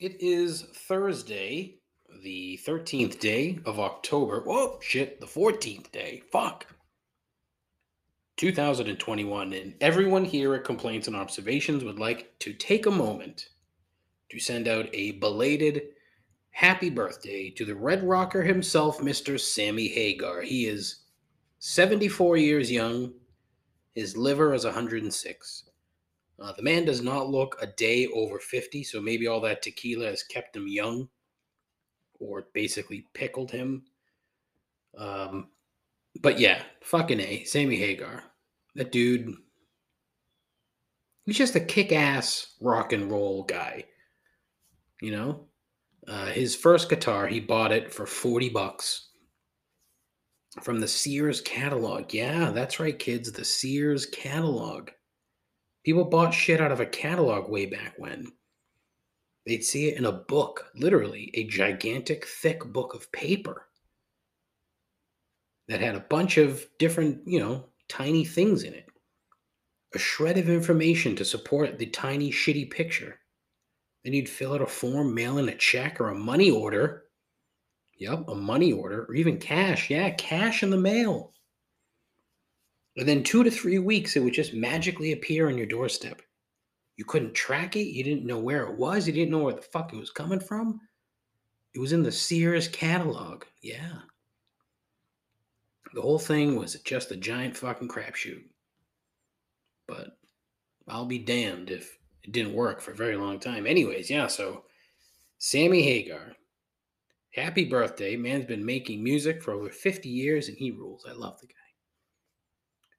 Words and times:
It 0.00 0.22
is 0.22 0.62
Thursday, 0.62 1.74
the 2.22 2.58
13th 2.66 3.20
day 3.20 3.58
of 3.66 3.78
October. 3.78 4.40
Whoa, 4.40 4.78
shit, 4.80 5.20
the 5.20 5.26
14th 5.26 5.92
day. 5.92 6.22
Fuck. 6.32 6.64
2021, 8.38 9.52
and 9.52 9.74
everyone 9.82 10.24
here 10.24 10.54
at 10.54 10.64
Complaints 10.64 11.06
and 11.06 11.14
Observations 11.14 11.84
would 11.84 11.98
like 11.98 12.32
to 12.38 12.54
take 12.54 12.86
a 12.86 12.90
moment 12.90 13.50
to 14.30 14.40
send 14.40 14.68
out 14.68 14.88
a 14.94 15.12
belated 15.12 15.82
happy 16.52 16.88
birthday 16.88 17.50
to 17.50 17.66
the 17.66 17.74
Red 17.74 18.02
Rocker 18.02 18.42
himself, 18.42 19.00
Mr. 19.00 19.38
Sammy 19.38 19.88
Hagar. 19.88 20.40
He 20.40 20.64
is 20.64 21.02
74 21.58 22.38
years 22.38 22.72
young, 22.72 23.12
his 23.94 24.16
liver 24.16 24.54
is 24.54 24.64
106. 24.64 25.69
Uh, 26.40 26.52
the 26.52 26.62
man 26.62 26.84
does 26.84 27.02
not 27.02 27.28
look 27.28 27.56
a 27.60 27.66
day 27.66 28.06
over 28.08 28.38
50, 28.38 28.82
so 28.82 29.00
maybe 29.00 29.26
all 29.26 29.40
that 29.42 29.62
tequila 29.62 30.06
has 30.06 30.22
kept 30.22 30.56
him 30.56 30.66
young 30.66 31.08
or 32.18 32.46
basically 32.54 33.06
pickled 33.12 33.50
him. 33.50 33.82
Um, 34.96 35.48
but 36.22 36.38
yeah, 36.38 36.62
fucking 36.82 37.20
A. 37.20 37.44
Sammy 37.44 37.76
Hagar. 37.76 38.24
That 38.74 38.92
dude, 38.92 39.34
he's 41.26 41.36
just 41.36 41.56
a 41.56 41.60
kick 41.60 41.92
ass 41.92 42.54
rock 42.60 42.92
and 42.92 43.10
roll 43.10 43.42
guy. 43.44 43.84
You 45.02 45.12
know? 45.12 45.46
Uh, 46.08 46.26
his 46.26 46.56
first 46.56 46.88
guitar, 46.88 47.26
he 47.26 47.40
bought 47.40 47.72
it 47.72 47.92
for 47.92 48.06
40 48.06 48.48
bucks 48.48 49.10
from 50.62 50.80
the 50.80 50.88
Sears 50.88 51.40
catalog. 51.42 52.12
Yeah, 52.14 52.50
that's 52.50 52.80
right, 52.80 52.98
kids. 52.98 53.30
The 53.30 53.44
Sears 53.44 54.06
catalog. 54.06 54.90
People 55.84 56.04
bought 56.04 56.34
shit 56.34 56.60
out 56.60 56.72
of 56.72 56.80
a 56.80 56.86
catalog 56.86 57.50
way 57.50 57.66
back 57.66 57.94
when. 57.96 58.32
They'd 59.46 59.64
see 59.64 59.88
it 59.88 59.96
in 59.96 60.04
a 60.04 60.12
book, 60.12 60.70
literally 60.74 61.30
a 61.34 61.46
gigantic, 61.46 62.26
thick 62.26 62.64
book 62.64 62.94
of 62.94 63.10
paper 63.12 63.66
that 65.68 65.80
had 65.80 65.94
a 65.94 66.00
bunch 66.00 66.36
of 66.36 66.66
different, 66.78 67.26
you 67.26 67.38
know, 67.38 67.66
tiny 67.88 68.24
things 68.24 68.64
in 68.64 68.74
it. 68.74 68.86
A 69.94 69.98
shred 69.98 70.36
of 70.36 70.48
information 70.48 71.16
to 71.16 71.24
support 71.24 71.78
the 71.78 71.86
tiny, 71.86 72.30
shitty 72.30 72.70
picture. 72.70 73.18
Then 74.04 74.12
you'd 74.12 74.28
fill 74.28 74.54
out 74.54 74.62
a 74.62 74.66
form, 74.66 75.14
mail 75.14 75.38
in 75.38 75.48
a 75.48 75.56
check 75.56 76.00
or 76.00 76.08
a 76.08 76.14
money 76.14 76.50
order. 76.50 77.04
Yep, 77.98 78.24
a 78.28 78.34
money 78.34 78.72
order 78.72 79.04
or 79.04 79.14
even 79.14 79.38
cash. 79.38 79.90
Yeah, 79.90 80.10
cash 80.10 80.62
in 80.62 80.70
the 80.70 80.76
mail. 80.76 81.32
Within 82.96 83.22
two 83.22 83.44
to 83.44 83.50
three 83.50 83.78
weeks, 83.78 84.16
it 84.16 84.20
would 84.20 84.34
just 84.34 84.54
magically 84.54 85.12
appear 85.12 85.48
on 85.48 85.56
your 85.56 85.66
doorstep. 85.66 86.22
You 86.96 87.04
couldn't 87.04 87.34
track 87.34 87.76
it. 87.76 87.86
You 87.86 88.04
didn't 88.04 88.26
know 88.26 88.38
where 88.38 88.64
it 88.64 88.76
was. 88.76 89.06
You 89.06 89.12
didn't 89.12 89.30
know 89.30 89.38
where 89.44 89.54
the 89.54 89.62
fuck 89.62 89.92
it 89.92 89.98
was 89.98 90.10
coming 90.10 90.40
from. 90.40 90.80
It 91.74 91.78
was 91.78 91.92
in 91.92 92.02
the 92.02 92.12
Sears 92.12 92.68
catalog. 92.68 93.44
Yeah. 93.62 94.00
The 95.94 96.02
whole 96.02 96.18
thing 96.18 96.56
was 96.56 96.74
just 96.82 97.10
a 97.10 97.16
giant 97.16 97.56
fucking 97.56 97.88
crapshoot. 97.88 98.42
But 99.86 100.18
I'll 100.88 101.06
be 101.06 101.18
damned 101.18 101.70
if 101.70 101.98
it 102.22 102.32
didn't 102.32 102.54
work 102.54 102.80
for 102.80 102.90
a 102.92 102.96
very 102.96 103.16
long 103.16 103.40
time. 103.40 103.66
Anyways, 103.66 104.10
yeah, 104.10 104.26
so 104.26 104.64
Sammy 105.38 105.82
Hagar. 105.82 106.32
Happy 107.34 107.64
birthday. 107.64 108.16
Man's 108.16 108.46
been 108.46 108.64
making 108.64 109.02
music 109.02 109.42
for 109.42 109.52
over 109.52 109.70
50 109.70 110.08
years 110.08 110.48
and 110.48 110.56
he 110.56 110.70
rules. 110.70 111.06
I 111.08 111.12
love 111.12 111.40
the 111.40 111.46
guy. 111.46 111.54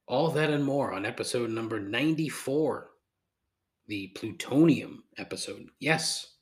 All 0.08 0.30
that 0.32 0.50
and 0.50 0.64
more 0.64 0.94
on 0.94 1.06
episode 1.06 1.50
number 1.50 1.80
94, 1.80 2.90
the 3.88 4.08
plutonium 4.10 5.04
episode. 5.18 5.70
Yes, 5.80 6.36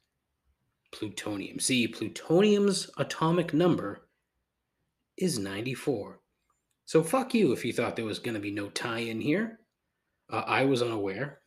plutonium. 0.91 1.59
See, 1.59 1.87
plutonium's 1.87 2.89
atomic 2.97 3.53
number 3.53 4.07
is 5.17 5.37
94. 5.37 6.19
So 6.85 7.03
fuck 7.03 7.33
you 7.33 7.51
if 7.51 7.63
you 7.63 7.73
thought 7.73 7.95
there 7.95 8.05
was 8.05 8.19
going 8.19 8.33
to 8.33 8.39
be 8.39 8.51
no 8.51 8.69
tie 8.69 8.99
in 8.99 9.21
here. 9.21 9.59
Uh, 10.31 10.43
I 10.45 10.65
was 10.65 10.81
unaware. 10.81 11.41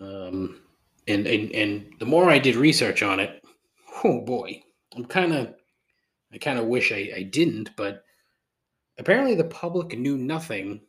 Um, 0.00 0.60
and, 1.08 1.26
and 1.26 1.50
and 1.52 1.92
the 1.98 2.06
more 2.06 2.30
I 2.30 2.38
did 2.38 2.54
research 2.54 3.02
on 3.02 3.18
it, 3.18 3.42
oh 4.04 4.20
boy, 4.20 4.62
I'm 4.94 5.04
kind 5.06 5.32
of, 5.32 5.54
I 6.32 6.38
kind 6.38 6.58
of 6.58 6.66
wish 6.66 6.92
I, 6.92 7.10
I 7.16 7.22
didn't, 7.22 7.70
but 7.76 8.04
Apparently, 8.98 9.34
the 9.34 9.44
public 9.44 9.96
knew 9.98 10.16
nothing 10.16 10.80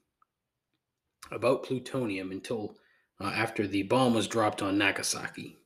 about 1.32 1.64
plutonium 1.64 2.32
until 2.32 2.76
uh, 3.22 3.32
after 3.36 3.68
the 3.68 3.84
bomb 3.84 4.14
was 4.14 4.28
dropped 4.28 4.62
on 4.62 4.78
Nagasaki. 4.78 5.58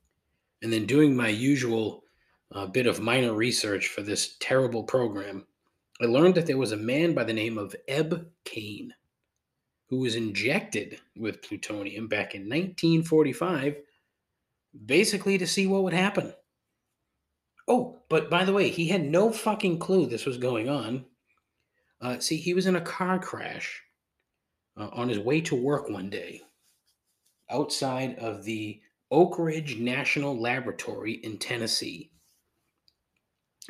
And 0.62 0.72
then, 0.72 0.86
doing 0.86 1.16
my 1.16 1.30
usual 1.30 2.04
uh, 2.52 2.66
bit 2.68 2.88
of 2.88 3.00
minor 3.00 3.34
research 3.34 3.88
for 3.88 4.02
this 4.02 4.36
terrible 4.40 4.84
program, 4.84 5.46
I 6.02 6.06
learned 6.06 6.36
that 6.36 6.48
there 6.48 6.58
was 6.58 6.72
a 6.72 6.78
man 6.78 7.14
by 7.14 7.24
the 7.24 7.34
name 7.34 7.58
of 7.58 7.76
Ebb 7.88 8.28
Cade 8.44 8.94
who 9.88 10.00
was 10.00 10.16
injected 10.16 11.00
with 11.16 11.42
plutonium 11.42 12.08
back 12.08 12.34
in 12.34 12.42
1945, 12.42 13.78
basically 14.86 15.38
to 15.38 15.48
see 15.48 15.68
what 15.68 15.84
would 15.84 15.94
happen. 15.94 16.34
Oh, 17.68 18.00
but 18.10 18.30
by 18.30 18.44
the 18.44 18.54
way, 18.54 18.70
he 18.70 18.88
had 18.88 19.06
no 19.06 19.32
fucking 19.32 19.80
clue 19.80 20.08
this 20.08 20.26
was 20.26 20.38
going 20.38 20.68
on 20.68 21.06
uh, 22.04 22.20
see, 22.20 22.36
he 22.36 22.54
was 22.54 22.66
in 22.66 22.76
a 22.76 22.82
car 22.82 23.18
crash 23.18 23.82
uh, 24.78 24.90
on 24.92 25.08
his 25.08 25.20
way 25.20 25.40
to 25.42 25.56
work 25.56 25.90
one 25.90 26.10
day 26.10 26.42
outside 27.50 28.20
of 28.20 28.44
the 28.44 28.82
Oak 29.10 29.40
Ridge 29.40 29.78
National 29.78 30.38
Laboratory 30.38 31.14
in 31.24 31.38
Tennessee. 31.38 32.12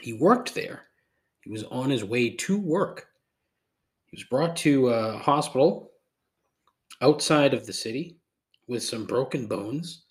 He 0.02 0.14
worked 0.14 0.56
there. 0.56 0.86
He 1.42 1.52
was 1.52 1.64
on 1.66 1.90
his 1.90 2.04
way 2.04 2.32
to 2.32 2.58
work. 2.58 3.08
He 4.08 4.18
was 4.18 4.24
brought 4.24 4.56
to 4.58 4.90
a 4.90 5.18
hospital 5.18 5.92
outside 7.02 7.54
of 7.54 7.68
the 7.68 7.74
city 7.74 8.18
with 8.68 8.82
some 8.82 9.06
broken 9.06 9.46
bones, 9.46 10.06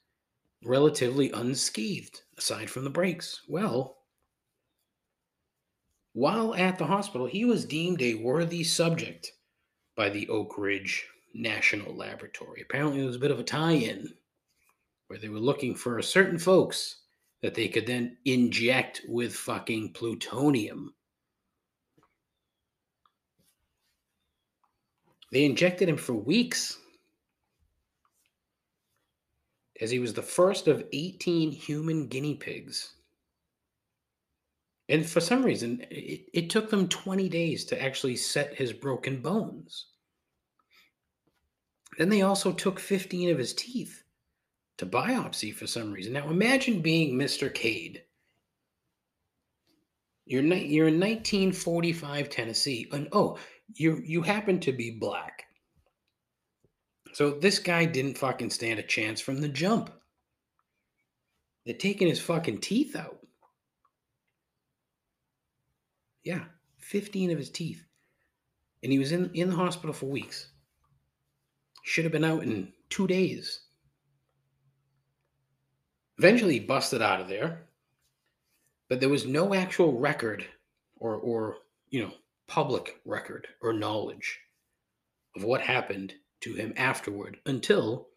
relatively 0.65 1.33
unscathed, 1.33 2.21
aside 2.39 2.71
from 2.71 2.85
the 2.85 2.91
brakes. 2.91 3.41
Well, 3.49 4.02
while 6.13 6.55
at 6.55 6.79
the 6.79 6.87
hospital, 6.87 7.27
he 7.27 7.45
was 7.45 7.65
deemed 7.65 8.03
a 8.03 8.15
worthy 8.17 8.63
subject 8.63 9.33
by 9.97 10.11
the 10.11 10.29
Oak 10.29 10.59
Ridge 10.59 11.07
National 11.35 11.95
Laboratory. 11.95 12.63
Apparently, 12.63 13.01
it 13.03 13.07
was 13.07 13.17
a 13.17 13.21
bit 13.21 13.31
of 13.31 13.39
a 13.39 13.45
tie 13.45 13.73
in 13.73 14.13
where 15.07 15.19
they 15.19 15.29
were 15.29 15.39
looking 15.39 15.75
for 15.75 16.01
certain 16.03 16.39
folks 16.39 17.01
that 17.41 17.55
they 17.55 17.69
could 17.69 17.87
then 17.87 18.17
inject 18.25 19.03
with 19.09 19.35
fucking 19.35 19.93
plutonium. 19.93 20.95
They 25.33 25.45
injected 25.45 25.89
him 25.89 25.97
for 25.97 26.13
weeks 26.13 26.79
as 29.81 29.91
he 29.91 29.99
was 29.99 30.13
the 30.13 30.23
first 30.23 30.69
of 30.69 30.85
18 30.93 31.51
human 31.51 32.07
guinea 32.07 32.35
pigs 32.35 32.95
and 34.89 35.09
for 35.09 35.21
some 35.21 35.43
reason, 35.43 35.85
it, 35.91 36.27
it 36.35 36.51
took 36.51 36.71
them 36.71 36.89
20 36.89 37.29
days 37.29 37.65
to 37.67 37.83
actually 37.83 38.17
set 38.17 38.55
his 38.55 38.73
broken 38.73 39.23
bones. 39.23 39.87
Then 41.99 42.09
they 42.09 42.23
also 42.23 42.53
took 42.53 42.81
15 42.81 43.31
of 43.31 43.39
his 43.39 43.55
teeth 43.55 44.03
to 44.79 44.87
biopsy 44.87 45.55
for 45.55 45.67
some 45.67 45.93
reason. 45.93 46.13
Now 46.13 46.29
imagine 46.29 46.81
being 46.81 47.19
Mr. 47.19 47.53
Cade. 47.53 48.03
You're, 50.25 50.43
you're 50.43 50.89
in 50.89 51.01
1945 51.01 52.31
Tennessee, 52.31 52.89
and 52.93 53.09
oh, 53.13 53.39
you 53.75 54.01
you 54.05 54.23
happen 54.23 54.61
to 54.61 54.73
be 54.73 54.99
black. 54.99 55.45
So 57.13 57.33
this 57.33 57.59
guy 57.59 57.85
didn't 57.85 58.19
fucking 58.19 58.51
stand 58.51 58.79
a 58.79 58.83
chance 58.83 59.21
from 59.21 59.41
the 59.41 59.49
jump. 59.49 59.91
They're 61.67 61.75
taking 61.75 62.09
his 62.09 62.21
fucking 62.21 62.61
teeth 62.61 62.97
out. 62.97 63.22
Yeah, 66.25 66.45
15 66.79 67.31
of 67.31 67.39
his 67.39 67.51
teeth. 67.51 67.85
And 68.83 68.93
he 68.93 68.99
was 68.99 69.13
in, 69.13 69.31
in 69.35 69.51
the 69.51 69.57
hospital 69.57 69.93
for 69.93 70.07
weeks. 70.07 70.49
Should 71.85 72.05
have 72.05 72.13
been 72.13 72.25
out 72.25 72.43
in 72.43 72.73
two 72.91 73.07
days. 73.07 73.61
Eventually, 76.19 76.55
he 76.55 76.61
busted 76.61 77.03
out 77.03 77.21
of 77.21 77.29
there, 77.29 77.63
but 78.89 79.01
there 79.01 79.09
was 79.09 79.27
no 79.27 79.55
actual 79.55 79.99
record 79.99 80.47
or, 80.97 81.17
or 81.17 81.57
you 81.91 82.03
know, 82.03 82.13
public 82.47 83.01
record 83.05 83.49
or 83.61 83.73
knowledge 83.73 84.39
of 85.37 85.45
what 85.45 85.61
happened 85.61 86.15
to 86.43 86.55
him 86.55 86.73
afterward 86.77 87.39
until 87.47 88.09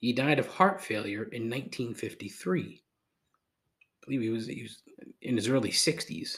he 0.00 0.12
died 0.12 0.38
of 0.38 0.46
heart 0.46 0.80
failure 0.80 1.24
in 1.24 1.50
1953. 1.50 2.82
I 2.82 4.04
believe 4.04 4.20
he 4.20 4.28
was, 4.28 4.46
he 4.46 4.62
was 4.62 4.82
in 5.22 5.36
his 5.36 5.48
early 5.48 5.70
60s. 5.70 6.36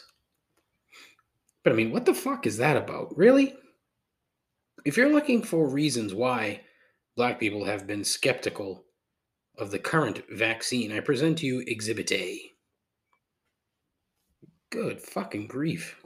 But 1.63 1.73
I 1.73 1.77
mean, 1.77 1.93
what 1.93 2.07
the 2.07 2.15
fuck 2.15 2.47
is 2.47 2.57
that 2.57 2.77
about? 2.77 3.17
Really? 3.17 3.55
If 4.85 4.97
you're 4.97 5.13
looking 5.13 5.43
for 5.43 5.69
reasons 5.69 6.15
why 6.15 6.63
black 7.17 7.39
people 7.39 7.65
have 7.65 7.87
been 7.87 8.05
skeptical 8.05 8.85
of 9.59 9.71
the 9.71 9.79
current 9.79 10.23
vaccine, 10.31 10.93
I 10.93 11.01
present 11.01 11.39
to 11.39 11.47
you 11.47 11.63
Exhibit 11.67 12.11
A. 12.13 12.41
Good 14.71 15.03
fucking 15.03 15.49
grief. 15.49 16.03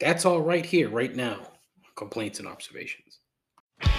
That's 0.00 0.24
all 0.24 0.40
right 0.40 0.64
here, 0.64 0.88
right 0.88 1.14
now. 1.14 1.52
Complaints 1.96 2.38
and 2.38 2.48
observations. 2.48 3.18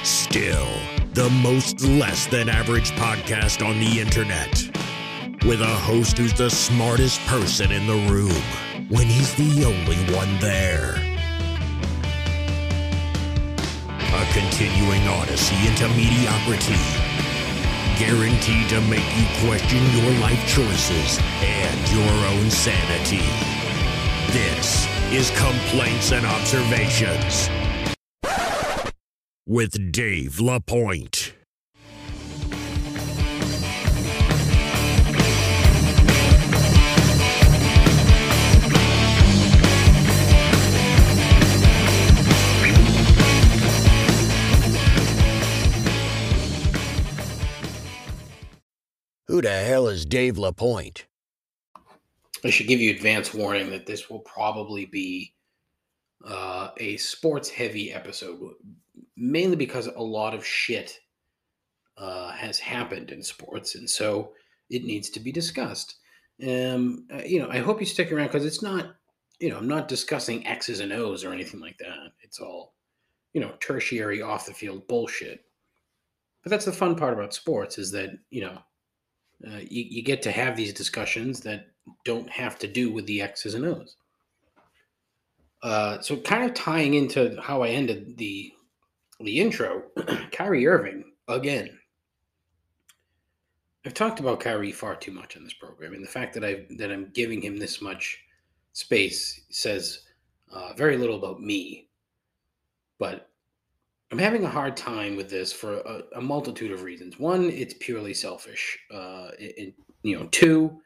Still, 0.03 0.68
the 1.13 1.29
most 1.44 1.81
less 1.81 2.25
than 2.27 2.50
average 2.50 2.91
podcast 2.91 3.65
on 3.68 3.79
the 3.79 4.00
internet. 4.00 4.71
With 5.45 5.62
a 5.62 5.65
host 5.65 6.18
who's 6.18 6.33
the 6.33 6.50
smartest 6.50 7.19
person 7.21 7.71
in 7.71 7.85
the 7.85 8.12
room 8.12 8.67
when 8.89 9.06
he's 9.06 9.34
the 9.36 9.66
only 9.66 9.98
one 10.16 10.39
there. 10.39 10.95
A 14.13 14.25
continuing 14.34 15.06
odyssey 15.07 15.56
into 15.68 15.88
mediocrity. 15.89 16.80
Guaranteed 18.00 18.69
to 18.69 18.81
make 18.81 19.07
you 19.18 19.25
question 19.45 19.84
your 19.92 20.12
life 20.22 20.39
choices 20.48 21.19
and 21.42 21.92
your 21.92 22.13
own 22.31 22.50
sanity. 22.50 23.25
This 24.31 24.88
is 25.12 25.30
Complaints 25.38 26.12
and 26.12 26.25
Observations 26.25 27.50
with 29.45 29.92
Dave 29.92 30.39
LaPointe. 30.39 31.37
Who 49.38 49.44
the 49.44 49.51
hell 49.51 49.88
is 49.88 50.04
Dave 50.04 50.39
LaPointe? 50.39 51.06
I 52.44 52.50
should 52.50 52.66
give 52.66 52.81
you 52.81 52.89
advance 52.89 53.36
warning 53.36 53.69
that 53.69 53.86
this 53.86 54.10
will 54.10 54.22
probably 54.22 54.88
be 54.88 55.36
uh, 56.25 56.69
a 56.78 56.98
sports 56.98 57.48
heavy 57.48 57.94
episode, 57.94 58.56
mainly 59.16 59.56
because 59.56 59.86
a 59.86 60.01
lot 60.01 60.34
of 60.34 60.44
shit 60.44 61.00
uh, 62.00 62.31
has 62.31 62.57
happened 62.57 63.12
in 63.12 63.22
sports, 63.22 63.75
and 63.75 63.88
so 63.88 64.31
it 64.72 64.86
needs 64.86 65.12
to 65.12 65.19
be 65.19 65.31
discussed. 65.31 65.98
Um, 66.42 67.06
uh, 67.13 67.22
you 67.24 67.39
know, 67.39 67.50
I 67.51 67.60
hope 67.60 67.80
you 67.80 67.86
stick 67.86 68.12
around 68.12 68.30
because 68.30 68.44
it's 68.44 68.63
not, 68.63 68.95
you 69.39 69.51
know, 69.51 69.57
I'm 69.57 69.68
not 69.68 69.88
discussing 69.88 70.48
X's 70.48 70.80
and 70.80 70.92
O's 70.92 71.24
or 71.24 71.31
anything 71.31 71.60
like 71.60 71.78
that. 71.78 72.13
It's 72.24 72.39
all, 72.39 72.74
you 73.34 73.42
know, 73.42 73.54
tertiary 73.60 74.19
off 74.19 74.48
the 74.48 74.54
field 74.56 74.88
bullshit. 74.88 75.42
But 76.42 76.50
that's 76.50 76.66
the 76.66 76.72
fun 76.72 76.95
part 76.95 77.13
about 77.13 77.36
sports 77.36 77.78
is 77.78 77.92
that 77.92 78.10
you 78.31 78.42
know 78.42 78.57
uh, 79.45 79.57
you, 79.57 79.86
you 79.89 80.04
get 80.04 80.22
to 80.24 80.31
have 80.31 80.56
these 80.56 80.74
discussions 80.74 81.42
that 81.42 81.68
don't 82.06 82.30
have 82.30 82.57
to 82.60 82.68
do 82.68 82.92
with 82.92 83.06
the 83.06 83.22
X's 83.22 83.54
and 83.54 83.66
O's. 83.66 83.95
Uh, 85.62 86.00
so 86.01 86.18
kind 86.18 86.44
of 86.44 86.54
tying 86.54 86.94
into 86.94 87.39
how 87.42 87.62
I 87.63 87.69
ended 87.69 88.18
the 88.18 88.54
the 89.19 89.39
intro, 89.39 89.84
Kyrie 90.31 90.68
Irving 90.68 91.04
again. 91.28 91.80
I've 93.84 93.95
talked 93.95 94.19
about 94.19 94.39
Kyrie 94.39 94.72
far 94.72 94.95
too 94.95 95.12
much 95.12 95.36
on 95.36 95.44
this 95.44 95.54
program, 95.54 95.94
and 95.94 96.04
the 96.04 96.10
fact 96.10 96.34
that 96.36 96.44
I 96.44 96.66
that 96.78 96.92
I'm 96.92 97.10
giving 97.13 97.42
him 97.42 97.57
this 97.57 97.81
much 97.81 98.19
space 98.74 99.42
says 99.50 100.04
uh, 100.51 100.74
very 100.74 100.98
little 100.98 101.18
about 101.18 101.42
me. 101.42 101.89
But 103.00 103.30
I'm 104.12 104.18
having 104.18 104.45
a 104.45 104.50
hard 104.50 104.77
time 104.77 105.18
with 105.18 105.30
this 105.30 105.51
for 105.51 105.80
a, 105.80 106.01
a 106.15 106.21
multitude 106.21 106.71
of 106.71 106.83
reasons. 106.83 107.19
One, 107.19 107.50
it's 107.50 107.75
purely 107.80 108.13
selfish. 108.13 108.80
Uh, 108.94 109.30
and, 109.57 109.74
you 110.04 110.18
know, 110.18 110.27
two, 110.27 110.80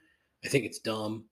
I 0.44 0.48
think 0.48 0.66
it's 0.66 0.80
dumb. 0.80 1.26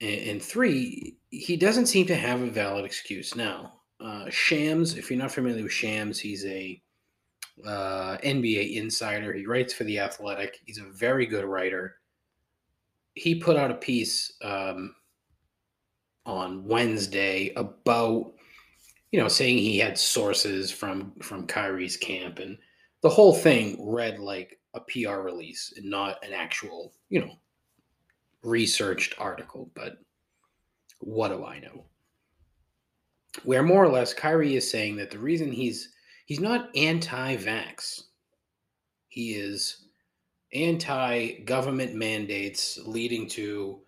And, 0.00 0.28
and, 0.28 0.42
three, 0.42 1.18
he 1.30 1.56
doesn't 1.56 1.86
seem 1.86 2.06
to 2.06 2.14
have 2.14 2.40
a 2.40 2.50
valid 2.50 2.86
excuse 2.86 3.36
now. 3.36 3.74
Uh, 4.00 4.30
Shams, 4.30 4.96
if 4.96 5.10
you're 5.10 5.18
not 5.18 5.32
familiar 5.32 5.62
with 5.62 5.72
Shams, 5.72 6.18
he's 6.18 6.46
a 6.46 6.80
uh, 7.64 8.16
NBA 8.18 8.76
insider. 8.76 9.32
He 9.32 9.46
writes 9.46 9.74
for 9.74 9.84
the 9.84 9.98
Athletic. 9.98 10.58
He's 10.64 10.78
a 10.78 10.90
very 10.92 11.26
good 11.26 11.44
writer. 11.44 11.96
He 13.14 13.34
put 13.34 13.56
out 13.56 13.70
a 13.70 13.74
piece 13.74 14.32
um, 14.42 14.94
on 16.24 16.64
Wednesday 16.64 17.52
about 17.56 18.34
you 19.16 19.22
know, 19.22 19.28
saying 19.28 19.56
he 19.56 19.78
had 19.78 19.96
sources 19.96 20.70
from 20.70 21.10
from 21.22 21.46
Kyrie's 21.46 21.96
camp, 21.96 22.38
and 22.38 22.58
the 23.00 23.08
whole 23.08 23.32
thing 23.34 23.78
read 23.80 24.18
like 24.18 24.60
a 24.74 24.80
PR 24.80 25.20
release 25.20 25.72
and 25.74 25.88
not 25.88 26.22
an 26.22 26.34
actual, 26.34 26.92
you 27.08 27.20
know, 27.20 27.32
researched 28.42 29.14
article. 29.16 29.70
But 29.74 29.96
what 30.98 31.28
do 31.28 31.46
I 31.46 31.60
know? 31.60 31.86
Where 33.44 33.62
more 33.62 33.82
or 33.82 33.88
less 33.88 34.12
Kyrie 34.12 34.54
is 34.54 34.70
saying 34.70 34.96
that 34.96 35.10
the 35.10 35.18
reason 35.18 35.50
he's 35.50 35.94
he's 36.26 36.40
not 36.40 36.68
anti-vax, 36.76 38.02
he 39.08 39.32
is 39.32 39.86
anti-government 40.52 41.94
mandates 41.94 42.78
leading 42.84 43.26
to 43.30 43.80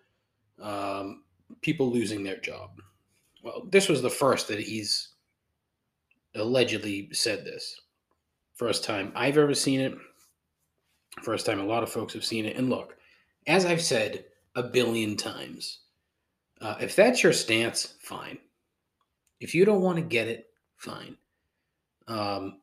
um, 0.59 1.21
people 1.61 1.91
losing 1.91 2.23
their 2.23 2.39
job 2.39 2.81
well, 3.43 3.67
this 3.69 3.87
was 3.87 4.01
the 4.01 4.09
first 4.09 4.47
that 4.47 4.59
he's 4.59 5.08
allegedly 6.35 7.09
said 7.11 7.45
this. 7.45 7.79
First 8.55 8.83
time 8.83 9.11
I've 9.15 9.37
ever 9.37 9.53
seen 9.53 9.79
it. 9.79 9.95
First 11.21 11.45
time 11.45 11.59
a 11.59 11.65
lot 11.65 11.83
of 11.83 11.91
folks 11.91 12.13
have 12.13 12.25
seen 12.25 12.45
it. 12.45 12.55
And 12.55 12.69
look, 12.69 12.95
as 13.47 13.65
I've 13.65 13.81
said 13.81 14.25
a 14.55 14.63
billion 14.63 15.17
times, 15.17 15.79
uh, 16.61 16.75
if 16.79 16.95
that's 16.95 17.23
your 17.23 17.33
stance, 17.33 17.95
fine. 18.01 18.37
If 19.39 19.55
you 19.55 19.65
don't 19.65 19.81
want 19.81 19.97
to 19.97 20.03
get 20.03 20.27
it, 20.27 20.47
fine. 20.77 21.15
Um, 22.07 22.59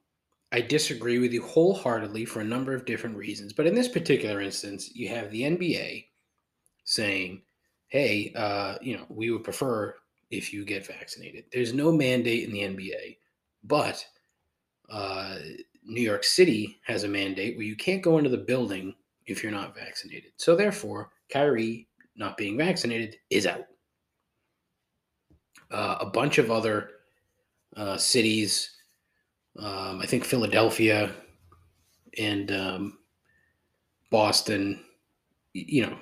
I 0.52 0.60
disagree 0.60 1.18
with 1.18 1.32
you 1.32 1.42
wholeheartedly 1.42 2.24
for 2.26 2.40
a 2.40 2.44
number 2.44 2.74
of 2.74 2.84
different 2.84 3.16
reasons. 3.16 3.52
But 3.52 3.66
in 3.66 3.74
this 3.74 3.88
particular 3.88 4.40
instance, 4.40 4.90
you 4.94 5.08
have 5.08 5.30
the 5.30 5.42
NBA 5.42 6.06
saying, 6.84 7.42
hey, 7.88 8.32
uh, 8.36 8.76
you 8.80 8.96
know, 8.96 9.06
we 9.08 9.30
would 9.30 9.44
prefer 9.44 9.94
if 10.30 10.52
you 10.52 10.64
get 10.64 10.86
vaccinated. 10.86 11.44
There's 11.52 11.72
no 11.72 11.92
mandate 11.92 12.44
in 12.44 12.52
the 12.52 12.60
NBA, 12.60 13.16
but 13.66 14.04
uh, 14.90 15.36
New 15.84 16.02
York 16.02 16.24
City 16.24 16.78
has 16.84 17.04
a 17.04 17.08
mandate 17.08 17.56
where 17.56 17.66
you 17.66 17.76
can't 17.76 18.02
go 18.02 18.18
into 18.18 18.30
the 18.30 18.36
building 18.36 18.94
if 19.26 19.42
you're 19.42 19.52
not 19.52 19.74
vaccinated. 19.74 20.32
So 20.36 20.54
therefore, 20.54 21.10
Kyrie 21.30 21.88
not 22.16 22.37
being 22.37 22.56
vaccinated 22.56 23.16
is 23.30 23.46
out. 23.46 23.66
Uh, 25.70 25.96
a 26.00 26.06
bunch 26.06 26.38
of 26.38 26.50
other 26.50 26.90
uh, 27.76 27.96
cities, 27.96 28.76
um, 29.58 30.00
I 30.00 30.06
think 30.06 30.25
Philadelphia 30.25 31.12
and 32.18 32.52
um, 32.52 32.99
Boston, 34.11 34.80
you 35.52 35.87
know, 35.87 35.99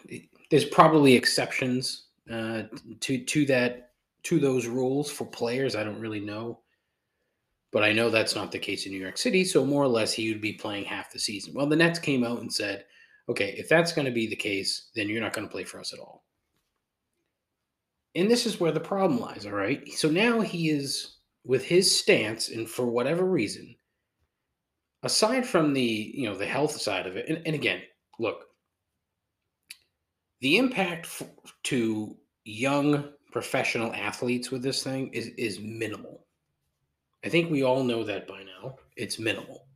there's 0.50 0.66
probably 0.66 1.14
exceptions 1.14 2.04
uh, 2.30 2.62
to 3.00 3.24
to 3.24 3.46
that 3.46 3.90
to 4.24 4.38
those 4.38 4.66
rules 4.66 5.10
for 5.10 5.24
players. 5.26 5.74
I 5.74 5.84
don't 5.84 6.00
really 6.00 6.20
know. 6.20 6.60
But 7.74 7.82
I 7.82 7.92
know 7.92 8.08
that's 8.08 8.36
not 8.36 8.52
the 8.52 8.58
case 8.60 8.86
in 8.86 8.92
New 8.92 9.00
York 9.00 9.18
City. 9.18 9.44
So, 9.44 9.64
more 9.64 9.82
or 9.82 9.88
less, 9.88 10.12
he 10.12 10.32
would 10.32 10.40
be 10.40 10.52
playing 10.52 10.84
half 10.84 11.12
the 11.12 11.18
season. 11.18 11.54
Well, 11.54 11.66
the 11.66 11.74
Nets 11.74 11.98
came 11.98 12.22
out 12.22 12.40
and 12.40 12.50
said, 12.50 12.84
okay, 13.28 13.52
if 13.58 13.68
that's 13.68 13.92
going 13.92 14.06
to 14.06 14.12
be 14.12 14.28
the 14.28 14.36
case, 14.36 14.90
then 14.94 15.08
you're 15.08 15.20
not 15.20 15.32
going 15.32 15.46
to 15.46 15.50
play 15.50 15.64
for 15.64 15.80
us 15.80 15.92
at 15.92 15.98
all. 15.98 16.24
And 18.14 18.30
this 18.30 18.46
is 18.46 18.60
where 18.60 18.70
the 18.70 18.78
problem 18.78 19.18
lies, 19.20 19.44
all 19.44 19.52
right? 19.52 19.86
So 19.92 20.08
now 20.08 20.40
he 20.40 20.70
is, 20.70 21.16
with 21.44 21.64
his 21.64 21.98
stance, 21.98 22.48
and 22.48 22.70
for 22.70 22.86
whatever 22.86 23.24
reason, 23.24 23.74
aside 25.02 25.44
from 25.44 25.72
the, 25.72 26.12
you 26.14 26.28
know, 26.28 26.36
the 26.36 26.46
health 26.46 26.80
side 26.80 27.08
of 27.08 27.16
it, 27.16 27.28
and, 27.28 27.42
and 27.44 27.56
again, 27.56 27.82
look, 28.20 28.44
the 30.42 30.58
impact 30.58 31.06
f- 31.06 31.28
to 31.64 32.16
young 32.44 33.08
professional 33.32 33.92
athletes 33.94 34.52
with 34.52 34.62
this 34.62 34.84
thing 34.84 35.08
is 35.08 35.26
is 35.36 35.58
minimal. 35.58 36.23
I 37.24 37.30
think 37.30 37.50
we 37.50 37.62
all 37.62 37.82
know 37.82 38.04
that 38.04 38.28
by 38.28 38.42
now. 38.42 38.76
It's 38.96 39.18
minimal. 39.18 39.66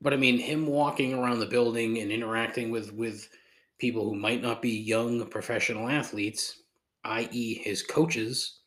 But 0.00 0.12
I 0.12 0.16
mean, 0.16 0.38
him 0.38 0.66
walking 0.66 1.14
around 1.14 1.38
the 1.38 1.46
building 1.46 1.98
and 1.98 2.10
interacting 2.10 2.70
with 2.70 2.92
with 2.92 3.28
people 3.78 4.04
who 4.04 4.16
might 4.16 4.42
not 4.42 4.60
be 4.60 4.70
young 4.70 5.24
professional 5.28 5.88
athletes, 5.88 6.60
i.e., 7.04 7.54
his 7.54 7.82
coaches, 7.82 8.58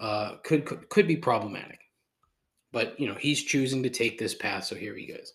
uh, 0.00 0.36
could, 0.42 0.64
could 0.64 0.88
could 0.88 1.06
be 1.06 1.16
problematic. 1.16 1.80
But 2.72 2.98
you 2.98 3.06
know, 3.06 3.14
he's 3.14 3.42
choosing 3.42 3.82
to 3.82 3.90
take 3.90 4.18
this 4.18 4.34
path, 4.34 4.64
so 4.64 4.74
here 4.74 4.96
he 4.96 5.06
goes. 5.06 5.34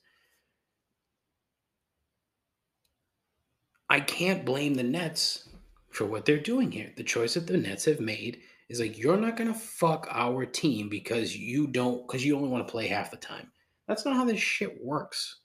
I 3.88 4.00
can't 4.00 4.46
blame 4.46 4.74
the 4.74 4.84
Nets 4.84 5.48
for 5.91 6.06
what 6.06 6.25
they're 6.25 6.39
doing 6.39 6.72
here. 6.72 6.91
The 6.98 7.03
choice 7.03 7.36
that 7.36 7.46
the 7.46 7.58
Nets 7.58 7.86
have 7.86 8.00
made 8.00 8.41
is 8.69 8.79
like 8.79 8.97
you're 8.97 9.17
not 9.17 9.38
to 9.38 9.53
fuck 9.53 10.07
our 10.12 10.45
team 10.45 10.89
because 10.89 11.36
you 11.36 11.67
don't 11.67 12.05
because 12.05 12.25
you 12.25 12.36
only 12.36 12.50
want 12.50 12.67
to 12.67 12.71
play 12.71 12.88
half 12.88 13.12
the 13.12 13.17
time. 13.17 13.50
That's 13.88 14.05
not 14.05 14.15
how 14.15 14.25
this 14.25 14.39
shit 14.39 14.83
works. 14.83 15.39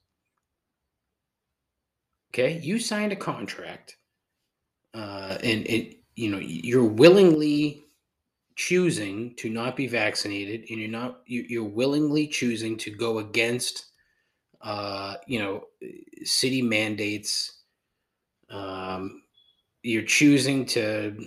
Okay, 2.33 2.59
you 2.63 2.79
signed 2.79 3.13
a 3.13 3.17
contract, 3.17 3.97
uh, 4.95 5.37
and 5.43 5.67
it, 5.67 5.99
you 6.17 6.31
know, 6.31 6.39
you're 6.39 6.85
willingly 6.85 7.85
choosing 8.57 9.35
to 9.37 9.51
not 9.51 9.77
be 9.77 9.87
vaccinated, 9.87 10.65
and 10.71 10.81
you're 10.81 10.89
not, 10.89 11.21
you're 11.27 11.63
willingly 11.63 12.27
choosing 12.27 12.77
to 12.79 12.91
go 12.91 13.19
against, 13.19 13.87
uh, 14.63 15.17
you 15.27 15.39
know, 15.39 15.65
city 16.25 16.63
mandates. 16.63 17.61
Um, 18.49 19.23
you're 19.83 20.03
choosing 20.03 20.65
to 20.67 21.27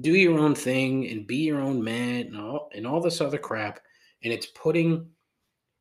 do 0.00 0.12
your 0.12 0.38
own 0.38 0.54
thing 0.54 1.08
and 1.08 1.26
be 1.26 1.36
your 1.36 1.60
own 1.60 1.82
man 1.82 2.26
and 2.26 2.36
all 2.36 2.70
and 2.74 2.86
all 2.86 3.00
this 3.00 3.20
other 3.20 3.38
crap, 3.38 3.80
and 4.22 4.32
it's 4.32 4.46
putting, 4.46 5.08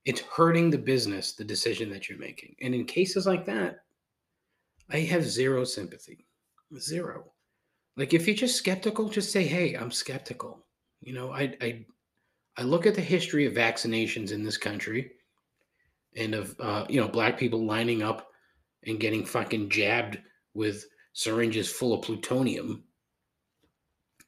it's 0.05 0.21
hurting 0.21 0.69
the 0.69 0.77
business, 0.77 1.33
the 1.33 1.43
decision 1.43 1.89
that 1.89 2.09
you're 2.09 2.19
making, 2.19 2.55
and 2.61 2.73
in 2.73 2.85
cases 2.85 3.25
like 3.25 3.45
that 3.45 3.79
I 4.89 4.99
have 4.99 5.23
zero 5.25 5.63
sympathy. 5.63 6.25
Zero. 6.77 7.33
Like 7.95 8.13
if 8.13 8.27
you're 8.27 8.35
just 8.35 8.55
skeptical, 8.55 9.09
just 9.09 9.31
say, 9.31 9.43
"Hey, 9.43 9.73
I'm 9.73 9.91
skeptical." 9.91 10.65
You 11.01 11.13
know, 11.13 11.31
I 11.31 11.55
I 11.61 11.85
I 12.57 12.63
look 12.63 12.85
at 12.85 12.95
the 12.95 13.01
history 13.01 13.45
of 13.45 13.53
vaccinations 13.53 14.31
in 14.31 14.43
this 14.43 14.57
country, 14.57 15.11
and 16.15 16.35
of 16.35 16.55
uh, 16.59 16.85
you 16.89 17.01
know 17.01 17.07
black 17.07 17.37
people 17.37 17.65
lining 17.65 18.03
up 18.03 18.29
and 18.85 18.99
getting 18.99 19.25
fucking 19.25 19.69
jabbed 19.69 20.19
with 20.53 20.85
syringes 21.13 21.71
full 21.71 21.93
of 21.93 22.03
plutonium. 22.03 22.83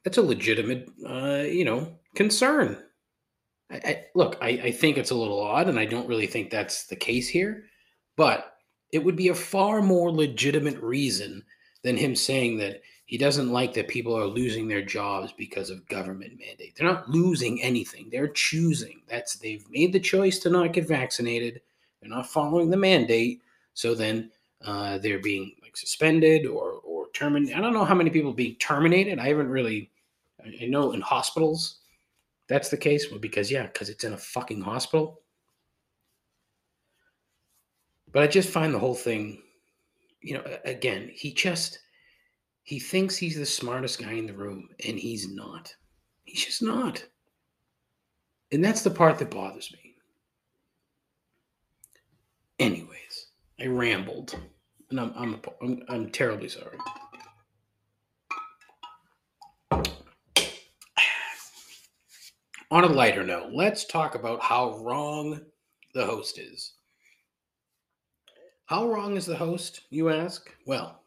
That's 0.09 0.17
a 0.17 0.23
legitimate, 0.23 0.89
uh, 1.07 1.43
you 1.47 1.63
know, 1.63 1.99
concern. 2.15 2.81
I, 3.69 3.75
I, 3.75 4.05
look, 4.15 4.39
I, 4.41 4.47
I 4.47 4.71
think 4.71 4.97
it's 4.97 5.11
a 5.11 5.15
little 5.15 5.39
odd, 5.39 5.69
and 5.69 5.79
I 5.79 5.85
don't 5.85 6.07
really 6.07 6.25
think 6.25 6.49
that's 6.49 6.87
the 6.87 6.95
case 6.95 7.29
here. 7.29 7.65
But 8.17 8.55
it 8.91 9.03
would 9.05 9.15
be 9.15 9.27
a 9.27 9.35
far 9.35 9.83
more 9.83 10.11
legitimate 10.11 10.81
reason 10.81 11.43
than 11.83 11.95
him 11.95 12.15
saying 12.15 12.57
that 12.57 12.81
he 13.05 13.19
doesn't 13.19 13.51
like 13.51 13.75
that 13.75 13.87
people 13.87 14.17
are 14.17 14.25
losing 14.25 14.67
their 14.67 14.81
jobs 14.81 15.31
because 15.31 15.69
of 15.69 15.87
government 15.87 16.39
mandate. 16.39 16.75
They're 16.75 16.91
not 16.91 17.11
losing 17.11 17.61
anything. 17.61 18.09
They're 18.11 18.29
choosing. 18.29 19.03
That's 19.07 19.35
they've 19.35 19.69
made 19.69 19.93
the 19.93 19.99
choice 19.99 20.39
to 20.39 20.49
not 20.49 20.73
get 20.73 20.87
vaccinated. 20.87 21.61
They're 22.01 22.09
not 22.09 22.25
following 22.25 22.71
the 22.71 22.77
mandate. 22.77 23.43
So 23.75 23.93
then 23.93 24.31
uh, 24.65 24.97
they're 24.97 25.21
being 25.21 25.51
like 25.61 25.77
suspended 25.77 26.47
or 26.47 26.79
or 26.83 27.09
terminated. 27.13 27.55
I 27.55 27.61
don't 27.61 27.73
know 27.73 27.85
how 27.85 27.93
many 27.93 28.09
people 28.09 28.33
being 28.33 28.55
terminated. 28.55 29.19
I 29.19 29.27
haven't 29.27 29.49
really. 29.49 29.91
I 30.45 30.65
know 30.65 30.91
in 30.93 31.01
hospitals 31.01 31.79
that's 32.49 32.69
the 32.69 32.77
case. 32.77 33.05
Because 33.05 33.49
yeah, 33.49 33.67
because 33.67 33.87
it's 33.87 34.03
in 34.03 34.13
a 34.13 34.17
fucking 34.17 34.61
hospital. 34.61 35.21
But 38.11 38.23
I 38.23 38.27
just 38.27 38.49
find 38.49 38.73
the 38.73 38.79
whole 38.79 38.95
thing, 38.95 39.43
you 40.21 40.33
know, 40.33 40.43
again, 40.65 41.11
he 41.13 41.31
just 41.31 41.79
he 42.63 42.79
thinks 42.79 43.15
he's 43.15 43.37
the 43.37 43.45
smartest 43.45 44.01
guy 44.01 44.13
in 44.13 44.25
the 44.25 44.33
room, 44.33 44.67
and 44.85 44.97
he's 44.97 45.31
not. 45.31 45.73
He's 46.25 46.43
just 46.43 46.61
not. 46.61 47.03
And 48.51 48.65
that's 48.65 48.81
the 48.81 48.89
part 48.89 49.19
that 49.19 49.29
bothers 49.29 49.71
me. 49.71 49.95
Anyways, 52.57 53.27
I 53.59 53.67
rambled, 53.67 54.37
and 54.89 54.99
I'm 54.99 55.13
I'm 55.15 55.41
I'm, 55.61 55.83
I'm 55.87 56.09
terribly 56.09 56.49
sorry. 56.49 56.77
On 62.71 62.83
a 62.83 62.87
lighter 62.87 63.23
note, 63.23 63.51
let's 63.51 63.83
talk 63.83 64.13
about 64.13 64.41
how 64.41 64.77
wrong 64.77 65.41
the 65.95 66.05
host 66.05 66.37
is. 66.37 66.73
How 68.67 68.87
wrong 68.87 69.17
is 69.17 69.25
the 69.25 69.35
host, 69.35 69.81
you 69.89 70.09
ask? 70.09 70.53
Well, 70.67 71.01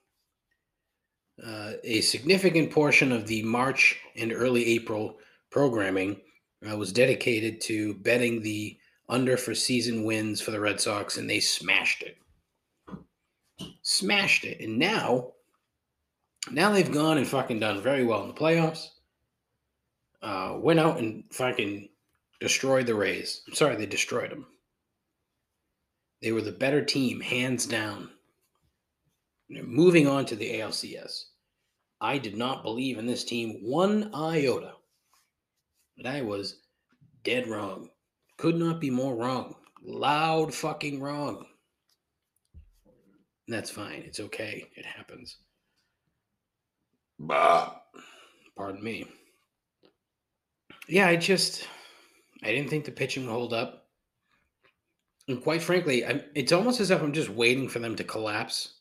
uh, 1.47 1.75
a 1.85 2.01
significant 2.01 2.73
portion 2.73 3.13
of 3.13 3.29
the 3.29 3.43
March 3.45 4.01
and 4.17 4.33
early 4.33 4.67
April 4.75 5.19
programming 5.51 6.21
uh, 6.69 6.77
was 6.77 6.93
dedicated 6.93 7.61
to 7.61 7.95
betting 7.95 8.43
the 8.43 8.77
under 9.09 9.37
for 9.37 9.55
season 9.55 10.03
wins 10.03 10.41
for 10.41 10.51
the 10.51 10.59
Red 10.59 10.81
Sox, 10.81 11.17
and 11.17 11.31
they 11.31 11.39
smashed 11.39 12.03
it. 12.03 12.17
Smashed 13.83 14.45
it. 14.45 14.61
And 14.61 14.79
now, 14.79 15.33
now 16.51 16.73
they've 16.73 16.91
gone 16.91 17.19
and 17.19 17.27
fucking 17.27 17.61
done 17.61 17.81
very 17.81 18.05
well 18.05 18.23
in 18.23 18.29
the 18.29 18.35
playoffs. 18.35 18.89
Uh, 20.23 20.57
went 20.61 20.79
out 20.79 20.99
and 20.99 21.25
fucking 21.33 21.89
destroyed 22.41 22.87
the 22.87 22.95
Rays. 22.95 23.43
I'm 23.49 23.55
sorry, 23.55 23.77
they 23.77 23.87
destroyed 23.87 24.31
them. 24.31 24.47
They 26.23 26.31
were 26.31 26.43
the 26.43 26.53
better 26.53 26.85
team, 26.85 27.21
hands 27.21 27.67
down. 27.67 28.11
Moving 29.51 30.07
on 30.07 30.25
to 30.27 30.37
the 30.37 30.61
ALCS. 30.61 31.25
I 32.01 32.19
did 32.19 32.37
not 32.37 32.63
believe 32.63 32.99
in 32.99 33.07
this 33.07 33.25
team 33.25 33.61
one 33.63 34.11
iota. 34.15 34.73
But 35.97 36.07
I 36.07 36.23
was 36.23 36.61
dead 37.23 37.49
wrong. 37.49 37.91
Could 38.39 38.57
not 38.57 38.81
be 38.81 38.91
more 38.91 39.15
wrong. 39.15 39.57
Loud 39.85 40.55
fucking 40.55 41.01
wrong. 41.01 41.47
And 43.47 43.55
that's 43.55 43.71
fine. 43.71 44.03
It's 44.07 44.21
okay. 44.21 44.69
It 44.77 44.85
happens. 44.85 45.39
Bah. 47.19 47.75
Pardon 48.57 48.83
me. 48.83 49.07
Yeah, 50.89 51.07
I 51.07 51.17
just 51.17 51.67
I 52.43 52.53
didn't 52.53 52.71
think 52.71 52.85
the 52.85 52.93
pitching 52.93 53.27
would 53.27 53.33
hold 53.33 53.53
up. 53.53 53.87
And 55.29 55.43
quite 55.43 55.63
frankly, 55.63 56.05
I'm, 56.05 56.23
it's 56.35 56.53
almost 56.53 56.81
as 56.81 56.91
if 56.91 57.01
I'm 57.01 57.13
just 57.13 57.29
waiting 57.29 57.69
for 57.69 57.79
them 57.79 57.95
to 57.97 58.05
collapse. 58.05 58.75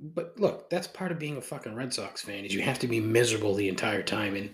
But 0.00 0.34
look, 0.38 0.70
that's 0.70 0.86
part 0.86 1.12
of 1.12 1.18
being 1.18 1.36
a 1.36 1.42
fucking 1.42 1.74
Red 1.74 1.92
Sox 1.92 2.22
fan 2.22 2.44
is 2.44 2.54
you 2.54 2.62
have 2.62 2.78
to 2.80 2.88
be 2.88 3.00
miserable 3.00 3.54
the 3.54 3.68
entire 3.68 4.02
time. 4.02 4.34
And 4.34 4.50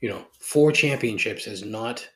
you 0.00 0.08
know, 0.08 0.26
four 0.38 0.72
championships 0.72 1.44
has 1.44 1.64
not 1.64 2.06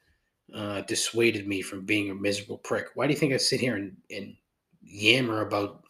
uh, 0.54 0.82
dissuaded 0.82 1.46
me 1.46 1.62
from 1.62 1.84
being 1.84 2.10
a 2.10 2.14
miserable 2.14 2.58
prick. 2.58 2.88
Why 2.94 3.06
do 3.06 3.12
you 3.12 3.18
think 3.18 3.32
I 3.32 3.38
sit 3.38 3.60
here 3.60 3.76
and, 3.76 3.96
and 4.10 4.34
yammer 4.82 5.40
about 5.40 5.84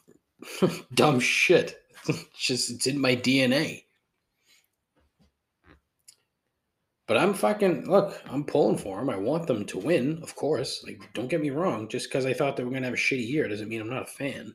dumb 0.94 1.20
shit? 1.20 1.80
it's 2.08 2.38
just 2.38 2.70
it's 2.70 2.86
in 2.86 3.00
my 3.00 3.16
DNA. 3.16 3.84
But 7.06 7.18
I'm 7.18 7.34
fucking 7.34 7.88
look. 7.88 8.20
I'm 8.28 8.44
pulling 8.44 8.78
for 8.78 8.98
them. 8.98 9.10
I 9.10 9.16
want 9.16 9.46
them 9.46 9.64
to 9.66 9.78
win, 9.78 10.18
of 10.22 10.34
course. 10.34 10.82
Like, 10.84 11.00
don't 11.14 11.28
get 11.28 11.40
me 11.40 11.50
wrong. 11.50 11.88
Just 11.88 12.08
because 12.08 12.26
I 12.26 12.32
thought 12.32 12.56
they 12.56 12.64
were 12.64 12.70
gonna 12.70 12.86
have 12.86 12.94
a 12.94 12.96
shitty 12.96 13.26
year 13.28 13.46
doesn't 13.46 13.68
mean 13.68 13.80
I'm 13.80 13.90
not 13.90 14.02
a 14.02 14.06
fan. 14.06 14.54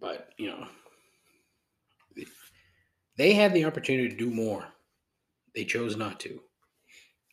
But 0.00 0.30
you 0.38 0.48
know, 0.48 0.66
they 3.16 3.32
had 3.34 3.52
the 3.52 3.64
opportunity 3.64 4.08
to 4.08 4.16
do 4.16 4.30
more. 4.30 4.66
They 5.54 5.64
chose 5.64 5.96
not 5.96 6.20
to, 6.20 6.40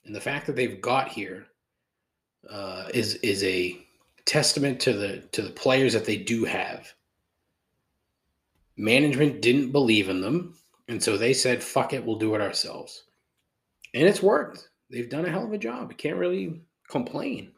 and 0.06 0.16
the 0.16 0.20
fact 0.20 0.48
that 0.48 0.56
they've 0.56 0.82
got 0.82 1.10
here 1.10 1.46
uh, 2.50 2.90
is 2.96 3.16
is 3.16 3.44
a 3.44 3.80
testament 4.26 4.80
to 4.82 4.94
the 4.94 5.20
to 5.34 5.44
the 5.44 5.52
players 5.52 5.94
that 5.94 6.06
they 6.06 6.18
do 6.18 6.46
have. 6.46 6.92
Management 8.76 9.42
didn't 9.42 9.72
believe 9.72 10.10
in 10.10 10.20
them 10.22 10.56
and 10.88 11.02
so 11.02 11.18
they 11.18 11.34
said, 11.34 11.64
fuck 11.64 11.94
it, 11.94 12.06
we'll 12.06 12.18
do 12.18 12.36
it 12.36 12.42
ourselves. 12.42 13.04
And 13.94 14.08
it's 14.08 14.24
worked. 14.24 14.70
They've 14.90 15.10
done 15.10 15.26
a 15.26 15.30
hell 15.30 15.46
of 15.46 15.54
a 15.54 15.58
job. 15.58 15.92
You 15.92 15.98
can't 15.98 16.18
really 16.18 16.62
complain. 16.90 17.52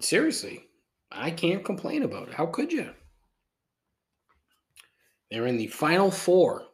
Seriously, 0.00 0.64
I 1.10 1.30
can't 1.30 1.64
complain 1.64 2.02
about 2.02 2.28
it. 2.28 2.34
How 2.34 2.46
could 2.46 2.72
you? 2.72 2.90
They're 5.30 5.46
in 5.46 5.56
the 5.56 5.66
final 5.68 6.10
four. 6.10 6.64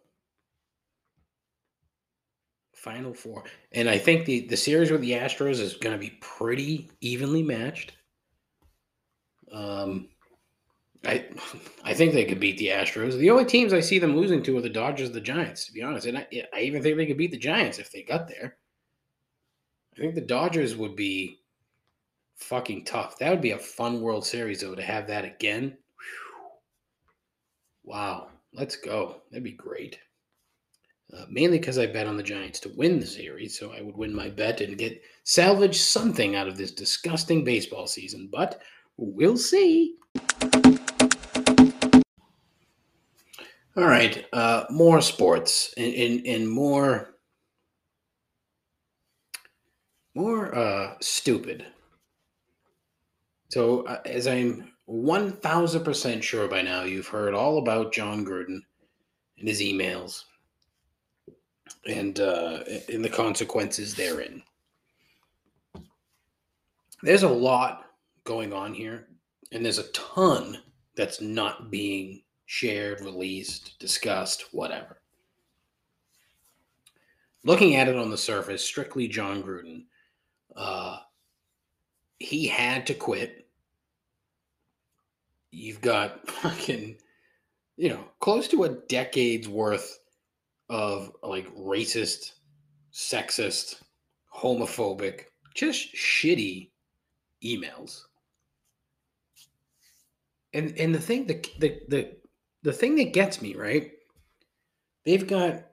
Final 2.75 3.15
four. 3.15 3.45
And 3.73 3.89
I 3.89 3.99
think 3.99 4.27
the, 4.27 4.47
the 4.47 4.57
series 4.57 4.91
with 4.91 5.01
the 5.01 5.13
Astros 5.13 5.61
is 5.61 5.75
going 5.75 5.95
to 5.95 6.01
be 6.01 6.19
pretty 6.21 6.91
evenly 7.01 7.43
matched. 7.43 7.93
Um, 9.53 10.09
I 11.07 11.27
I 11.85 11.95
think 11.95 12.13
they 12.13 12.25
could 12.25 12.41
beat 12.41 12.59
the 12.59 12.69
Astros. 12.69 13.19
The 13.19 13.31
only 13.31 13.45
teams 13.45 13.73
I 13.73 13.81
see 13.81 13.99
them 13.99 14.17
losing 14.17 14.43
to 14.45 14.57
are 14.57 14.63
the 14.63 14.69
Dodgers, 14.69 15.11
the 15.11 15.21
Giants. 15.21 15.67
To 15.67 15.73
be 15.73 15.83
honest, 15.83 16.07
and 16.07 16.19
I, 16.19 16.27
I 16.55 16.61
even 16.61 16.83
think 16.83 16.97
they 16.97 17.07
could 17.07 17.19
beat 17.19 17.31
the 17.31 17.37
Giants 17.37 17.79
if 17.79 17.91
they 17.91 18.03
got 18.03 18.29
there. 18.29 18.57
I 19.97 20.01
think 20.01 20.15
the 20.15 20.21
Dodgers 20.21 20.77
would 20.77 20.97
be 20.97 21.41
fucking 22.37 22.85
tough. 22.85 23.19
That 23.19 23.31
would 23.31 23.41
be 23.41 23.53
a 23.53 23.59
fun 23.59 24.01
World 24.01 24.27
Series 24.27 24.61
though 24.61 24.75
to 24.75 24.83
have 24.83 25.07
that 25.09 25.25
again. 25.25 25.63
Whew. 25.63 26.51
Wow, 27.85 28.29
let's 28.53 28.77
go. 28.77 29.23
That'd 29.31 29.45
be 29.45 29.53
great. 29.53 29.99
Uh, 31.13 31.27
mainly 31.31 31.59
because 31.59 31.79
I 31.79 31.87
bet 31.87 32.07
on 32.07 32.17
the 32.17 32.23
Giants 32.23 32.59
to 32.61 32.71
win 32.71 32.99
the 32.99 33.07
series, 33.07 33.59
so 33.59 33.73
I 33.73 33.83
would 33.83 33.97
win 33.97 34.13
my 34.13 34.31
bet 34.31 34.61
and 34.61 34.77
get 34.77 35.01
salvage 35.23 35.79
something 35.79 36.35
out 36.35 36.49
of 36.49 36.57
this 36.57 36.73
disgusting 36.73 37.45
baseball 37.45 37.87
season. 37.87 38.29
But 38.33 38.61
we'll 38.97 39.37
see. 39.37 39.97
All 43.77 43.87
right, 43.87 44.25
uh, 44.33 44.67
more 44.71 45.01
sports 45.01 45.75
and, 45.77 46.25
and, 46.27 46.49
more 46.49 47.15
more 50.15 50.55
uh, 50.55 50.95
stupid. 51.01 51.67
So, 53.49 53.85
uh, 53.87 54.01
as 54.05 54.29
I'm 54.29 54.71
1000% 54.89 56.23
sure 56.23 56.47
by 56.47 56.63
now, 56.63 56.85
you've 56.85 57.09
heard 57.09 57.35
all 57.35 57.59
about 57.59 57.93
Jon 57.93 58.25
Gruden 58.25 58.61
and 59.39 59.49
his 59.49 59.61
emails 59.61 60.23
and 61.85 62.21
uh, 62.21 62.61
the 62.89 63.11
consequences 63.13 63.97
therein. 63.97 64.41
There's 67.03 67.25
a 67.25 67.29
lot 67.29 67.87
going 68.23 68.53
on 68.53 68.73
here, 68.73 69.09
and 69.51 69.65
there's 69.65 69.79
a 69.79 69.91
ton 69.91 70.59
that's 70.97 71.21
not 71.21 71.73
being 71.73 72.24
shared, 72.47 73.01
released, 73.01 73.79
discussed, 73.79 74.47
whatever. 74.53 75.01
Looking 77.45 77.77
at 77.77 77.89
it 77.89 77.97
on 77.97 78.11
the 78.11 78.17
surface, 78.17 78.65
strictly 78.65 79.07
Jon 79.07 79.43
Gruden, 79.43 79.85
uh, 80.57 80.99
he 82.19 82.47
had 82.47 82.87
to 82.87 82.95
quit. 82.95 83.47
You've 85.51 85.81
got 85.81 86.29
fucking, 86.29 86.97
you 87.77 87.89
know, 87.91 88.05
close 88.21 88.49
to 88.49 88.65
a 88.65 88.71
decade's 88.71 89.49
worth 89.49 89.99
of 90.71 91.13
like 91.23 91.55
racist, 91.55 92.33
sexist, 92.93 93.83
homophobic, 94.35 95.25
just 95.55 95.95
shitty 95.95 96.71
emails. 97.45 98.03
And 100.55 100.77
and 100.79 100.95
the 100.95 101.01
thing 101.01 101.27
the 101.27 101.45
the 101.59 101.81
the 101.89 102.17
the 102.65 102.73
thing 102.73 102.97
that 102.97 103.13
gets 103.13 103.41
me, 103.41 103.55
right? 103.55 103.93
They've 105.05 105.27
got 105.27 105.67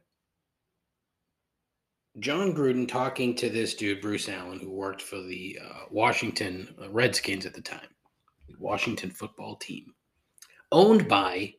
Jon 2.20 2.54
Gruden 2.54 2.88
talking 2.88 3.34
to 3.38 3.50
this 3.50 3.74
dude, 3.74 4.02
Bruce 4.02 4.28
Allen, 4.28 4.60
who 4.60 4.70
worked 4.70 5.02
for 5.02 5.22
the 5.22 5.58
uh, 5.64 5.86
Washington 5.90 6.68
Redskins 6.90 7.46
at 7.46 7.54
the 7.54 7.62
time, 7.62 7.88
Washington 8.60 9.10
football 9.10 9.56
team, 9.56 9.94
owned 10.74 11.08
by, 11.08 11.54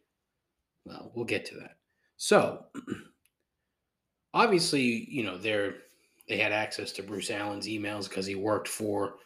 well, 0.84 1.10
we'll 1.14 1.24
get 1.24 1.46
to 1.46 1.54
that. 1.56 1.76
So, 2.18 2.66
obviously, 4.34 5.08
you 5.10 5.24
know, 5.24 5.38
they're 5.38 5.76
they 6.28 6.36
had 6.36 6.52
access 6.52 6.92
to 6.92 7.02
Bruce 7.02 7.30
Allen's 7.30 7.66
emails 7.66 8.08
because 8.08 8.26
he 8.26 8.36
worked 8.36 8.68
for 8.68 9.16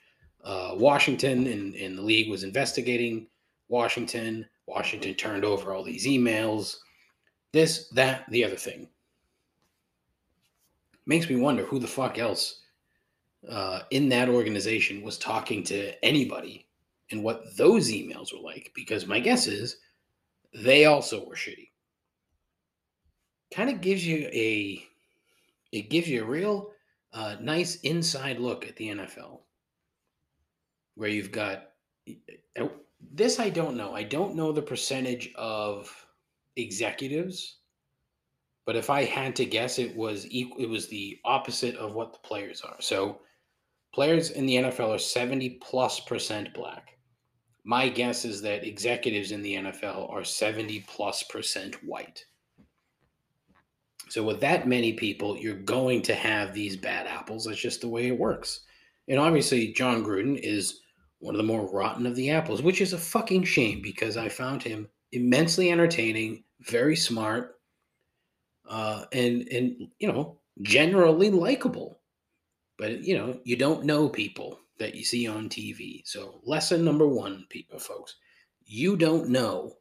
uh, 0.45 0.73
Washington 0.77 1.47
and, 1.49 1.75
and 1.75 1.99
the 1.99 2.03
league 2.03 2.31
was 2.31 2.43
investigating 2.43 3.27
Washington. 3.69 4.47
Washington 4.67 5.15
turned 5.15 5.45
over 5.45 5.73
all 5.73 5.85
these 5.85 6.07
emails. 6.07 6.77
This, 7.53 7.89
that, 7.91 8.25
the 8.31 8.45
other 8.45 8.57
thing. 8.57 8.89
Makes 11.07 11.31
me 11.31 11.37
wonder 11.37 11.65
who 11.65 11.79
the 11.79 11.87
fuck 11.87 12.19
else 12.19 12.63
uh, 13.49 13.83
in 13.91 14.09
that 14.09 14.29
organization 14.29 15.03
was 15.03 15.19
talking 15.19 15.63
to 15.65 16.05
anybody 16.05 16.67
and 17.11 17.23
what 17.23 17.57
those 17.57 17.91
emails 17.91 18.33
were 18.33 18.43
like. 18.43 18.73
Because 18.75 19.07
my 19.07 19.21
guess 19.21 19.47
is 19.47 19.77
they 20.53 20.87
also 20.87 21.25
were 21.27 21.37
shitty. 21.37 21.71
Kind 23.55 23.71
of 23.71 23.81
gives 23.81 24.05
you 24.05 24.29
a 24.33 24.85
it 25.73 25.91
gives 25.91 26.09
you 26.09 26.23
a 26.23 26.27
real 26.27 26.71
uh, 27.13 27.37
nice 27.41 27.77
inside 27.81 28.39
look 28.39 28.67
at 28.67 28.77
the 28.77 28.89
NFL, 28.89 29.41
where 30.95 31.09
you've 31.09 31.33
got 31.33 31.71
uh, 32.59 32.69
this. 33.13 33.39
I 33.39 33.51
don't 33.51 33.77
know. 33.77 33.95
I 33.95 34.03
don't 34.03 34.35
know 34.35 34.53
the 34.53 34.63
percentage 34.63 35.33
of 35.37 35.91
executives, 36.57 37.59
but 38.65 38.77
if 38.77 38.91
I 38.91 39.05
had 39.05 39.37
to 39.37 39.45
guess, 39.45 39.79
it 39.79 39.95
was 39.97 40.27
equal. 40.31 40.63
It 40.63 40.69
was 40.69 40.89
the 40.89 41.19
opposite 41.25 41.77
of 41.77 41.95
what 41.95 42.13
the 42.13 42.19
players 42.21 42.63
are. 42.63 42.77
So, 42.81 43.21
players 43.95 44.31
in 44.31 44.47
the 44.47 44.57
NFL 44.57 44.95
are 44.95 44.99
seventy 44.99 45.59
plus 45.63 46.01
percent 46.01 46.53
black. 46.55 46.99
My 47.65 47.89
guess 47.89 48.25
is 48.25 48.43
that 48.43 48.67
executives 48.67 49.33
in 49.33 49.43
the 49.43 49.55
NFL 49.55 50.11
are 50.11 50.25
seventy 50.25 50.85
plus 50.89 51.23
percent 51.25 51.77
white. 51.85 52.25
So 54.09 54.23
with 54.23 54.41
that 54.41 54.69
many 54.69 54.93
people, 54.93 55.37
you're 55.37 55.57
going 55.57 56.03
to 56.03 56.15
have 56.15 56.55
these 56.55 56.77
bad 56.77 57.07
apples. 57.07 57.45
That's 57.45 57.61
just 57.61 57.81
the 57.81 57.89
way 57.89 58.07
it 58.07 58.19
works. 58.19 58.61
And 59.09 59.19
obviously, 59.19 59.73
Jon 59.73 60.05
Gruden 60.05 60.39
is 60.39 60.81
one 61.27 61.35
of 61.35 61.39
the 61.39 61.43
more 61.43 61.69
rotten 61.73 62.07
of 62.07 62.15
the 62.15 62.31
apples, 62.31 62.63
which 62.63 62.81
is 62.81 62.93
a 62.93 62.99
fucking 62.99 63.43
shame 63.43 63.83
because 63.83 64.17
I 64.17 64.29
found 64.29 64.63
him 64.63 64.89
immensely 65.11 65.73
entertaining, 65.73 66.45
very 66.61 66.95
smart, 66.95 67.59
uh, 68.69 69.07
and 69.13 69.49
and 69.49 69.89
you 69.99 70.07
know 70.07 70.39
generally 70.63 71.31
likable. 71.31 71.99
But 72.79 73.03
you 73.03 73.19
know 73.19 73.41
you 73.43 73.57
don't 73.57 73.85
know 73.85 74.09
people 74.09 74.61
that 74.79 74.95
you 74.95 75.05
see 75.05 75.27
on 75.27 75.49
TV. 75.49 76.03
So 76.05 76.41
lesson 76.45 76.85
number 76.85 77.09
one, 77.09 77.45
people, 77.51 77.81
folks, 77.81 78.15
you 78.65 78.97
don't 78.97 79.29
know 79.29 79.73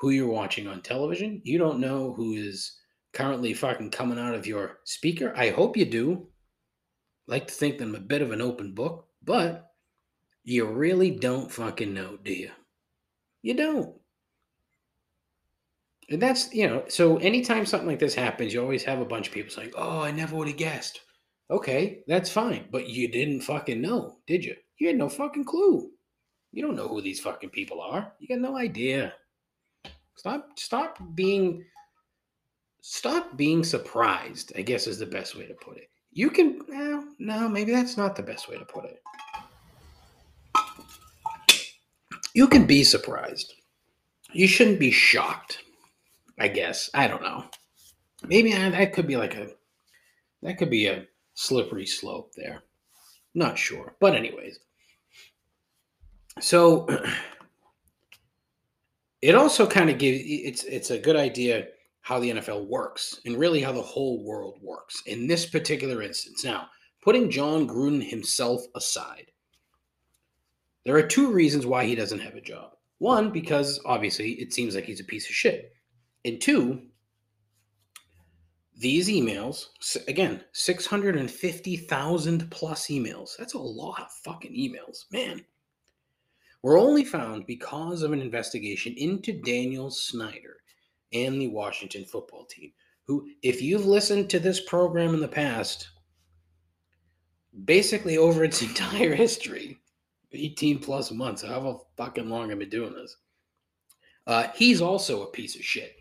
who 0.00 0.10
you're 0.10 0.28
watching 0.28 0.66
on 0.66 0.80
television. 0.80 1.42
You 1.44 1.58
don't 1.58 1.78
know 1.78 2.14
who 2.14 2.32
is 2.32 2.78
currently 3.12 3.52
fucking 3.52 3.90
coming 3.90 4.18
out 4.18 4.34
of 4.34 4.46
your 4.46 4.78
speaker. 4.84 5.34
I 5.36 5.50
hope 5.50 5.76
you 5.76 5.84
do. 5.84 6.26
Like 7.26 7.48
to 7.48 7.54
think 7.54 7.76
that 7.78 7.84
I'm 7.84 7.94
a 7.94 8.00
bit 8.00 8.22
of 8.22 8.32
an 8.32 8.40
open 8.40 8.72
book, 8.72 9.06
but 9.22 9.69
you 10.44 10.66
really 10.66 11.10
don't 11.10 11.50
fucking 11.50 11.92
know, 11.92 12.18
do 12.22 12.32
you? 12.32 12.50
You 13.42 13.54
don't. 13.54 13.94
And 16.10 16.20
that's, 16.20 16.52
you 16.52 16.68
know, 16.68 16.84
so 16.88 17.18
anytime 17.18 17.64
something 17.64 17.88
like 17.88 18.00
this 18.00 18.14
happens, 18.14 18.52
you 18.52 18.60
always 18.60 18.82
have 18.84 19.00
a 19.00 19.04
bunch 19.04 19.28
of 19.28 19.34
people 19.34 19.52
saying, 19.52 19.72
oh, 19.76 20.00
I 20.00 20.10
never 20.10 20.34
would 20.36 20.48
have 20.48 20.56
guessed. 20.56 21.00
Okay, 21.50 22.02
that's 22.06 22.30
fine. 22.30 22.66
But 22.70 22.88
you 22.88 23.08
didn't 23.08 23.42
fucking 23.42 23.80
know, 23.80 24.18
did 24.26 24.44
you? 24.44 24.56
You 24.78 24.88
had 24.88 24.96
no 24.96 25.08
fucking 25.08 25.44
clue. 25.44 25.90
You 26.52 26.62
don't 26.62 26.76
know 26.76 26.88
who 26.88 27.00
these 27.00 27.20
fucking 27.20 27.50
people 27.50 27.80
are. 27.80 28.12
You 28.18 28.28
got 28.28 28.40
no 28.40 28.56
idea. 28.56 29.14
Stop 30.16 30.58
stop 30.58 30.98
being 31.14 31.64
stop 32.82 33.36
being 33.36 33.62
surprised, 33.62 34.52
I 34.56 34.62
guess 34.62 34.86
is 34.86 34.98
the 34.98 35.06
best 35.06 35.36
way 35.36 35.46
to 35.46 35.54
put 35.54 35.76
it. 35.76 35.90
You 36.12 36.30
can 36.30 36.60
no, 36.68 37.04
no, 37.18 37.48
maybe 37.48 37.72
that's 37.72 37.96
not 37.96 38.16
the 38.16 38.22
best 38.22 38.48
way 38.48 38.58
to 38.58 38.64
put 38.64 38.84
it. 38.84 39.00
You 42.40 42.48
can 42.48 42.64
be 42.64 42.84
surprised. 42.84 43.52
You 44.32 44.48
shouldn't 44.48 44.80
be 44.80 44.90
shocked. 44.90 45.58
I 46.38 46.48
guess. 46.48 46.88
I 46.94 47.06
don't 47.06 47.20
know. 47.20 47.44
Maybe 48.26 48.54
I, 48.54 48.70
that 48.70 48.94
could 48.94 49.06
be 49.06 49.18
like 49.18 49.34
a 49.34 49.48
that 50.40 50.56
could 50.56 50.70
be 50.70 50.86
a 50.86 51.04
slippery 51.34 51.84
slope 51.84 52.32
there. 52.34 52.62
Not 53.34 53.58
sure. 53.58 53.94
But 54.00 54.14
anyways. 54.14 54.58
So 56.40 56.88
it 59.20 59.34
also 59.34 59.66
kind 59.66 59.90
of 59.90 59.98
gives 59.98 60.22
it's 60.24 60.64
it's 60.64 60.92
a 60.92 60.98
good 60.98 61.16
idea 61.16 61.66
how 62.00 62.20
the 62.20 62.30
NFL 62.30 62.68
works 62.68 63.20
and 63.26 63.36
really 63.36 63.60
how 63.60 63.72
the 63.72 63.82
whole 63.82 64.24
world 64.24 64.58
works 64.62 65.02
in 65.04 65.26
this 65.26 65.44
particular 65.44 66.00
instance. 66.00 66.42
Now, 66.42 66.68
putting 67.02 67.30
Jon 67.30 67.68
Gruden 67.68 68.02
himself 68.02 68.62
aside, 68.74 69.30
there 70.84 70.96
are 70.96 71.02
two 71.02 71.32
reasons 71.32 71.66
why 71.66 71.84
he 71.84 71.94
doesn't 71.94 72.20
have 72.20 72.34
a 72.34 72.40
job. 72.40 72.72
One, 72.98 73.30
because 73.30 73.80
obviously 73.84 74.32
it 74.32 74.52
seems 74.52 74.74
like 74.74 74.84
he's 74.84 75.00
a 75.00 75.04
piece 75.04 75.28
of 75.28 75.34
shit. 75.34 75.72
And 76.24 76.40
two, 76.40 76.82
these 78.76 79.08
emails, 79.08 79.66
again, 80.08 80.42
650,000 80.52 82.50
plus 82.50 82.86
emails. 82.88 83.36
That's 83.38 83.54
a 83.54 83.58
lot 83.58 84.00
of 84.00 84.10
fucking 84.24 84.52
emails, 84.52 85.04
man 85.12 85.44
were 86.62 86.78
only 86.78 87.04
found 87.04 87.46
because 87.46 88.02
of 88.02 88.12
an 88.12 88.20
investigation 88.20 88.94
into 88.96 89.32
Daniel 89.32 89.90
Snyder 89.90 90.56
and 91.12 91.40
the 91.40 91.48
Washington 91.48 92.04
football 92.04 92.44
team, 92.44 92.72
who, 93.04 93.26
if 93.42 93.62
you've 93.62 93.86
listened 93.86 94.30
to 94.30 94.38
this 94.38 94.60
program 94.60 95.14
in 95.14 95.20
the 95.20 95.28
past, 95.28 95.88
basically 97.64 98.18
over 98.18 98.44
its 98.44 98.62
entire 98.68 99.14
history, 99.14 99.78
18 100.32 100.78
plus 100.78 101.10
months, 101.10 101.42
however 101.42 101.78
fucking 101.96 102.28
long 102.28 102.50
I've 102.50 102.58
been 102.58 102.68
doing 102.68 102.94
this, 102.94 103.16
uh, 104.26 104.48
he's 104.54 104.80
also 104.80 105.22
a 105.22 105.30
piece 105.30 105.56
of 105.56 105.64
shit. 105.64 105.96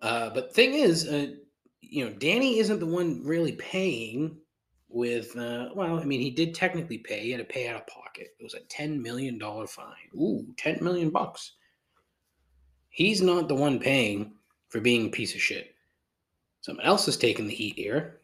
Uh, 0.00 0.30
but 0.30 0.54
thing 0.54 0.74
is, 0.74 1.06
uh, 1.08 1.28
you 1.80 2.04
know, 2.04 2.12
Danny 2.12 2.58
isn't 2.58 2.80
the 2.80 2.86
one 2.86 3.24
really 3.24 3.52
paying 3.52 4.36
with 4.88 5.36
uh, 5.36 5.68
well, 5.74 5.98
I 5.98 6.04
mean, 6.04 6.20
he 6.20 6.30
did 6.30 6.54
technically 6.54 6.98
pay. 6.98 7.20
He 7.20 7.30
had 7.30 7.38
to 7.38 7.44
pay 7.44 7.68
out 7.68 7.76
of 7.76 7.86
pocket. 7.86 8.28
It 8.38 8.42
was 8.42 8.54
a 8.54 8.60
ten 8.60 9.02
million 9.02 9.38
dollar 9.38 9.66
fine. 9.66 10.08
Ooh, 10.14 10.46
10 10.56 10.78
million 10.82 11.10
bucks. 11.10 11.52
He's 12.88 13.20
not 13.20 13.48
the 13.48 13.54
one 13.54 13.78
paying 13.78 14.32
for 14.68 14.80
being 14.80 15.06
a 15.06 15.10
piece 15.10 15.34
of 15.34 15.40
shit. 15.40 15.74
Someone 16.60 16.86
else 16.86 17.06
is 17.06 17.16
taking 17.16 17.46
the 17.46 17.54
heat 17.54 17.74
here. 17.76 18.20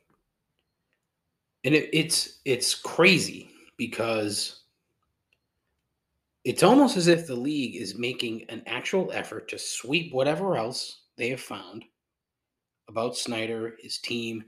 And 1.65 1.75
it, 1.75 1.91
it's 1.93 2.41
it's 2.45 2.75
crazy 2.75 3.54
because 3.77 4.65
it's 6.45 6.63
almost 6.63 6.97
as 6.97 7.09
if 7.09 7.27
the 7.27 7.35
league 7.35 7.77
is 7.77 7.99
making 7.99 8.45
an 8.49 8.63
actual 8.67 9.11
effort 9.13 9.49
to 9.49 9.59
sweep 9.59 10.13
whatever 10.13 10.57
else 10.57 11.05
they 11.17 11.31
have 11.31 11.41
found 11.41 11.85
about 12.89 13.17
Snyder, 13.17 13.77
his 13.81 13.99
team, 13.99 14.45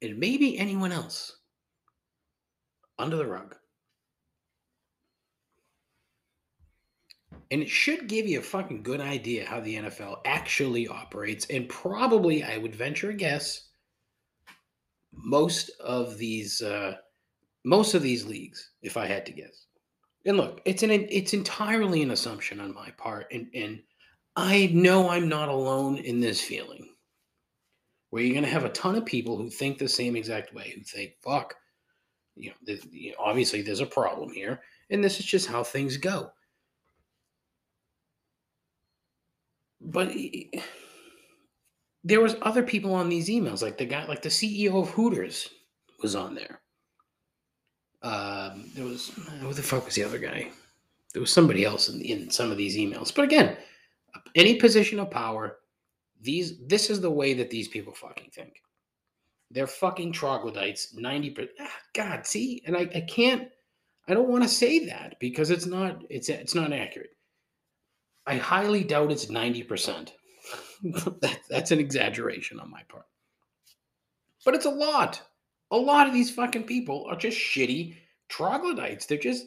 and 0.00 0.18
maybe 0.18 0.58
anyone 0.58 0.92
else 0.92 1.38
under 2.98 3.16
the 3.16 3.26
rug. 3.26 3.56
And 7.50 7.62
it 7.62 7.68
should 7.68 8.06
give 8.06 8.28
you 8.28 8.38
a 8.38 8.42
fucking 8.42 8.84
good 8.84 9.00
idea 9.00 9.44
how 9.44 9.58
the 9.60 9.74
NFL 9.74 10.18
actually 10.24 10.86
operates. 10.86 11.46
And 11.46 11.68
probably, 11.68 12.44
I 12.44 12.58
would 12.58 12.76
venture 12.76 13.10
a 13.10 13.14
guess, 13.14 13.70
most 15.12 15.70
of 15.80 16.16
these 16.16 16.62
uh, 16.62 16.94
most 17.64 17.94
of 17.94 18.02
these 18.02 18.26
leagues, 18.26 18.70
if 18.82 18.96
I 18.96 19.06
had 19.06 19.26
to 19.26 19.32
guess. 19.32 19.66
And 20.26 20.36
look, 20.36 20.60
it's 20.64 20.82
an 20.82 20.90
it's 20.90 21.32
entirely 21.32 22.02
an 22.02 22.10
assumption 22.10 22.60
on 22.60 22.74
my 22.74 22.90
part, 22.96 23.26
and 23.32 23.48
and 23.54 23.80
I 24.36 24.70
know 24.72 25.08
I'm 25.08 25.28
not 25.28 25.48
alone 25.48 25.96
in 25.96 26.20
this 26.20 26.40
feeling. 26.40 26.88
Where 28.10 28.22
you're 28.22 28.34
going 28.34 28.44
to 28.44 28.50
have 28.50 28.64
a 28.64 28.70
ton 28.70 28.96
of 28.96 29.04
people 29.04 29.36
who 29.36 29.48
think 29.48 29.78
the 29.78 29.88
same 29.88 30.16
exact 30.16 30.52
way, 30.52 30.72
who 30.74 30.82
think, 30.82 31.12
"Fuck, 31.22 31.54
you 32.34 32.50
know, 32.50 32.76
you 32.90 33.12
know, 33.12 33.16
obviously 33.20 33.62
there's 33.62 33.80
a 33.80 33.86
problem 33.86 34.30
here, 34.32 34.62
and 34.90 35.02
this 35.02 35.20
is 35.20 35.26
just 35.26 35.46
how 35.48 35.62
things 35.62 35.96
go." 35.96 36.32
But 39.80 40.12
there 42.04 42.20
was 42.20 42.36
other 42.42 42.62
people 42.62 42.94
on 42.94 43.08
these 43.08 43.28
emails, 43.28 43.62
like 43.62 43.78
the 43.78 43.86
guy, 43.86 44.06
like 44.06 44.22
the 44.22 44.28
CEO 44.28 44.82
of 44.82 44.90
Hooters 44.90 45.48
was 46.02 46.14
on 46.14 46.34
there. 46.34 46.60
Um, 48.02 48.70
there 48.74 48.84
was 48.84 49.08
who 49.40 49.52
the 49.52 49.62
fuck 49.62 49.84
was 49.84 49.94
the 49.94 50.04
other 50.04 50.18
guy? 50.18 50.50
There 51.12 51.20
was 51.20 51.32
somebody 51.32 51.64
else 51.64 51.88
in, 51.88 52.00
in 52.00 52.30
some 52.30 52.50
of 52.50 52.56
these 52.56 52.76
emails. 52.76 53.14
But 53.14 53.24
again, 53.24 53.56
any 54.34 54.54
position 54.56 54.98
of 55.00 55.10
power, 55.10 55.58
these 56.20 56.58
this 56.66 56.88
is 56.88 57.00
the 57.00 57.10
way 57.10 57.34
that 57.34 57.50
these 57.50 57.68
people 57.68 57.92
fucking 57.92 58.30
think. 58.32 58.62
They're 59.50 59.66
fucking 59.66 60.12
troglodytes. 60.12 60.94
Ninety 60.94 61.30
percent. 61.30 61.52
Ah, 61.60 61.76
God, 61.94 62.26
see, 62.26 62.62
and 62.66 62.76
I, 62.76 62.88
I 62.94 63.00
can't. 63.02 63.48
I 64.08 64.14
don't 64.14 64.28
want 64.28 64.42
to 64.44 64.48
say 64.48 64.86
that 64.86 65.16
because 65.20 65.50
it's 65.50 65.66
not. 65.66 66.02
It's 66.08 66.28
it's 66.28 66.54
not 66.54 66.72
accurate. 66.72 67.10
I 68.26 68.36
highly 68.36 68.84
doubt 68.84 69.12
it's 69.12 69.28
ninety 69.28 69.62
percent. 69.62 70.14
that, 70.82 71.40
that's 71.50 71.70
an 71.70 71.80
exaggeration 71.80 72.60
on 72.60 72.70
my 72.70 72.82
part. 72.88 73.06
But 74.44 74.54
it's 74.54 74.66
a 74.66 74.70
lot 74.70 75.20
a 75.70 75.76
lot 75.76 76.06
of 76.06 76.12
these 76.12 76.30
fucking 76.30 76.64
people 76.64 77.06
are 77.08 77.16
just 77.16 77.38
shitty 77.38 77.96
troglodytes. 78.28 79.06
They're 79.06 79.18
just 79.18 79.46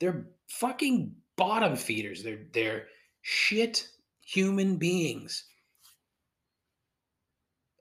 they're 0.00 0.26
fucking 0.48 1.14
bottom 1.36 1.76
feeders. 1.76 2.22
They're 2.22 2.46
they're 2.52 2.86
shit 3.22 3.88
human 4.20 4.76
beings. 4.76 5.44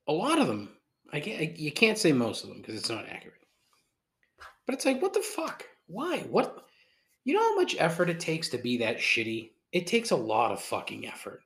A 0.07 0.13
lot 0.13 0.39
of 0.39 0.47
them. 0.47 0.69
I 1.13 1.19
can't, 1.19 1.57
you 1.57 1.71
can't 1.71 1.97
say 1.97 2.11
most 2.11 2.43
of 2.43 2.49
them 2.49 2.61
because 2.61 2.75
it's 2.75 2.89
not 2.89 3.07
accurate. 3.07 3.35
But 4.65 4.75
it's 4.75 4.85
like, 4.85 5.01
what 5.01 5.13
the 5.13 5.21
fuck? 5.21 5.65
Why? 5.87 6.19
What? 6.29 6.65
You 7.23 7.35
know 7.35 7.41
how 7.41 7.55
much 7.55 7.75
effort 7.79 8.09
it 8.09 8.19
takes 8.19 8.49
to 8.49 8.57
be 8.57 8.77
that 8.77 8.97
shitty? 8.97 9.51
It 9.71 9.87
takes 9.87 10.11
a 10.11 10.15
lot 10.15 10.51
of 10.51 10.61
fucking 10.61 11.07
effort. 11.07 11.41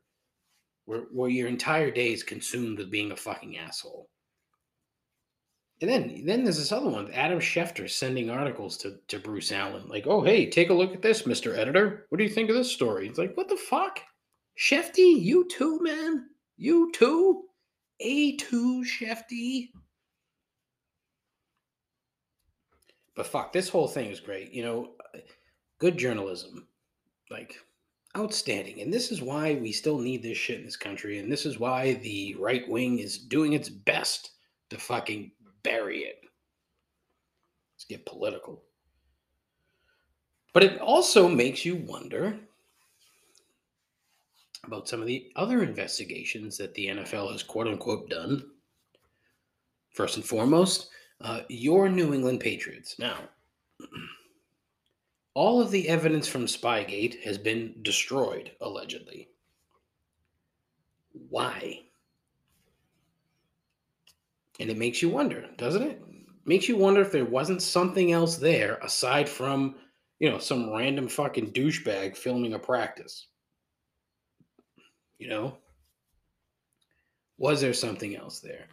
Where, 0.85 1.01
where 1.11 1.29
your 1.29 1.47
entire 1.47 1.91
day 1.91 2.13
is 2.13 2.23
consumed 2.23 2.79
with 2.79 2.89
being 2.89 3.11
a 3.11 3.15
fucking 3.15 3.57
asshole. 3.57 4.09
And 5.81 5.89
then, 5.89 6.23
then 6.25 6.43
there's 6.43 6.57
this 6.57 6.73
other 6.73 6.89
one, 6.89 7.09
Adam 7.13 7.39
Schefter 7.39 7.89
sending 7.89 8.29
articles 8.29 8.75
to, 8.79 8.97
to 9.07 9.17
Bruce 9.17 9.51
Allen, 9.51 9.87
like, 9.87 10.07
"Oh, 10.07 10.21
hey, 10.21 10.49
take 10.49 10.69
a 10.69 10.73
look 10.73 10.93
at 10.93 11.01
this, 11.01 11.25
Mister 11.25 11.55
Editor. 11.55 12.05
What 12.09 12.17
do 12.17 12.23
you 12.25 12.29
think 12.29 12.49
of 12.49 12.55
this 12.55 12.71
story?" 12.71 13.07
It's 13.07 13.17
like, 13.17 13.37
"What 13.37 13.47
the 13.47 13.55
fuck, 13.55 14.01
Shefty? 14.57 15.21
You 15.21 15.47
too, 15.47 15.79
man. 15.81 16.25
You 16.57 16.91
too. 16.93 17.43
A 18.01 18.35
two, 18.35 18.83
Shefty." 18.83 19.69
But 23.15 23.27
fuck, 23.27 23.53
this 23.53 23.69
whole 23.69 23.87
thing 23.87 24.09
is 24.09 24.19
great. 24.19 24.51
You 24.51 24.63
know, 24.63 24.91
good 25.79 25.97
journalism, 25.97 26.67
like 27.29 27.55
outstanding. 28.17 28.81
And 28.81 28.93
this 28.93 29.11
is 29.11 29.21
why 29.21 29.55
we 29.55 29.71
still 29.71 29.99
need 29.99 30.23
this 30.23 30.37
shit 30.37 30.59
in 30.59 30.65
this 30.65 30.77
country. 30.77 31.19
And 31.19 31.31
this 31.31 31.45
is 31.45 31.59
why 31.59 31.93
the 31.95 32.35
right 32.39 32.67
wing 32.67 32.99
is 32.99 33.17
doing 33.17 33.53
its 33.53 33.69
best 33.69 34.31
to 34.69 34.77
fucking 34.77 35.31
bury 35.63 35.99
it. 35.99 36.21
Let's 37.75 37.85
get 37.85 38.05
political. 38.05 38.63
But 40.53 40.63
it 40.63 40.79
also 40.81 41.27
makes 41.27 41.63
you 41.63 41.75
wonder 41.75 42.39
about 44.65 44.89
some 44.89 45.01
of 45.01 45.07
the 45.07 45.31
other 45.35 45.63
investigations 45.63 46.57
that 46.57 46.73
the 46.73 46.87
NFL 46.87 47.31
has 47.31 47.43
quote 47.43 47.67
unquote 47.67 48.09
done. 48.09 48.43
First 49.93 50.17
and 50.17 50.25
foremost, 50.25 50.89
uh, 51.21 51.41
your 51.49 51.89
New 51.89 52.13
England 52.13 52.39
Patriots. 52.39 52.97
Now, 52.99 53.17
all 55.33 55.61
of 55.61 55.71
the 55.71 55.87
evidence 55.89 56.27
from 56.27 56.45
Spygate 56.45 57.21
has 57.23 57.37
been 57.37 57.75
destroyed, 57.81 58.51
allegedly. 58.61 59.29
Why? 61.29 61.81
And 64.59 64.69
it 64.69 64.77
makes 64.77 65.01
you 65.01 65.09
wonder, 65.09 65.45
doesn't 65.57 65.83
it? 65.83 66.01
Makes 66.45 66.67
you 66.67 66.77
wonder 66.77 67.01
if 67.01 67.11
there 67.11 67.25
wasn't 67.25 67.61
something 67.61 68.11
else 68.11 68.37
there 68.37 68.75
aside 68.81 69.29
from, 69.29 69.75
you 70.19 70.29
know, 70.29 70.37
some 70.37 70.71
random 70.71 71.07
fucking 71.07 71.51
douchebag 71.53 72.17
filming 72.17 72.53
a 72.53 72.59
practice. 72.59 73.27
You 75.17 75.29
know? 75.29 75.57
Was 77.37 77.61
there 77.61 77.73
something 77.73 78.15
else 78.15 78.39
there? 78.39 78.67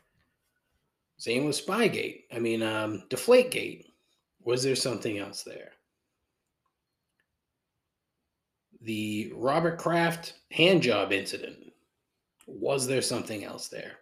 Same 1.18 1.44
with 1.44 1.64
Spygate. 1.64 2.24
I 2.34 2.38
mean, 2.38 2.62
um, 2.62 3.04
Deflategate. 3.08 3.84
Was 4.44 4.62
there 4.62 4.76
something 4.76 5.18
else 5.18 5.42
there? 5.42 5.72
The 8.82 9.32
Robert 9.34 9.78
Kraft 9.78 10.34
hand 10.50 10.82
job 10.82 11.12
incident. 11.12 11.72
Was 12.46 12.86
there 12.86 13.02
something 13.02 13.44
else 13.44 13.68
there? 13.68 13.92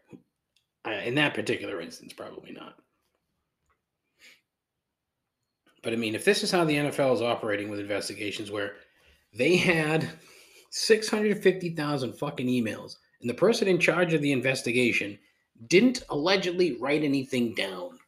In 0.85 1.15
that 1.15 1.35
particular 1.35 1.81
instance, 1.81 2.13
probably 2.13 2.53
not. 2.53 2.77
But 5.83 5.93
I 5.93 5.97
mean, 5.97 6.15
if 6.15 6.25
this 6.25 6.43
is 6.43 6.51
how 6.51 6.65
the 6.65 6.77
NFL 6.77 7.15
is 7.15 7.23
operating 7.23 7.69
with 7.69 7.81
investigations, 7.81 8.51
where 8.51 8.77
they 9.37 9.57
had 9.57 10.09
650,000 10.71 12.13
fucking 12.15 12.47
emails, 12.47 12.97
and 13.21 13.29
the 13.29 13.35
person 13.35 13.69
in 13.69 13.79
charge 13.79 14.15
of 14.15 14.23
the 14.23 14.33
investigation 14.33 15.19
didn't 15.69 16.05
allegedly 16.11 16.77
write 16.81 17.05
anything 17.05 17.55
down. 17.55 17.99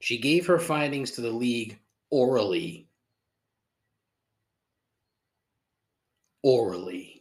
She 0.00 0.18
gave 0.18 0.46
her 0.46 0.58
findings 0.58 1.12
to 1.12 1.20
the 1.20 1.30
league 1.30 1.78
orally. 2.10 2.88
Orally. 6.42 7.11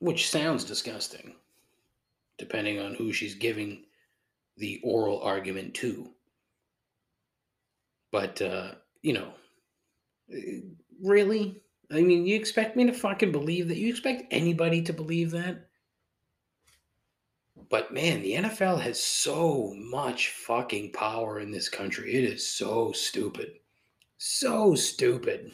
Which 0.00 0.30
sounds 0.30 0.64
disgusting, 0.64 1.34
depending 2.38 2.80
on 2.80 2.94
who 2.94 3.12
she's 3.12 3.34
giving 3.34 3.84
the 4.56 4.80
oral 4.82 5.20
argument 5.22 5.74
to. 5.74 6.10
But, 8.10 8.42
uh, 8.42 8.72
you 9.02 9.12
know, 9.12 9.32
really? 11.02 11.62
I 11.92 12.02
mean, 12.02 12.26
you 12.26 12.34
expect 12.34 12.76
me 12.76 12.86
to 12.86 12.92
fucking 12.92 13.30
believe 13.30 13.68
that? 13.68 13.76
You 13.76 13.88
expect 13.88 14.24
anybody 14.30 14.82
to 14.82 14.92
believe 14.92 15.30
that? 15.32 15.68
But 17.68 17.92
man, 17.92 18.22
the 18.22 18.32
NFL 18.32 18.80
has 18.80 19.02
so 19.02 19.74
much 19.76 20.30
fucking 20.30 20.92
power 20.92 21.38
in 21.38 21.52
this 21.52 21.68
country. 21.68 22.14
It 22.14 22.24
is 22.24 22.46
so 22.46 22.90
stupid. 22.92 23.58
So 24.18 24.74
stupid 24.74 25.52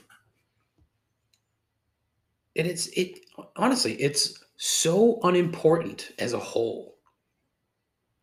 and 2.56 2.66
it's 2.66 2.86
it 2.88 3.20
honestly 3.56 3.94
it's 3.94 4.42
so 4.56 5.20
unimportant 5.22 6.12
as 6.18 6.32
a 6.32 6.38
whole. 6.38 6.96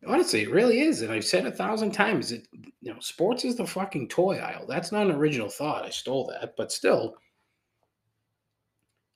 Honestly 0.06 0.42
it 0.42 0.50
really 0.50 0.80
is 0.80 1.00
and 1.00 1.10
i've 1.10 1.24
said 1.24 1.46
a 1.46 1.50
thousand 1.50 1.92
times 1.92 2.30
it 2.30 2.46
you 2.52 2.92
know 2.92 3.00
sports 3.00 3.44
is 3.44 3.56
the 3.56 3.66
fucking 3.66 4.08
toy 4.08 4.36
aisle. 4.36 4.66
That's 4.68 4.92
not 4.92 5.06
an 5.06 5.12
original 5.12 5.48
thought. 5.48 5.84
I 5.84 5.90
stole 5.90 6.26
that 6.26 6.54
but 6.56 6.72
still 6.72 7.16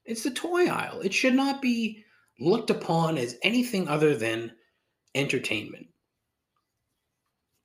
it's 0.04 0.22
the 0.22 0.30
toy 0.30 0.68
aisle. 0.68 1.00
It 1.02 1.12
should 1.12 1.34
not 1.34 1.60
be 1.60 2.02
looked 2.40 2.70
upon 2.70 3.18
as 3.18 3.36
anything 3.42 3.88
other 3.88 4.16
than 4.16 4.52
entertainment. 5.14 5.88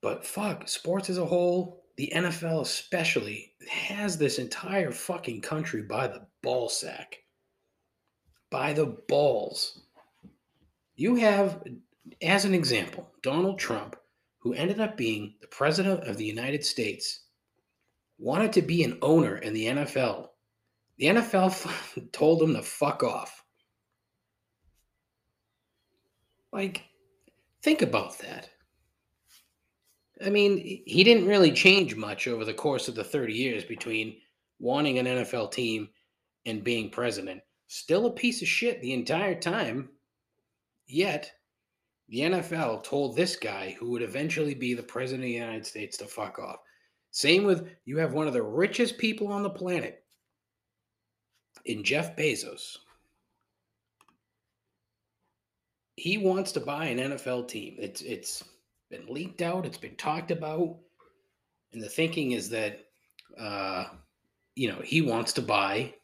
But 0.02 0.26
fuck 0.26 0.68
sports 0.68 1.10
as 1.10 1.18
a 1.18 1.26
whole 1.26 1.84
the 1.96 2.12
nfl 2.16 2.62
especially 2.62 3.54
has 3.70 4.18
this 4.18 4.40
entire 4.40 4.92
fucking 4.92 5.42
country 5.42 5.84
by 5.84 6.08
the 6.08 6.26
ball 6.42 6.70
sack 6.70 7.23
by 8.54 8.72
the 8.72 8.86
balls. 8.86 9.82
You 10.96 11.16
have, 11.16 11.64
as 12.22 12.46
an 12.46 12.54
example, 12.54 13.10
Donald 13.22 13.60
Trump, 13.60 13.98
who 14.40 14.54
ended 14.54 14.80
up 14.80 14.96
being 14.96 15.34
the 15.42 15.48
president 15.48 16.08
of 16.08 16.18
the 16.18 16.26
United 16.26 16.64
States, 16.64 17.26
wanted 18.18 18.54
to 18.54 18.62
be 18.62 18.84
an 18.84 19.00
owner 19.02 19.38
in 19.38 19.54
the 19.54 19.66
NFL. 19.66 20.30
The 21.00 21.08
NFL 21.08 22.12
told 22.14 22.42
him 22.42 22.54
to 22.54 22.62
fuck 22.62 23.04
off. 23.04 23.44
Like, 26.52 26.84
Think 27.64 27.82
about 27.82 28.20
that. 28.20 28.50
I 30.24 30.30
mean, 30.30 30.58
he 30.86 31.04
didn't 31.06 31.28
really 31.28 31.52
change 31.52 31.96
much 31.96 32.28
over 32.28 32.44
the 32.44 32.54
course 32.54 32.90
of 32.90 32.96
the 32.96 33.04
30 33.04 33.34
years 33.34 33.64
between 33.64 34.18
wanting 34.60 35.00
an 35.00 35.06
NFL 35.06 35.52
team 35.54 35.88
and 36.46 36.64
being 36.64 36.90
president. 36.90 37.42
Still 37.74 38.06
a 38.06 38.12
piece 38.12 38.44
of 38.44 38.48
shit 38.48 38.80
the 38.82 38.94
entire 38.94 39.34
time. 39.34 39.90
Yet, 40.86 41.32
the 42.08 42.20
NFL 42.20 42.84
told 42.84 43.16
this 43.16 43.36
guy, 43.36 43.76
who 43.80 43.90
would 43.90 44.04
eventually 44.04 44.54
be 44.54 44.76
the 44.76 44.84
president 44.84 45.24
of 45.24 45.30
the 45.30 45.34
United 45.34 45.66
States, 45.66 45.98
to 45.98 46.06
fuck 46.06 46.38
off. 46.38 46.60
Same 47.10 47.46
with 47.46 47.68
you 47.86 47.98
have 47.98 48.14
one 48.14 48.28
of 48.28 48.34
the 48.34 48.44
richest 48.44 49.00
people 49.00 49.28
on 49.28 49.42
the 49.42 49.50
planet 49.50 50.04
in 51.66 51.84
Jeff 51.84 52.16
Bezos. 52.16 52.78
He 55.96 56.20
wants 56.20 56.52
to 56.52 56.60
buy 56.60 56.86
an 56.86 57.00
NFL 57.00 57.48
team. 57.48 57.78
It's 57.80 58.04
it's 58.04 58.44
been 58.92 59.08
leaked 59.08 59.42
out. 59.42 59.66
It's 59.66 59.80
been 59.80 59.96
talked 59.96 60.30
about, 60.30 60.78
and 61.72 61.82
the 61.82 61.90
thinking 61.90 62.34
is 62.34 62.50
that 62.52 62.86
uh, 63.36 63.86
you 64.54 64.72
know 64.72 64.80
he 64.84 65.02
wants 65.02 65.34
to 65.34 65.42
buy 65.42 65.96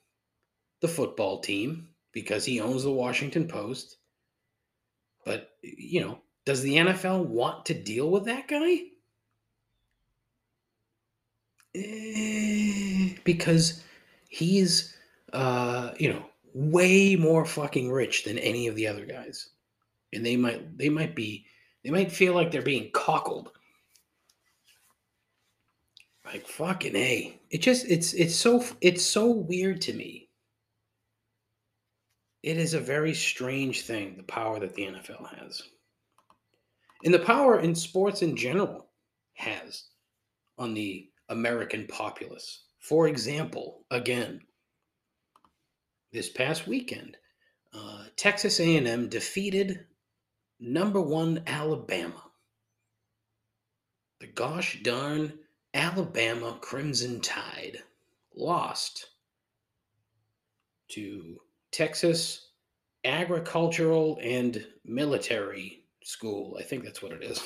the 0.81 0.87
football 0.87 1.39
team 1.39 1.89
because 2.11 2.45
he 2.45 2.59
owns 2.59 2.83
the 2.83 2.91
Washington 2.91 3.47
Post. 3.47 3.97
But 5.25 5.51
you 5.61 6.01
know, 6.01 6.19
does 6.45 6.61
the 6.61 6.75
NFL 6.75 7.25
want 7.25 7.65
to 7.67 7.73
deal 7.73 8.09
with 8.09 8.25
that 8.25 8.47
guy? 8.47 8.79
Eh, 11.75 13.15
because 13.23 13.83
he's 14.27 14.95
uh, 15.33 15.91
you 15.99 16.11
know 16.11 16.25
way 16.53 17.15
more 17.15 17.45
fucking 17.45 17.91
rich 17.91 18.23
than 18.23 18.39
any 18.39 18.67
of 18.67 18.75
the 18.75 18.87
other 18.87 19.05
guys 19.05 19.49
and 20.13 20.25
they 20.25 20.35
might 20.35 20.77
they 20.77 20.89
might 20.89 21.15
be 21.15 21.45
they 21.83 21.89
might 21.89 22.11
feel 22.11 22.33
like 22.33 22.51
they're 22.51 22.61
being 22.61 22.89
cockled 22.91 23.51
like 26.25 26.47
fucking 26.47 26.95
a 26.95 27.39
it 27.49 27.59
just 27.59 27.85
it's 27.87 28.13
it's 28.13 28.35
so 28.35 28.63
it's 28.81 29.03
so 29.03 29.29
weird 29.29 29.81
to 29.81 29.93
me 29.93 30.28
it 32.43 32.57
is 32.57 32.73
a 32.73 32.79
very 32.79 33.13
strange 33.13 33.81
thing 33.81 34.15
the 34.17 34.23
power 34.23 34.59
that 34.59 34.73
the 34.73 34.83
nfl 34.83 35.27
has 35.37 35.61
and 37.03 37.13
the 37.13 37.19
power 37.19 37.59
in 37.59 37.75
sports 37.75 38.21
in 38.21 38.35
general 38.35 38.87
has 39.33 39.85
on 40.57 40.73
the 40.73 41.09
american 41.29 41.85
populace 41.87 42.63
for 42.79 43.07
example 43.07 43.85
again 43.91 44.39
this 46.11 46.29
past 46.29 46.67
weekend 46.67 47.17
uh, 47.73 48.03
texas 48.15 48.59
a&m 48.59 49.09
defeated 49.09 49.85
number 50.59 51.01
one 51.01 51.43
Alabama. 51.47 52.23
The 54.19 54.27
gosh 54.27 54.79
darn 54.83 55.39
Alabama 55.73 56.57
Crimson 56.59 57.21
Tide 57.21 57.79
lost 58.35 59.07
to 60.89 61.39
Texas 61.71 62.49
Agricultural 63.05 64.19
and 64.21 64.65
Military 64.85 65.85
School. 66.03 66.57
I 66.59 66.63
think 66.63 66.83
that's 66.83 67.01
what 67.01 67.11
it 67.11 67.23
is. 67.23 67.41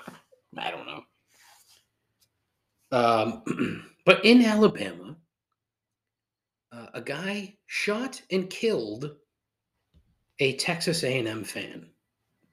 I 0.58 0.70
don't 0.70 0.86
know. 0.86 1.02
Um, 2.92 3.84
but 4.04 4.24
in 4.24 4.42
Alabama, 4.44 5.16
uh, 6.72 6.86
a 6.94 7.00
guy 7.00 7.56
shot 7.66 8.20
and 8.30 8.48
killed 8.48 9.16
a 10.38 10.56
Texas 10.56 11.02
A&M 11.02 11.44
fan 11.44 11.86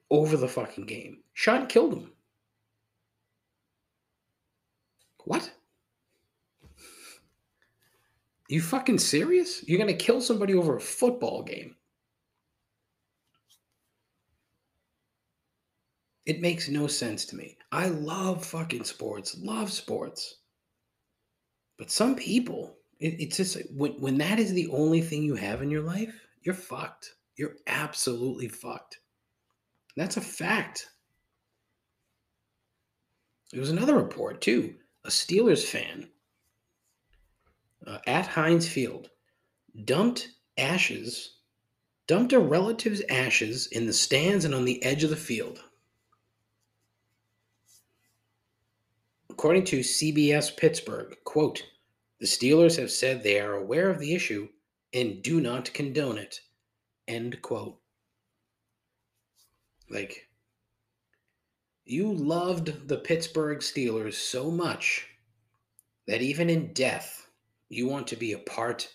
over 0.09 0.37
the 0.37 0.47
fucking 0.47 0.85
game. 0.85 1.19
Shot 1.33 1.61
and 1.61 1.69
killed 1.69 1.93
him. 1.93 2.11
What? 5.25 5.51
You 8.53 8.61
fucking 8.61 8.99
serious? 8.99 9.67
You're 9.67 9.79
gonna 9.79 9.95
kill 9.95 10.21
somebody 10.21 10.53
over 10.53 10.75
a 10.75 10.79
football 10.79 11.41
game? 11.41 11.75
It 16.27 16.39
makes 16.39 16.69
no 16.69 16.85
sense 16.85 17.25
to 17.25 17.35
me. 17.35 17.57
I 17.71 17.87
love 17.87 18.45
fucking 18.45 18.83
sports, 18.83 19.35
love 19.39 19.71
sports. 19.71 20.41
But 21.79 21.89
some 21.89 22.15
people, 22.15 22.77
it, 22.99 23.15
it's 23.19 23.37
just 23.37 23.57
when, 23.75 23.93
when 23.93 24.19
that 24.19 24.37
is 24.37 24.53
the 24.53 24.67
only 24.67 25.01
thing 25.01 25.23
you 25.23 25.33
have 25.33 25.63
in 25.63 25.71
your 25.71 25.81
life, 25.81 26.13
you're 26.43 26.53
fucked. 26.53 27.09
You're 27.35 27.55
absolutely 27.65 28.49
fucked. 28.49 28.99
That's 29.97 30.17
a 30.17 30.21
fact. 30.21 30.91
There 33.51 33.61
was 33.61 33.71
another 33.71 33.97
report, 33.97 34.41
too. 34.41 34.75
A 35.05 35.09
Steelers 35.09 35.65
fan 35.65 36.07
uh, 37.85 37.99
at 38.07 38.27
Heinz 38.27 38.67
Field 38.67 39.09
dumped 39.85 40.29
ashes, 40.57 41.37
dumped 42.07 42.33
a 42.33 42.39
relative's 42.39 43.01
ashes 43.09 43.67
in 43.67 43.85
the 43.85 43.93
stands 43.93 44.45
and 44.45 44.53
on 44.53 44.65
the 44.65 44.83
edge 44.83 45.03
of 45.03 45.09
the 45.09 45.15
field. 45.15 45.63
According 49.29 49.65
to 49.65 49.79
CBS 49.79 50.55
Pittsburgh, 50.55 51.15
quote, 51.23 51.63
the 52.19 52.27
Steelers 52.27 52.77
have 52.77 52.91
said 52.91 53.23
they 53.23 53.39
are 53.39 53.55
aware 53.55 53.89
of 53.89 53.99
the 53.99 54.13
issue 54.13 54.47
and 54.93 55.23
do 55.23 55.41
not 55.41 55.73
condone 55.73 56.17
it, 56.17 56.39
end 57.07 57.41
quote. 57.41 57.79
Like, 59.89 60.29
you 61.85 62.13
loved 62.13 62.87
the 62.87 62.97
Pittsburgh 62.97 63.59
Steelers 63.59 64.13
so 64.13 64.49
much 64.49 65.07
that 66.07 66.21
even 66.21 66.49
in 66.49 66.73
death, 66.73 67.22
you 67.73 67.87
want 67.87 68.07
to 68.07 68.15
be 68.15 68.33
a 68.33 68.39
part 68.39 68.89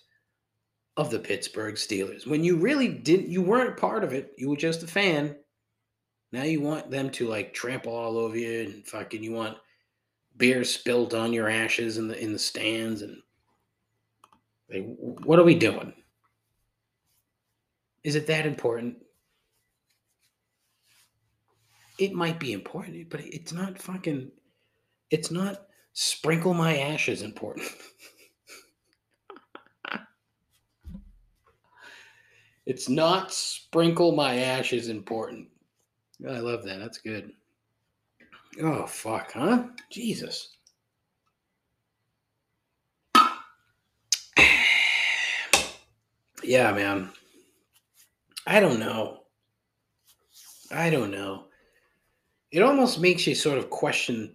of 0.97 1.11
the 1.11 1.19
Pittsburgh 1.19 1.75
Steelers. 1.75 2.27
When 2.27 2.43
you 2.43 2.57
really 2.57 2.89
didn't, 2.89 3.29
you 3.29 3.43
weren't 3.43 3.77
part 3.77 4.05
of 4.05 4.13
it. 4.13 4.33
You 4.37 4.51
were 4.51 4.57
just 4.57 4.83
a 4.83 4.87
fan. 4.87 5.37
Now 6.33 6.43
you 6.43 6.61
want 6.61 6.91
them 6.91 7.11
to 7.11 7.29
like 7.29 7.55
trample 7.55 7.95
all 7.95 8.19
over 8.19 8.37
you 8.37 8.63
and 8.63 8.87
fucking 8.87 9.23
you 9.23 9.33
want 9.33 9.57
beer 10.37 10.63
spilled 10.65 11.15
on 11.15 11.33
your 11.33 11.49
ashes 11.49 11.99
in 11.99 12.09
the 12.09 12.23
in 12.23 12.33
the 12.33 12.39
stands 12.39 13.03
and 13.03 13.23
like, 14.71 14.85
what 14.99 15.39
are 15.39 15.45
we 15.45 15.55
doing? 15.55 15.93
Is 18.05 18.15
it 18.15 18.27
that 18.27 18.47
important? 18.47 18.99
it 21.99 22.13
might 22.13 22.39
be 22.39 22.53
important, 22.53 23.11
but 23.11 23.21
it's 23.21 23.53
not 23.53 23.79
fucking. 23.79 24.31
It's 25.11 25.31
not 25.31 25.67
sprinkle 25.93 26.55
my 26.55 26.79
ashes 26.79 27.23
important. 27.23 27.69
it's 32.69 32.89
not 32.89 33.33
sprinkle 33.33 34.13
my 34.13 34.37
ashes 34.39 34.89
important. 34.89 35.49
I 36.29 36.39
love 36.39 36.63
that. 36.65 36.79
That's 36.79 36.99
good. 36.99 37.33
Oh 38.63 38.87
fuck, 38.87 39.33
huh? 39.33 39.65
Jesus. 39.91 40.57
yeah, 46.43 46.73
man. 46.73 47.11
I 48.47 48.61
don't 48.61 48.79
know. 48.79 49.25
I 50.71 50.91
don't 50.91 51.11
know 51.11 51.45
it 52.51 52.63
almost 52.63 53.01
makes 53.01 53.27
you 53.27 53.35
sort 53.35 53.59
of 53.59 53.71
question 53.71 54.35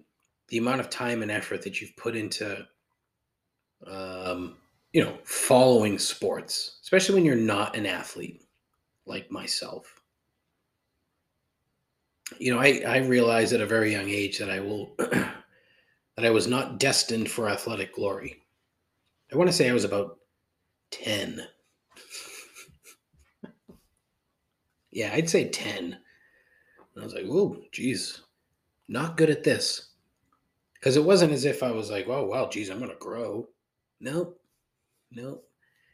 the 0.49 0.57
amount 0.57 0.81
of 0.81 0.89
time 0.89 1.21
and 1.21 1.31
effort 1.31 1.61
that 1.63 1.81
you've 1.81 1.95
put 1.95 2.15
into 2.15 2.65
um, 3.87 4.57
you 4.93 5.03
know 5.03 5.17
following 5.23 5.99
sports 5.99 6.79
especially 6.83 7.15
when 7.15 7.25
you're 7.25 7.35
not 7.35 7.75
an 7.75 7.85
athlete 7.85 8.43
like 9.05 9.29
myself. 9.29 10.01
You 12.39 12.53
know 12.53 12.59
i 12.59 12.81
i 12.87 12.97
realized 12.99 13.53
at 13.53 13.61
a 13.61 13.65
very 13.65 13.91
young 13.91 14.09
age 14.09 14.39
that 14.39 14.49
i 14.49 14.59
will 14.59 14.95
that 14.97 15.35
i 16.17 16.29
was 16.29 16.47
not 16.47 16.79
destined 16.79 17.29
for 17.29 17.49
athletic 17.49 17.93
glory. 17.93 18.41
I 19.31 19.37
want 19.37 19.49
to 19.49 19.55
say 19.55 19.69
i 19.69 19.73
was 19.73 19.83
about 19.83 20.19
10 20.91 21.45
yeah 24.91 25.11
i'd 25.13 25.29
say 25.29 25.49
10 25.49 25.97
and 26.95 27.01
I 27.01 27.05
was 27.05 27.13
like, 27.15 27.25
"Whoa, 27.25 27.59
geez, 27.71 28.21
not 28.87 29.17
good 29.17 29.29
at 29.29 29.43
this." 29.43 29.89
Because 30.75 30.95
it 30.97 31.03
wasn't 31.03 31.33
as 31.33 31.45
if 31.45 31.63
I 31.63 31.71
was 31.71 31.89
like, 31.89 32.07
"Oh, 32.07 32.25
wow, 32.25 32.47
geez, 32.49 32.69
I'm 32.69 32.79
gonna 32.79 32.95
grow." 32.95 33.49
Nope, 33.99 34.39
nope. 35.15 35.47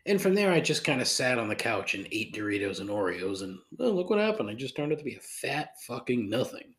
And 0.06 0.22
from 0.22 0.34
there, 0.34 0.52
I 0.52 0.60
just 0.60 0.84
kind 0.84 1.02
of 1.02 1.08
sat 1.08 1.38
on 1.38 1.50
the 1.50 1.56
couch 1.56 1.94
and 1.94 2.08
ate 2.12 2.34
Doritos 2.34 2.80
and 2.80 2.90
Oreos, 2.90 3.44
and 3.44 3.60
well, 3.78 3.94
look 3.94 4.10
what 4.10 4.20
happened. 4.20 4.50
I 4.50 4.54
just 4.56 4.76
turned 4.76 4.92
out 4.92 4.98
to 5.00 5.04
be 5.04 5.16
a 5.16 5.20
fat 5.20 5.72
fucking 5.88 6.30
nothing. 6.30 6.74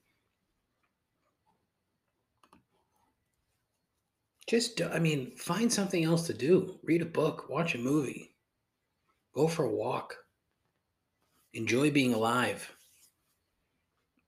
Just, 4.49 4.83
I 4.83 4.99
mean, 4.99 5.37
find 5.37 5.73
something 5.73 6.03
else 6.03 6.27
to 6.27 6.35
do. 6.35 6.81
Read 6.83 7.03
a 7.03 7.07
book, 7.07 7.49
watch 7.49 7.75
a 7.77 7.79
movie, 7.79 8.35
go 9.33 9.47
for 9.47 9.65
a 9.65 9.71
walk, 9.71 10.17
enjoy 11.53 11.91
being 11.91 12.15
alive. 12.15 12.75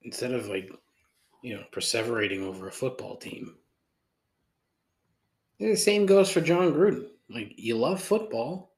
instead 0.04 0.32
of 0.32 0.46
like, 0.46 0.70
you 1.42 1.54
know, 1.54 1.64
perseverating 1.72 2.42
over 2.42 2.68
a 2.68 2.72
football 2.72 3.16
team. 3.16 3.56
And 5.60 5.70
the 5.72 5.76
same 5.76 6.06
goes 6.06 6.30
for 6.30 6.40
Jon 6.40 6.72
Gruden. 6.72 7.06
Like, 7.32 7.54
you 7.56 7.76
love 7.76 8.02
football. 8.02 8.72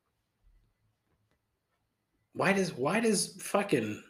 Why 2.34 2.52
does 2.52 2.72
why 2.76 3.00
does 3.00 3.36
fucking 3.40 4.02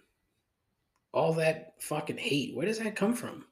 all 1.12 1.35
that 1.35 1.74
fucking 1.80 2.18
hate? 2.18 2.54
Where 2.54 2.66
does 2.66 2.78
that 2.78 2.96
come 2.96 3.14
from? 3.14 3.44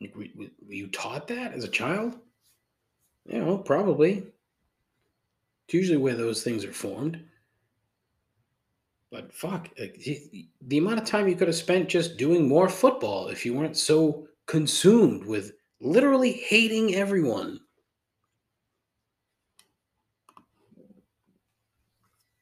Like, 0.00 0.14
were, 0.16 0.26
were 0.36 0.74
you 0.74 0.88
taught 0.88 1.28
that 1.28 1.52
as 1.52 1.64
a 1.64 1.68
child? 1.68 2.16
You 3.26 3.40
know, 3.40 3.58
probably. 3.58 4.24
It's 5.66 5.74
usually 5.74 5.98
where 5.98 6.16
those 6.16 6.42
things 6.42 6.64
are 6.64 6.72
formed. 6.72 7.24
But 9.10 9.32
fuck, 9.32 9.68
like, 9.78 9.94
the 10.62 10.78
amount 10.78 11.00
of 11.00 11.04
time 11.04 11.28
you 11.28 11.34
could 11.34 11.48
have 11.48 11.56
spent 11.56 11.88
just 11.88 12.16
doing 12.16 12.48
more 12.48 12.68
football 12.68 13.28
if 13.28 13.44
you 13.44 13.54
weren't 13.54 13.76
so 13.76 14.28
consumed 14.46 15.24
with 15.26 15.52
literally 15.80 16.32
hating 16.32 16.94
everyone. 16.94 17.60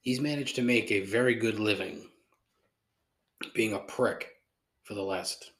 He's 0.03 0.21
managed 0.21 0.57
to 0.57 0.63
make 0.63 0.91
a 0.91 1.01
very 1.01 1.35
good 1.35 1.59
living 1.59 2.09
being 3.55 3.75
a 3.75 3.79
prick 3.79 4.31
for 4.83 4.95
the 4.95 5.03
last 5.03 5.53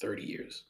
30 0.00 0.22
years. 0.22 0.64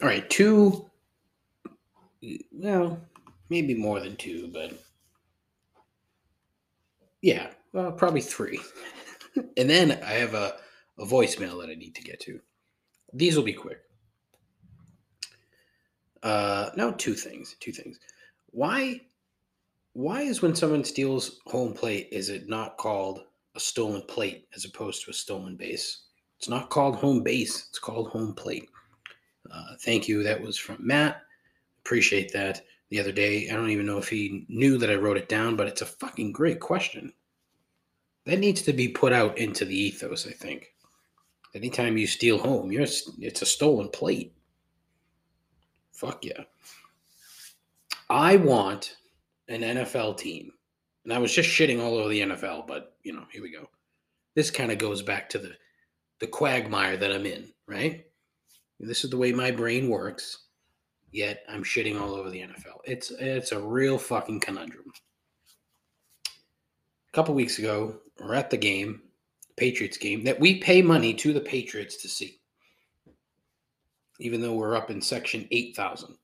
All 0.00 0.08
right, 0.08 0.28
two, 0.28 0.90
well, 2.50 3.00
maybe 3.48 3.74
more 3.74 4.00
than 4.00 4.16
two, 4.16 4.48
but 4.52 4.72
yeah, 7.20 7.50
well, 7.72 7.92
probably 7.92 8.20
three. 8.20 8.60
and 9.56 9.70
then 9.70 9.92
I 10.04 10.12
have 10.12 10.34
a, 10.34 10.56
a 10.98 11.06
voicemail 11.06 11.60
that 11.60 11.70
I 11.70 11.74
need 11.74 11.94
to 11.94 12.02
get 12.02 12.20
to. 12.20 12.40
These 13.12 13.36
will 13.36 13.44
be 13.44 13.52
quick. 13.52 13.80
Uh, 16.22 16.70
no, 16.76 16.92
two 16.92 17.14
things. 17.14 17.56
Two 17.60 17.72
things. 17.72 17.98
Why? 18.50 19.00
Why 19.94 20.22
is 20.22 20.40
when 20.40 20.54
someone 20.54 20.84
steals 20.84 21.40
home 21.46 21.74
plate, 21.74 22.08
is 22.12 22.30
it 22.30 22.48
not 22.48 22.78
called 22.78 23.24
a 23.54 23.60
stolen 23.60 24.02
plate 24.02 24.48
as 24.54 24.64
opposed 24.64 25.04
to 25.04 25.10
a 25.10 25.14
stolen 25.14 25.56
base? 25.56 26.04
It's 26.38 26.48
not 26.48 26.70
called 26.70 26.96
home 26.96 27.22
base. 27.22 27.66
It's 27.68 27.78
called 27.78 28.08
home 28.08 28.34
plate. 28.34 28.68
Uh, 29.50 29.76
thank 29.80 30.08
you. 30.08 30.22
That 30.22 30.40
was 30.40 30.56
from 30.56 30.78
Matt. 30.80 31.22
Appreciate 31.84 32.32
that. 32.32 32.62
The 32.88 33.00
other 33.00 33.12
day, 33.12 33.48
I 33.50 33.54
don't 33.54 33.70
even 33.70 33.86
know 33.86 33.98
if 33.98 34.08
he 34.08 34.44
knew 34.48 34.78
that 34.78 34.90
I 34.90 34.94
wrote 34.96 35.16
it 35.16 35.28
down, 35.28 35.56
but 35.56 35.66
it's 35.66 35.82
a 35.82 35.86
fucking 35.86 36.32
great 36.32 36.60
question. 36.60 37.12
That 38.24 38.38
needs 38.38 38.62
to 38.62 38.72
be 38.72 38.88
put 38.88 39.12
out 39.12 39.38
into 39.38 39.64
the 39.64 39.76
ethos. 39.76 40.26
I 40.26 40.32
think. 40.32 40.74
Anytime 41.54 41.98
you 41.98 42.06
steal 42.06 42.38
home, 42.38 42.72
you're 42.72 42.82
it's 42.82 43.42
a 43.42 43.46
stolen 43.46 43.88
plate. 43.88 44.34
Fuck 46.02 46.24
yeah. 46.24 46.42
I 48.10 48.34
want 48.34 48.96
an 49.46 49.60
NFL 49.60 50.18
team. 50.18 50.50
And 51.04 51.12
I 51.12 51.18
was 51.18 51.32
just 51.32 51.48
shitting 51.48 51.80
all 51.80 51.94
over 51.94 52.08
the 52.08 52.22
NFL, 52.22 52.66
but 52.66 52.96
you 53.04 53.12
know, 53.12 53.22
here 53.30 53.40
we 53.40 53.52
go. 53.52 53.68
This 54.34 54.50
kind 54.50 54.72
of 54.72 54.78
goes 54.78 55.00
back 55.00 55.28
to 55.30 55.38
the 55.38 55.52
the 56.18 56.26
quagmire 56.26 56.96
that 56.96 57.12
I'm 57.12 57.24
in, 57.24 57.52
right? 57.68 58.04
This 58.80 59.04
is 59.04 59.10
the 59.10 59.16
way 59.16 59.30
my 59.30 59.52
brain 59.52 59.88
works. 59.88 60.46
Yet 61.12 61.44
I'm 61.48 61.62
shitting 61.62 62.00
all 62.00 62.14
over 62.14 62.30
the 62.30 62.40
NFL. 62.40 62.80
It's 62.84 63.12
it's 63.12 63.52
a 63.52 63.60
real 63.60 63.96
fucking 63.96 64.40
conundrum. 64.40 64.86
A 66.26 67.12
couple 67.12 67.32
weeks 67.36 67.60
ago, 67.60 68.00
we're 68.18 68.34
at 68.34 68.50
the 68.50 68.56
game, 68.56 69.02
Patriots 69.56 69.98
game, 69.98 70.24
that 70.24 70.40
we 70.40 70.58
pay 70.58 70.82
money 70.82 71.14
to 71.14 71.32
the 71.32 71.40
Patriots 71.40 72.02
to 72.02 72.08
see 72.08 72.40
even 74.22 74.40
though 74.40 74.54
we're 74.54 74.76
up 74.76 74.90
in 74.90 75.02
section 75.02 75.46
8000. 75.50 76.16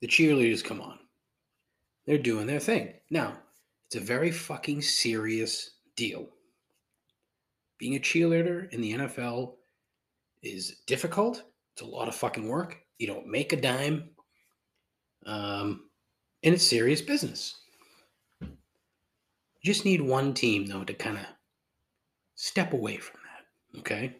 The 0.00 0.08
cheerleaders 0.08 0.64
come 0.64 0.80
on. 0.80 0.98
They're 2.06 2.18
doing 2.18 2.48
their 2.48 2.58
thing. 2.58 2.94
Now, 3.08 3.34
it's 3.86 3.94
a 3.94 4.00
very 4.00 4.32
fucking 4.32 4.82
serious 4.82 5.70
deal. 5.96 6.28
Being 7.78 7.94
a 7.94 8.00
cheerleader 8.00 8.68
in 8.72 8.80
the 8.80 8.94
NFL 8.94 9.54
is 10.42 10.80
difficult. 10.88 11.44
It's 11.74 11.82
a 11.82 11.86
lot 11.86 12.08
of 12.08 12.16
fucking 12.16 12.48
work. 12.48 12.78
You 12.98 13.06
don't 13.06 13.28
make 13.28 13.52
a 13.52 13.60
dime. 13.60 14.10
Um, 15.24 15.88
and 16.42 16.54
it's 16.54 16.66
serious 16.66 17.00
business. 17.00 17.60
You 18.40 18.48
just 19.62 19.84
need 19.84 20.00
one 20.00 20.34
team, 20.34 20.66
though, 20.66 20.82
to 20.82 20.94
kind 20.94 21.18
of 21.18 21.26
step 22.34 22.72
away 22.72 22.96
from 22.96 23.20
that. 23.22 23.80
Okay. 23.80 24.16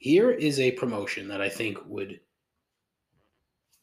Here 0.00 0.30
is 0.30 0.58
a 0.58 0.72
promotion 0.72 1.28
that 1.28 1.42
I 1.42 1.50
think 1.50 1.76
would. 1.86 2.20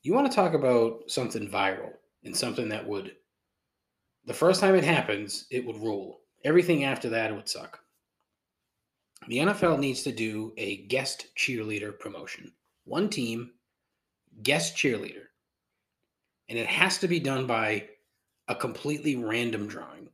You 0.02 0.16
want 0.16 0.30
to 0.30 0.36
talk 0.36 0.56
about 0.56 1.04
something 1.06 1.48
viral 1.48 1.92
and 2.24 2.36
something 2.36 2.70
that 2.70 2.88
would. 2.88 3.16
The 4.26 4.34
first 4.34 4.60
time 4.60 4.74
it 4.74 4.84
happens, 4.84 5.46
it 5.52 5.64
would 5.64 5.78
rule. 5.78 6.22
Everything 6.44 6.86
after 6.86 7.08
that 7.10 7.36
would 7.36 7.48
suck. 7.48 7.80
The 9.28 9.38
NFL 9.38 9.78
needs 9.78 10.02
to 10.04 10.12
do 10.12 10.54
a 10.58 10.78
guest 10.88 11.28
cheerleader 11.38 11.98
promotion. 11.98 12.52
One 12.86 13.10
team, 13.10 13.52
guest 14.42 14.76
cheerleader. 14.76 15.26
And 16.50 16.58
it 16.58 16.68
has 16.68 16.98
to 16.98 17.08
be 17.08 17.20
done 17.20 17.46
by 17.46 17.90
a 18.48 18.56
completely 18.56 19.18
random 19.18 19.68
drawing. 19.68 20.10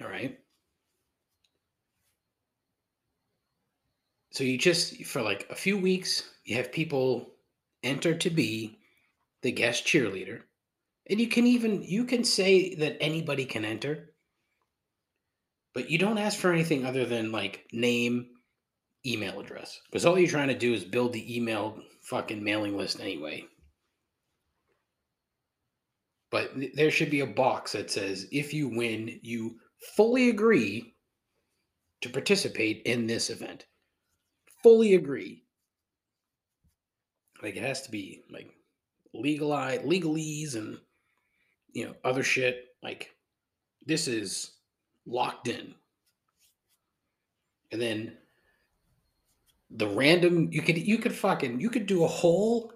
All 0.00 0.08
right. 0.08 0.38
So 4.34 4.42
you 4.42 4.58
just 4.58 5.04
for 5.04 5.22
like 5.22 5.46
a 5.48 5.54
few 5.54 5.78
weeks, 5.78 6.28
you 6.44 6.56
have 6.56 6.72
people 6.72 7.34
enter 7.84 8.16
to 8.16 8.30
be 8.30 8.80
the 9.42 9.52
guest 9.52 9.86
cheerleader. 9.86 10.40
And 11.08 11.20
you 11.20 11.28
can 11.28 11.46
even 11.46 11.84
you 11.84 12.04
can 12.04 12.24
say 12.24 12.74
that 12.74 12.96
anybody 13.00 13.44
can 13.44 13.64
enter. 13.64 14.10
But 15.72 15.88
you 15.88 15.98
don't 15.98 16.18
ask 16.18 16.36
for 16.36 16.52
anything 16.52 16.84
other 16.84 17.06
than 17.06 17.30
like 17.30 17.66
name, 17.72 18.26
email 19.06 19.38
address. 19.38 19.80
Because 19.86 20.04
all 20.04 20.18
you're 20.18 20.28
trying 20.28 20.48
to 20.48 20.58
do 20.58 20.74
is 20.74 20.82
build 20.82 21.12
the 21.12 21.36
email 21.36 21.78
fucking 22.02 22.42
mailing 22.42 22.76
list 22.76 22.98
anyway. 22.98 23.44
But 26.32 26.50
there 26.74 26.90
should 26.90 27.10
be 27.10 27.20
a 27.20 27.26
box 27.26 27.70
that 27.70 27.88
says 27.88 28.26
if 28.32 28.52
you 28.52 28.68
win, 28.68 29.20
you 29.22 29.60
fully 29.96 30.28
agree 30.28 30.96
to 32.00 32.08
participate 32.08 32.82
in 32.84 33.06
this 33.06 33.30
event 33.30 33.66
fully 34.64 34.94
agree. 34.94 35.44
Like 37.42 37.56
it 37.56 37.62
has 37.62 37.82
to 37.82 37.90
be 37.90 38.22
like 38.30 38.50
legalized, 39.12 39.82
legalese, 39.82 40.56
and 40.56 40.78
you 41.72 41.84
know 41.84 41.94
other 42.02 42.24
shit. 42.24 42.64
Like 42.82 43.10
this 43.86 44.08
is 44.08 44.52
locked 45.06 45.48
in, 45.48 45.74
and 47.70 47.80
then 47.80 48.16
the 49.70 49.88
random 49.88 50.48
you 50.50 50.62
could 50.62 50.78
you 50.78 50.96
could 50.96 51.14
fucking 51.14 51.60
you 51.60 51.68
could 51.68 51.86
do 51.86 52.04
a 52.04 52.08
whole 52.08 52.72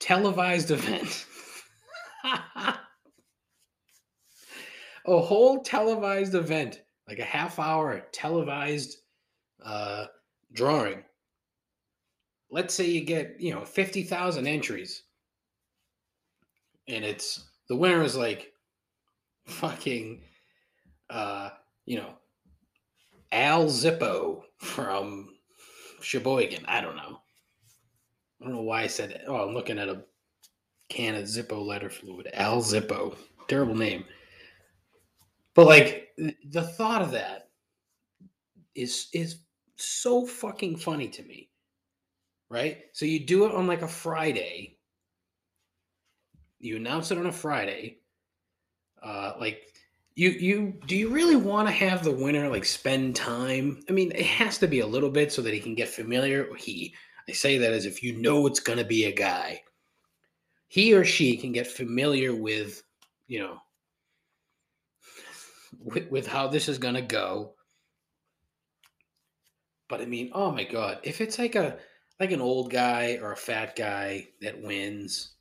televised 0.00 0.70
event. 0.70 1.26
a 2.24 2.78
whole 5.20 5.62
televised 5.62 6.34
event, 6.34 6.80
like 7.06 7.18
a 7.18 7.24
half 7.24 7.58
hour 7.58 8.06
televised 8.12 8.96
uh, 9.62 10.06
drawing. 10.52 11.02
Let's 12.50 12.74
say 12.74 12.86
you 12.86 13.02
get, 13.02 13.36
you 13.40 13.54
know, 13.54 13.64
50,000 13.64 14.46
entries. 14.46 15.04
And 16.88 17.04
it's 17.04 17.44
the 17.68 17.76
winner 17.76 18.02
is 18.02 18.16
like 18.16 18.52
fucking 19.46 20.22
uh, 21.12 21.50
you 21.84 21.98
know, 21.98 22.14
Al 23.32 23.66
Zippo 23.66 24.42
from 24.56 25.28
Sheboygan. 26.00 26.64
I 26.66 26.80
don't 26.80 26.96
know. 26.96 27.20
I 28.40 28.44
don't 28.44 28.54
know 28.54 28.62
why 28.62 28.82
I 28.82 28.86
said 28.86 29.10
it. 29.10 29.22
Oh, 29.26 29.36
I'm 29.36 29.54
looking 29.54 29.78
at 29.78 29.88
a 29.88 30.02
can 30.88 31.14
of 31.14 31.24
Zippo 31.24 31.64
letter 31.64 31.90
fluid. 31.90 32.28
Al 32.34 32.62
Zippo. 32.62 33.16
Terrible 33.48 33.74
name. 33.74 34.04
But 35.54 35.66
like 35.66 36.08
the 36.16 36.62
thought 36.62 37.02
of 37.02 37.10
that 37.12 37.50
is 38.74 39.08
is 39.12 39.40
so 39.84 40.26
fucking 40.26 40.76
funny 40.76 41.08
to 41.08 41.22
me. 41.22 41.50
Right? 42.48 42.84
So 42.92 43.06
you 43.06 43.24
do 43.24 43.46
it 43.46 43.54
on 43.54 43.66
like 43.66 43.82
a 43.82 43.88
Friday. 43.88 44.78
You 46.60 46.76
announce 46.76 47.10
it 47.10 47.18
on 47.18 47.26
a 47.26 47.32
Friday. 47.32 47.98
Uh 49.02 49.32
like 49.40 49.72
you 50.14 50.30
you 50.30 50.80
do 50.86 50.96
you 50.96 51.08
really 51.08 51.36
want 51.36 51.68
to 51.68 51.72
have 51.72 52.04
the 52.04 52.12
winner 52.12 52.48
like 52.48 52.64
spend 52.64 53.16
time? 53.16 53.82
I 53.88 53.92
mean, 53.92 54.12
it 54.12 54.26
has 54.26 54.58
to 54.58 54.68
be 54.68 54.80
a 54.80 54.86
little 54.86 55.10
bit 55.10 55.32
so 55.32 55.42
that 55.42 55.54
he 55.54 55.60
can 55.60 55.74
get 55.74 55.88
familiar. 55.88 56.54
He 56.56 56.94
I 57.28 57.32
say 57.32 57.58
that 57.58 57.72
as 57.72 57.86
if 57.86 58.02
you 58.02 58.20
know 58.20 58.46
it's 58.46 58.60
to 58.60 58.84
be 58.84 59.04
a 59.04 59.12
guy. 59.12 59.62
He 60.68 60.94
or 60.94 61.04
she 61.04 61.36
can 61.36 61.52
get 61.52 61.66
familiar 61.66 62.34
with, 62.34 62.82
you 63.26 63.40
know, 63.40 63.58
with, 65.78 66.10
with 66.10 66.26
how 66.26 66.48
this 66.48 66.68
is 66.68 66.78
gonna 66.78 67.02
go. 67.02 67.54
But 69.92 70.00
I 70.00 70.06
mean, 70.06 70.30
oh 70.32 70.50
my 70.50 70.64
god, 70.64 71.00
if 71.02 71.20
it's 71.20 71.38
like 71.38 71.54
a 71.54 71.76
like 72.18 72.30
an 72.30 72.40
old 72.40 72.70
guy 72.70 73.18
or 73.20 73.32
a 73.32 73.36
fat 73.36 73.76
guy 73.76 74.26
that 74.40 74.62
wins 74.62 75.34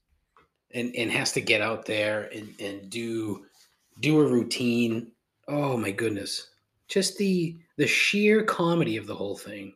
and 0.71 0.93
and 0.93 1.09
has 1.09 1.31
to 1.31 1.39
get 1.39 1.61
out 1.61 1.85
there 1.85 2.23
and 2.35 2.53
and 2.59 2.89
do 2.89 3.45
do 4.01 4.19
a 4.19 4.27
routine, 4.27 5.13
oh 5.47 5.77
my 5.77 5.91
goodness. 5.91 6.49
Just 6.89 7.17
the 7.17 7.59
the 7.77 7.87
sheer 7.87 8.43
comedy 8.43 8.97
of 8.97 9.07
the 9.07 9.15
whole 9.15 9.37
thing. 9.37 9.73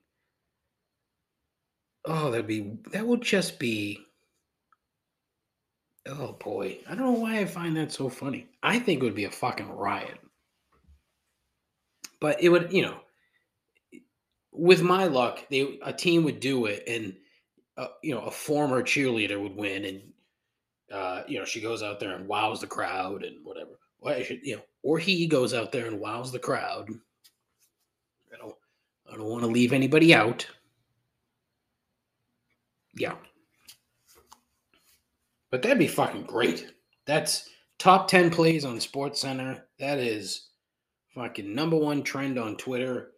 Oh, 2.03 2.29
that'd 2.29 2.45
be 2.45 2.77
that 2.91 3.07
would 3.07 3.21
just 3.21 3.57
be 3.57 4.05
Oh 6.05 6.33
boy, 6.33 6.79
I 6.85 6.95
don't 6.95 7.13
know 7.13 7.21
why 7.21 7.39
I 7.39 7.45
find 7.45 7.77
that 7.77 7.93
so 7.93 8.09
funny. 8.09 8.49
I 8.61 8.79
think 8.79 9.01
it 9.01 9.05
would 9.05 9.15
be 9.15 9.23
a 9.23 9.31
fucking 9.31 9.69
riot. 9.69 10.19
But 12.19 12.43
it 12.43 12.49
would, 12.49 12.73
you 12.73 12.81
know, 12.81 13.04
with 14.57 14.81
my 14.81 15.05
luck, 15.05 15.45
they 15.49 15.79
a 15.83 15.93
team 15.93 16.23
would 16.23 16.39
do 16.39 16.65
it, 16.65 16.83
and 16.87 17.15
uh, 17.77 17.87
you 18.01 18.13
know, 18.13 18.21
a 18.21 18.31
former 18.31 18.81
cheerleader 18.81 19.41
would 19.41 19.55
win, 19.55 19.85
and 19.85 20.01
uh, 20.91 21.23
you 21.27 21.39
know, 21.39 21.45
she 21.45 21.61
goes 21.61 21.83
out 21.83 21.99
there 21.99 22.15
and 22.15 22.27
wows 22.27 22.61
the 22.61 22.67
crowd 22.67 23.23
and 23.23 23.43
whatever. 23.43 23.71
Well, 23.99 24.21
should, 24.21 24.41
you 24.43 24.57
know, 24.57 24.61
or 24.83 24.99
he 24.99 25.25
goes 25.27 25.53
out 25.53 25.71
there 25.71 25.87
and 25.87 25.99
wows 25.99 26.31
the 26.31 26.39
crowd. 26.39 26.89
I 28.33 28.37
don't, 28.37 28.55
I 29.11 29.17
don't 29.17 29.27
want 29.27 29.43
to 29.43 29.49
leave 29.49 29.73
anybody 29.73 30.13
out. 30.13 30.45
Yeah. 32.95 33.15
But 35.49 35.61
that'd 35.61 35.79
be 35.79 35.87
fucking 35.87 36.23
great. 36.23 36.71
That's 37.05 37.49
top 37.79 38.07
10 38.07 38.29
plays 38.29 38.63
on 38.63 38.79
Sports 38.79 39.21
Center. 39.21 39.65
That 39.79 39.99
is 39.99 40.49
fucking 41.13 41.53
number 41.53 41.77
one 41.77 42.03
trend 42.03 42.37
on 42.37 42.57
Twitter. 42.57 43.11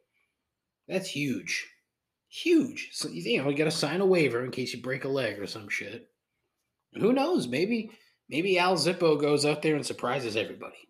That's 0.88 1.09
huge. 1.09 1.67
Huge. 2.29 2.89
So, 2.93 3.09
you 3.09 3.41
know, 3.41 3.49
you 3.49 3.57
got 3.57 3.65
to 3.65 3.71
sign 3.71 4.01
a 4.01 4.05
waiver 4.05 4.43
in 4.43 4.51
case 4.51 4.73
you 4.73 4.81
break 4.81 5.03
a 5.03 5.09
leg 5.09 5.39
or 5.39 5.47
some 5.47 5.69
shit. 5.69 6.09
who 6.93 7.13
knows? 7.13 7.47
Maybe 7.47 7.91
maybe 8.29 8.59
Al 8.59 8.75
Zippo 8.75 9.19
goes 9.19 9.45
out 9.45 9.61
there 9.61 9.75
and 9.75 9.85
surprises 9.85 10.35
everybody. 10.35 10.89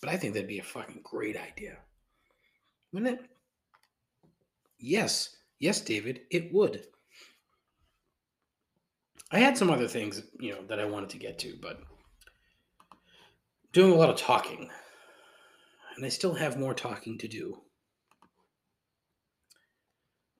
But 0.00 0.10
I 0.10 0.16
think 0.16 0.34
that'd 0.34 0.48
be 0.48 0.58
a 0.58 0.64
fucking 0.64 1.00
great 1.02 1.36
idea. 1.36 1.78
Wouldn't 2.92 3.18
it? 3.20 3.26
Yes. 4.78 5.36
Yes, 5.58 5.80
David, 5.80 6.20
it 6.30 6.52
would. 6.52 6.84
I 9.32 9.38
had 9.38 9.56
some 9.56 9.70
other 9.70 9.88
things, 9.88 10.22
you 10.38 10.52
know, 10.52 10.62
that 10.68 10.78
I 10.78 10.84
wanted 10.84 11.08
to 11.10 11.18
get 11.18 11.38
to, 11.40 11.56
but 11.60 11.80
doing 13.72 13.92
a 13.92 13.96
lot 13.96 14.10
of 14.10 14.16
talking. 14.16 14.70
And 15.96 16.04
I 16.04 16.08
still 16.08 16.34
have 16.34 16.58
more 16.58 16.74
talking 16.74 17.16
to 17.18 17.28
do. 17.28 17.58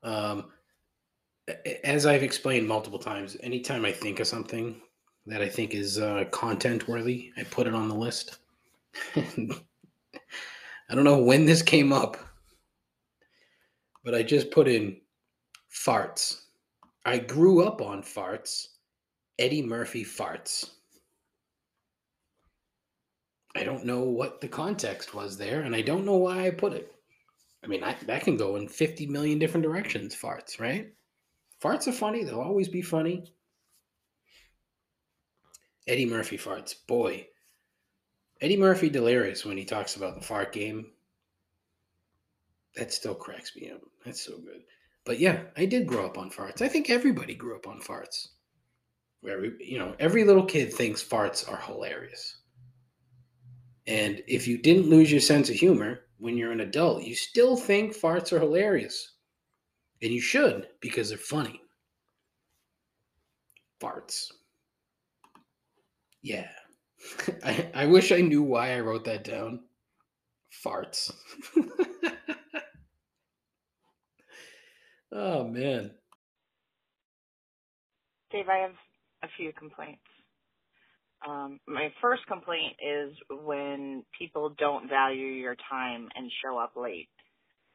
Um, 0.02 0.52
as 1.82 2.06
I've 2.06 2.22
explained 2.22 2.68
multiple 2.68 2.98
times, 2.98 3.36
anytime 3.40 3.84
I 3.84 3.92
think 3.92 4.20
of 4.20 4.26
something 4.26 4.80
that 5.26 5.40
I 5.42 5.48
think 5.48 5.74
is 5.74 5.98
uh, 5.98 6.24
content 6.30 6.86
worthy, 6.86 7.32
I 7.36 7.44
put 7.44 7.66
it 7.66 7.74
on 7.74 7.88
the 7.88 7.94
list. 7.94 8.38
I 9.16 10.94
don't 10.94 11.04
know 11.04 11.18
when 11.18 11.46
this 11.46 11.62
came 11.62 11.92
up, 11.92 12.16
but 14.04 14.14
I 14.14 14.22
just 14.22 14.50
put 14.50 14.68
in 14.68 14.98
farts. 15.72 16.42
I 17.04 17.18
grew 17.18 17.64
up 17.64 17.80
on 17.80 18.02
farts 18.02 18.68
Eddie 19.38 19.62
Murphy 19.62 20.04
farts. 20.04 20.70
I 23.56 23.64
don't 23.64 23.84
know 23.84 24.00
what 24.00 24.40
the 24.40 24.48
context 24.48 25.14
was 25.14 25.38
there, 25.38 25.62
and 25.62 25.74
I 25.74 25.80
don't 25.80 26.04
know 26.04 26.16
why 26.16 26.46
I 26.46 26.50
put 26.50 26.74
it. 26.74 26.92
I 27.64 27.68
mean, 27.68 27.82
I, 27.82 27.96
that 28.06 28.22
can 28.22 28.36
go 28.36 28.56
in 28.56 28.68
50 28.68 29.06
million 29.06 29.38
different 29.38 29.64
directions, 29.64 30.14
farts, 30.14 30.60
right? 30.60 30.92
Farts 31.62 31.88
are 31.88 31.92
funny. 31.92 32.22
They'll 32.22 32.40
always 32.40 32.68
be 32.68 32.82
funny. 32.82 33.32
Eddie 35.86 36.06
Murphy 36.06 36.36
farts. 36.36 36.74
Boy, 36.86 37.28
Eddie 38.40 38.56
Murphy 38.56 38.90
delirious 38.90 39.44
when 39.44 39.56
he 39.56 39.64
talks 39.64 39.96
about 39.96 40.14
the 40.14 40.26
fart 40.26 40.52
game. 40.52 40.92
That 42.74 42.92
still 42.92 43.14
cracks 43.14 43.56
me 43.56 43.70
up. 43.70 43.80
That's 44.04 44.20
so 44.20 44.36
good. 44.38 44.62
But 45.04 45.18
yeah, 45.18 45.44
I 45.56 45.64
did 45.64 45.86
grow 45.86 46.04
up 46.04 46.18
on 46.18 46.30
farts. 46.30 46.60
I 46.60 46.68
think 46.68 46.90
everybody 46.90 47.34
grew 47.34 47.56
up 47.56 47.66
on 47.66 47.80
farts. 47.80 48.28
Every 49.26 49.54
you 49.60 49.78
know, 49.78 49.94
every 49.98 50.24
little 50.24 50.44
kid 50.44 50.72
thinks 50.74 51.02
farts 51.02 51.50
are 51.50 51.56
hilarious. 51.56 52.36
And 53.86 54.22
if 54.26 54.48
you 54.48 54.58
didn't 54.58 54.90
lose 54.90 55.10
your 55.10 55.20
sense 55.20 55.48
of 55.48 55.54
humor 55.54 56.00
when 56.18 56.36
you're 56.36 56.52
an 56.52 56.60
adult, 56.60 57.04
you 57.04 57.14
still 57.14 57.56
think 57.56 57.96
farts 57.96 58.32
are 58.32 58.40
hilarious. 58.40 59.14
And 60.02 60.12
you 60.12 60.20
should 60.20 60.68
because 60.80 61.08
they're 61.08 61.18
funny. 61.18 61.60
Farts. 63.80 64.26
Yeah. 66.22 66.48
I, 67.44 67.70
I 67.74 67.86
wish 67.86 68.10
I 68.10 68.20
knew 68.20 68.42
why 68.42 68.76
I 68.76 68.80
wrote 68.80 69.04
that 69.04 69.24
down. 69.24 69.60
Farts. 70.64 71.12
oh, 75.12 75.44
man. 75.44 75.92
Dave, 78.30 78.48
I 78.48 78.56
have 78.58 78.74
a 79.22 79.28
few 79.36 79.52
complaints. 79.52 80.00
Um, 81.24 81.60
my 81.66 81.92
first 82.02 82.26
complaint 82.26 82.76
is 82.80 83.14
when 83.30 84.04
people 84.18 84.54
don't 84.58 84.88
value 84.88 85.26
your 85.26 85.56
time 85.70 86.08
and 86.14 86.30
show 86.44 86.58
up 86.58 86.72
late, 86.76 87.08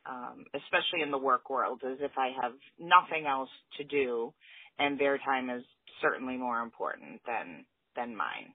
um, 0.10 0.46
especially 0.54 1.02
in 1.04 1.12
the 1.12 1.18
work 1.18 1.50
world, 1.50 1.82
as 1.86 1.98
if 2.02 2.12
I 2.18 2.32
have 2.42 2.54
nothing 2.80 3.26
else 3.28 3.50
to 3.78 3.84
do, 3.84 4.34
and 4.80 5.00
their 5.00 5.18
time 5.20 5.50
is 5.50 5.64
certainly 6.02 6.38
more 6.38 6.60
important 6.60 7.22
than 7.26 7.66
than 7.96 8.16
mine. 8.16 8.54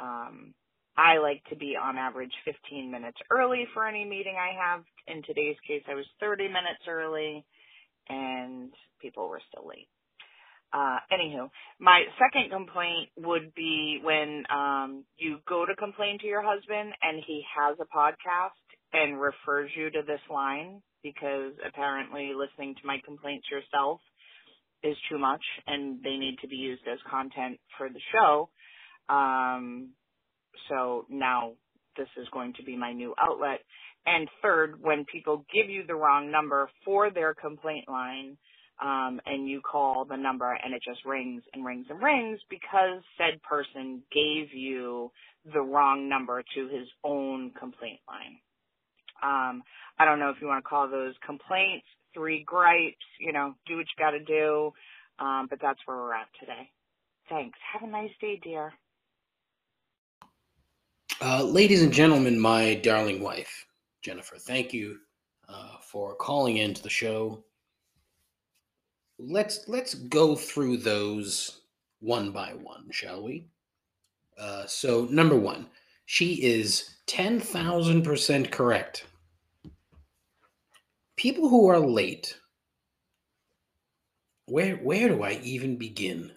Um, 0.00 0.54
I 0.96 1.18
like 1.18 1.42
to 1.50 1.56
be 1.56 1.76
on 1.80 1.98
average 1.98 2.32
15 2.44 2.90
minutes 2.90 3.18
early 3.30 3.66
for 3.74 3.86
any 3.86 4.04
meeting 4.04 4.36
I 4.36 4.52
have. 4.58 4.84
In 5.08 5.22
today's 5.22 5.56
case, 5.66 5.82
I 5.88 5.94
was 5.94 6.06
30 6.20 6.48
minutes 6.48 6.84
early, 6.88 7.44
and 8.08 8.72
people 9.00 9.28
were 9.28 9.40
still 9.50 9.68
late. 9.68 9.88
Uh, 10.72 10.96
anywho, 11.12 11.50
my 11.78 12.04
second 12.18 12.50
complaint 12.50 13.10
would 13.16 13.54
be 13.54 14.00
when 14.02 14.44
um, 14.50 15.04
you 15.18 15.38
go 15.46 15.66
to 15.66 15.76
complain 15.76 16.18
to 16.18 16.26
your 16.26 16.42
husband 16.42 16.92
and 17.02 17.22
he 17.26 17.42
has 17.56 17.76
a 17.78 17.96
podcast 17.96 18.56
and 18.94 19.20
refers 19.20 19.70
you 19.76 19.90
to 19.90 20.00
this 20.06 20.20
line 20.30 20.80
because 21.02 21.52
apparently 21.66 22.32
listening 22.34 22.74
to 22.74 22.86
my 22.86 22.98
complaints 23.04 23.46
yourself 23.50 24.00
is 24.82 24.96
too 25.10 25.18
much 25.18 25.42
and 25.66 26.02
they 26.02 26.16
need 26.16 26.36
to 26.40 26.48
be 26.48 26.56
used 26.56 26.82
as 26.90 26.98
content 27.10 27.58
for 27.76 27.88
the 27.88 28.00
show. 28.12 28.48
Um, 29.08 29.90
so 30.68 31.06
now 31.10 31.52
this 31.96 32.08
is 32.16 32.26
going 32.32 32.54
to 32.54 32.62
be 32.62 32.76
my 32.76 32.92
new 32.92 33.14
outlet. 33.20 33.60
And 34.06 34.28
third, 34.40 34.80
when 34.80 35.04
people 35.04 35.44
give 35.52 35.70
you 35.70 35.84
the 35.86 35.94
wrong 35.94 36.30
number 36.30 36.68
for 36.84 37.10
their 37.10 37.34
complaint 37.34 37.88
line, 37.88 38.36
um, 38.80 39.20
and 39.26 39.48
you 39.48 39.60
call 39.60 40.04
the 40.04 40.16
number 40.16 40.52
and 40.52 40.74
it 40.74 40.82
just 40.82 41.04
rings 41.04 41.42
and 41.52 41.64
rings 41.64 41.86
and 41.90 42.02
rings 42.02 42.40
because 42.48 43.02
said 43.18 43.42
person 43.42 44.02
gave 44.12 44.52
you 44.52 45.10
the 45.52 45.60
wrong 45.60 46.08
number 46.08 46.42
to 46.54 46.68
his 46.68 46.88
own 47.04 47.50
complaint 47.58 48.00
line. 48.08 48.38
Um, 49.22 49.62
I 49.98 50.04
don't 50.04 50.18
know 50.18 50.30
if 50.30 50.36
you 50.40 50.48
want 50.48 50.64
to 50.64 50.68
call 50.68 50.88
those 50.88 51.14
complaints, 51.24 51.86
three 52.14 52.42
gripes, 52.44 52.96
you 53.20 53.32
know, 53.32 53.54
do 53.66 53.76
what 53.76 53.86
you 53.86 54.04
got 54.04 54.10
to 54.12 54.24
do. 54.24 54.72
Um, 55.18 55.46
but 55.48 55.60
that's 55.60 55.78
where 55.84 55.96
we're 55.96 56.14
at 56.14 56.28
today. 56.40 56.70
Thanks. 57.28 57.58
Have 57.72 57.88
a 57.88 57.92
nice 57.92 58.10
day, 58.20 58.40
dear. 58.42 58.72
Uh, 61.20 61.44
ladies 61.44 61.82
and 61.82 61.92
gentlemen, 61.92 62.38
my 62.38 62.74
darling 62.74 63.22
wife, 63.22 63.66
Jennifer, 64.02 64.36
thank 64.38 64.74
you 64.74 64.98
uh, 65.48 65.76
for 65.82 66.16
calling 66.16 66.56
into 66.56 66.82
the 66.82 66.90
show 66.90 67.44
let's 69.28 69.68
let's 69.68 69.94
go 69.94 70.34
through 70.34 70.78
those 70.78 71.62
one 72.00 72.32
by 72.32 72.52
one, 72.54 72.90
shall 72.90 73.22
we? 73.22 73.46
Uh, 74.38 74.66
so 74.66 75.06
number 75.10 75.36
one, 75.36 75.66
she 76.06 76.42
is 76.42 76.96
ten 77.06 77.38
thousand 77.38 78.02
percent 78.02 78.50
correct. 78.50 79.06
People 81.16 81.48
who 81.48 81.68
are 81.68 81.78
late. 81.78 82.36
Where 84.46 84.76
where 84.76 85.08
do 85.08 85.22
I 85.22 85.40
even 85.42 85.76
begin 85.76 86.32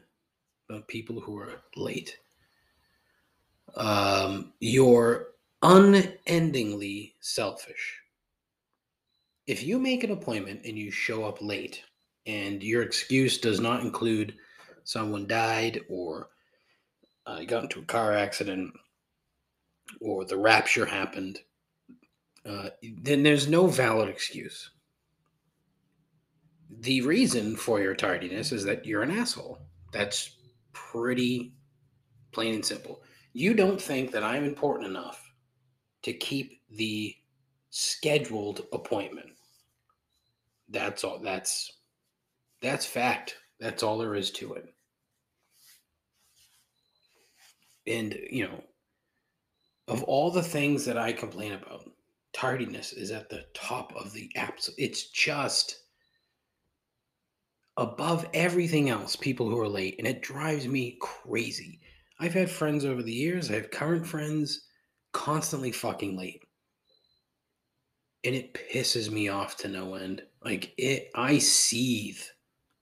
about 0.70 0.88
people 0.88 1.20
who 1.20 1.38
are 1.38 1.62
late? 1.76 2.18
Um, 3.76 4.54
you're 4.60 5.30
unendingly 5.62 7.16
selfish. 7.20 8.00
If 9.48 9.64
you 9.64 9.80
make 9.80 10.04
an 10.04 10.12
appointment 10.12 10.62
and 10.66 10.78
you 10.78 10.92
show 10.92 11.26
up 11.26 11.42
late, 11.42 11.84
and 12.26 12.64
your 12.64 12.82
excuse 12.82 13.38
does 13.38 13.60
not 13.60 13.82
include 13.82 14.36
someone 14.84 15.28
died 15.28 15.82
or 15.90 16.30
uh, 17.26 17.44
got 17.44 17.64
into 17.64 17.80
a 17.80 17.86
car 17.86 18.14
accident 18.14 18.74
or 20.02 20.26
the 20.26 20.38
rapture 20.38 20.86
happened, 20.86 21.40
uh, 22.46 22.70
then 23.02 23.24
there's 23.24 23.48
no 23.48 23.68
valid 23.68 24.10
excuse. 24.10 24.72
The 26.80 27.02
reason 27.02 27.56
for 27.56 27.80
your 27.80 27.96
tardiness 27.96 28.52
is 28.52 28.64
that 28.66 28.86
you're 28.86 29.04
an 29.04 29.12
asshole. 29.12 29.60
That's 29.92 30.38
pretty 30.74 31.54
plain 32.32 32.56
and 32.56 32.66
simple. 32.66 33.02
You 33.34 33.54
don't 33.54 33.82
think 33.82 34.12
that 34.12 34.24
I'm 34.24 34.44
important 34.44 34.88
enough 34.88 35.32
to 36.04 36.14
keep 36.14 36.62
the 36.70 37.16
scheduled 37.70 38.62
appointment. 38.74 39.30
That's 40.70 41.04
all 41.04 41.20
that's 41.20 41.72
that's 42.66 42.86
fact. 42.86 43.36
That's 43.60 43.84
all 43.84 43.98
there 43.98 44.16
is 44.16 44.32
to 44.32 44.54
it. 44.54 44.66
And 47.88 48.18
you 48.30 48.48
know, 48.48 48.64
of 49.88 50.04
all 50.04 50.32
the 50.32 50.44
things 50.44 50.86
that 50.86 50.98
I 50.98 51.14
complain 51.14 51.54
about, 51.54 51.90
tardiness 52.34 52.92
is 52.92 53.12
at 53.12 53.30
the 53.30 53.46
top 53.54 53.94
of 53.96 54.12
the 54.14 54.30
apps. 54.36 54.70
It's 54.78 55.10
just 55.12 55.80
above 57.78 58.28
everything 58.34 58.90
else, 58.90 59.16
people 59.16 59.50
who 59.50 59.60
are 59.60 59.68
late, 59.68 59.96
and 60.00 60.08
it 60.08 60.22
drives 60.22 60.68
me 60.68 60.98
crazy. 61.02 61.82
I've 62.20 62.34
had 62.34 62.50
friends 62.50 62.86
over 62.86 63.04
the 63.04 63.14
years, 63.14 63.52
I 63.52 63.56
have 63.56 63.72
current 63.72 64.08
friends 64.08 64.68
constantly 65.12 65.72
fucking 65.72 66.18
late. 66.18 66.42
And 68.24 68.34
it 68.34 68.56
pisses 68.56 69.12
me 69.12 69.30
off 69.30 69.56
to 69.58 69.68
no 69.68 69.94
end. 69.94 70.24
Like 70.44 70.74
it 70.78 71.12
I 71.14 71.38
seethe, 71.38 72.24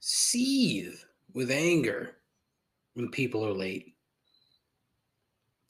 seethe 0.06 1.00
with 1.34 1.50
anger 1.50 2.18
when 2.94 3.10
people 3.10 3.46
are 3.48 3.54
late. 3.54 3.96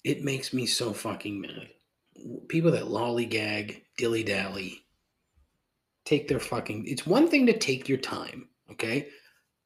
It 0.03 0.23
makes 0.23 0.53
me 0.53 0.65
so 0.65 0.91
fucking 0.91 1.39
mad. 1.39 1.69
People 2.47 2.71
that 2.71 2.85
lollygag, 2.85 3.83
dilly 3.95 4.23
dally, 4.23 4.85
take 6.03 6.27
their 6.27 6.39
fucking. 6.39 6.87
It's 6.87 7.05
one 7.05 7.27
thing 7.27 7.45
to 7.45 7.57
take 7.57 7.87
your 7.87 7.99
time, 7.99 8.49
okay? 8.71 9.09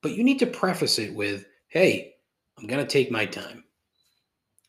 But 0.01 0.11
you 0.11 0.23
need 0.25 0.39
to 0.39 0.45
preface 0.45 0.99
it 0.99 1.15
with, 1.15 1.45
hey, 1.69 2.15
I'm 2.59 2.67
going 2.67 2.85
to 2.85 2.91
take 2.91 3.09
my 3.09 3.25
time. 3.25 3.63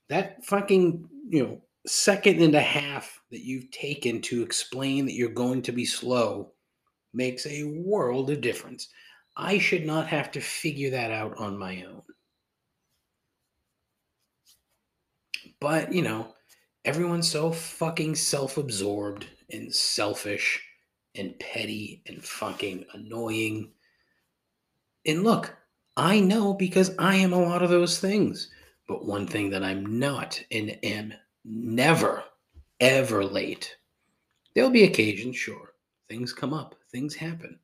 That 0.09 0.45
fucking, 0.45 1.09
you 1.29 1.43
know, 1.43 1.61
second 1.89 2.41
and 2.41 2.55
a 2.55 2.61
half 2.61 3.21
that 3.33 3.45
you've 3.45 3.73
taken 3.73 4.23
to 4.23 4.43
explain 4.43 5.07
that 5.07 5.15
you're 5.15 5.29
going 5.29 5.63
to 5.63 5.73
be 5.73 5.85
slow 5.85 6.53
makes 7.13 7.47
a 7.47 7.65
world 7.65 8.31
of 8.31 8.41
difference. 8.41 8.89
I 9.41 9.59
should 9.59 9.87
not 9.87 10.09
have 10.09 10.33
to 10.33 10.41
figure 10.41 10.91
that 10.91 11.13
out 11.13 11.39
on 11.39 11.57
my 11.57 11.85
own. 11.85 12.03
But, 15.61 15.93
you 15.93 16.03
know, 16.03 16.35
everyone's 16.85 17.31
so 17.31 17.53
fucking 17.53 18.17
self 18.17 18.59
absorbed 18.59 19.27
and 19.51 19.73
selfish 19.73 20.61
and 21.15 21.39
petty 21.39 22.03
and 22.07 22.23
fucking 22.23 22.85
annoying. 22.93 23.71
And 25.07 25.23
look, 25.23 25.57
I 25.97 26.19
know 26.19 26.53
because 26.53 26.91
I 26.99 27.15
am 27.17 27.33
a 27.33 27.41
lot 27.41 27.63
of 27.63 27.71
those 27.71 28.01
things. 28.01 28.51
But 28.89 29.05
one 29.05 29.27
thing 29.27 29.51
that 29.51 29.63
I'm 29.63 29.99
not 29.99 30.43
and 30.51 30.77
am 30.83 31.13
never, 31.45 32.25
ever 32.81 33.25
late. 33.25 33.77
There'll 34.55 34.71
be 34.71 34.85
occasions, 34.85 35.37
sure. 35.37 35.75
Things 36.09 36.33
come 36.33 36.53
up, 36.53 36.75
things 36.91 37.15
happen. 37.15 37.61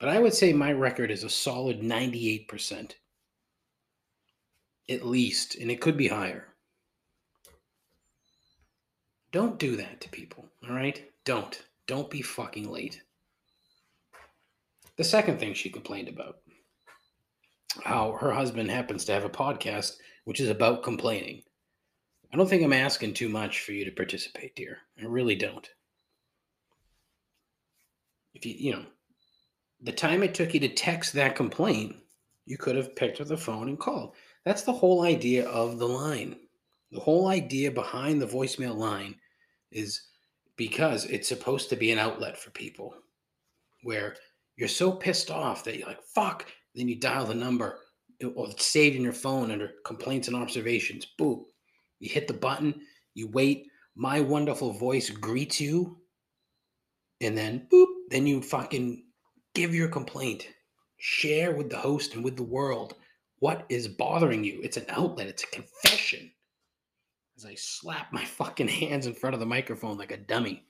But 0.00 0.08
I 0.08 0.18
would 0.18 0.32
say 0.32 0.52
my 0.54 0.72
record 0.72 1.10
is 1.10 1.22
a 1.22 1.30
solid 1.30 1.82
98%. 1.82 2.92
At 4.88 5.06
least, 5.06 5.56
and 5.56 5.70
it 5.70 5.80
could 5.80 5.96
be 5.96 6.08
higher. 6.08 6.48
Don't 9.30 9.58
do 9.58 9.76
that 9.76 10.00
to 10.00 10.08
people, 10.08 10.46
all 10.66 10.74
right? 10.74 11.04
Don't. 11.24 11.62
Don't 11.86 12.10
be 12.10 12.22
fucking 12.22 12.68
late. 12.68 13.02
The 14.96 15.04
second 15.04 15.38
thing 15.38 15.54
she 15.54 15.70
complained 15.70 16.08
about 16.08 16.38
how 17.84 18.12
her 18.20 18.32
husband 18.32 18.70
happens 18.70 19.04
to 19.04 19.12
have 19.12 19.24
a 19.24 19.30
podcast 19.30 19.96
which 20.24 20.40
is 20.40 20.48
about 20.48 20.82
complaining. 20.82 21.42
I 22.32 22.36
don't 22.36 22.48
think 22.48 22.62
I'm 22.62 22.72
asking 22.72 23.14
too 23.14 23.28
much 23.28 23.60
for 23.60 23.72
you 23.72 23.84
to 23.84 23.90
participate, 23.90 24.56
dear. 24.56 24.78
I 25.00 25.06
really 25.06 25.36
don't. 25.36 25.68
If 28.34 28.46
you, 28.46 28.54
you 28.56 28.72
know, 28.72 28.84
the 29.82 29.92
time 29.92 30.22
it 30.22 30.34
took 30.34 30.54
you 30.54 30.60
to 30.60 30.68
text 30.68 31.12
that 31.14 31.36
complaint, 31.36 31.96
you 32.46 32.56
could 32.56 32.76
have 32.76 32.96
picked 32.96 33.20
up 33.20 33.28
the 33.28 33.36
phone 33.36 33.68
and 33.68 33.78
called. 33.78 34.14
That's 34.44 34.62
the 34.62 34.72
whole 34.72 35.02
idea 35.02 35.48
of 35.48 35.78
the 35.78 35.86
line. 35.86 36.36
The 36.90 37.00
whole 37.00 37.28
idea 37.28 37.70
behind 37.70 38.20
the 38.20 38.26
voicemail 38.26 38.76
line 38.76 39.14
is 39.70 40.00
because 40.56 41.04
it's 41.06 41.28
supposed 41.28 41.68
to 41.70 41.76
be 41.76 41.92
an 41.92 41.98
outlet 41.98 42.36
for 42.36 42.50
people 42.50 42.94
where 43.82 44.16
you're 44.56 44.68
so 44.68 44.92
pissed 44.92 45.30
off 45.30 45.64
that 45.64 45.78
you're 45.78 45.88
like, 45.88 46.02
fuck, 46.02 46.46
then 46.74 46.88
you 46.88 46.96
dial 46.96 47.26
the 47.26 47.34
number 47.34 47.78
or 48.36 48.48
it's 48.50 48.66
saved 48.66 48.96
in 48.96 49.02
your 49.02 49.12
phone 49.12 49.50
under 49.50 49.72
complaints 49.84 50.28
and 50.28 50.36
observations. 50.36 51.06
Boom. 51.16 51.44
You 52.00 52.10
hit 52.10 52.28
the 52.28 52.34
button, 52.34 52.82
you 53.14 53.28
wait, 53.28 53.68
my 53.94 54.20
wonderful 54.20 54.72
voice 54.72 55.10
greets 55.10 55.60
you, 55.60 55.98
and 57.20 57.36
then 57.36 57.66
boop, 57.72 57.86
then 58.10 58.26
you 58.26 58.42
fucking 58.42 59.04
give 59.54 59.74
your 59.74 59.88
complaint. 59.88 60.46
Share 60.98 61.52
with 61.52 61.70
the 61.70 61.78
host 61.78 62.14
and 62.14 62.22
with 62.22 62.36
the 62.36 62.42
world 62.42 62.94
what 63.38 63.64
is 63.68 63.88
bothering 63.88 64.44
you. 64.44 64.60
It's 64.62 64.76
an 64.76 64.86
outlet, 64.88 65.26
it's 65.26 65.44
a 65.44 65.48
confession. 65.48 66.30
As 67.36 67.46
I 67.46 67.54
slap 67.54 68.12
my 68.12 68.24
fucking 68.24 68.68
hands 68.68 69.06
in 69.06 69.14
front 69.14 69.34
of 69.34 69.40
the 69.40 69.46
microphone 69.46 69.96
like 69.96 70.12
a 70.12 70.18
dummy. 70.18 70.62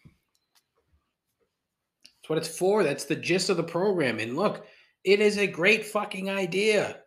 That's 2.04 2.28
what 2.28 2.38
it's 2.38 2.56
for. 2.56 2.84
That's 2.84 3.04
the 3.04 3.16
gist 3.16 3.50
of 3.50 3.56
the 3.56 3.62
program. 3.64 4.20
And 4.20 4.36
look, 4.36 4.66
it 5.02 5.20
is 5.20 5.36
a 5.36 5.46
great 5.46 5.84
fucking 5.84 6.30
idea. 6.30 7.00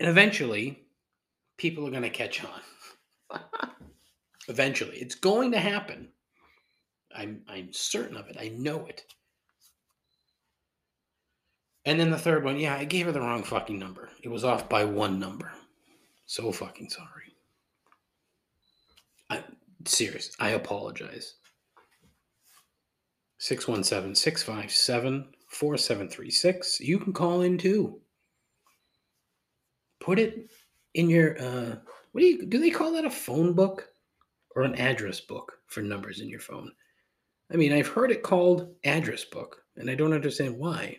And 0.00 0.08
eventually, 0.08 0.82
people 1.56 1.86
are 1.86 1.90
going 1.90 2.02
to 2.02 2.10
catch 2.10 2.42
on. 2.44 3.40
eventually, 4.48 4.98
it's 4.98 5.14
going 5.14 5.52
to 5.52 5.60
happen. 5.60 6.08
I'm 7.16 7.42
I'm 7.48 7.72
certain 7.72 8.16
of 8.16 8.28
it. 8.28 8.36
I 8.38 8.48
know 8.48 8.86
it. 8.86 9.04
And 11.86 12.00
then 12.00 12.10
the 12.10 12.18
third 12.18 12.44
one, 12.44 12.58
yeah, 12.58 12.76
I 12.76 12.84
gave 12.84 13.06
her 13.06 13.12
the 13.12 13.20
wrong 13.20 13.42
fucking 13.42 13.78
number. 13.78 14.08
It 14.22 14.28
was 14.28 14.44
off 14.44 14.68
by 14.68 14.84
one 14.84 15.20
number. 15.20 15.52
So 16.26 16.50
fucking 16.50 16.88
sorry. 16.88 17.34
I 19.28 19.44
serious. 19.84 20.34
I 20.40 20.50
apologize. 20.50 21.34
617 23.38 24.14
657 24.14 25.34
4736. 25.48 26.80
You 26.80 26.98
can 26.98 27.12
call 27.12 27.42
in 27.42 27.58
too. 27.58 28.00
Put 30.00 30.18
it 30.18 30.50
in 30.94 31.10
your 31.10 31.40
uh 31.40 31.76
what 32.12 32.20
do 32.20 32.26
you 32.26 32.46
do 32.46 32.58
they 32.58 32.70
call 32.70 32.92
that 32.92 33.04
a 33.04 33.10
phone 33.10 33.52
book 33.52 33.88
or 34.54 34.62
an 34.62 34.76
address 34.76 35.20
book 35.20 35.58
for 35.66 35.82
numbers 35.82 36.20
in 36.20 36.28
your 36.28 36.40
phone? 36.40 36.72
I 37.52 37.56
mean, 37.56 37.72
I've 37.72 37.88
heard 37.88 38.10
it 38.10 38.22
called 38.22 38.74
address 38.84 39.24
book, 39.24 39.62
and 39.76 39.90
I 39.90 39.94
don't 39.94 40.12
understand 40.12 40.56
why. 40.56 40.98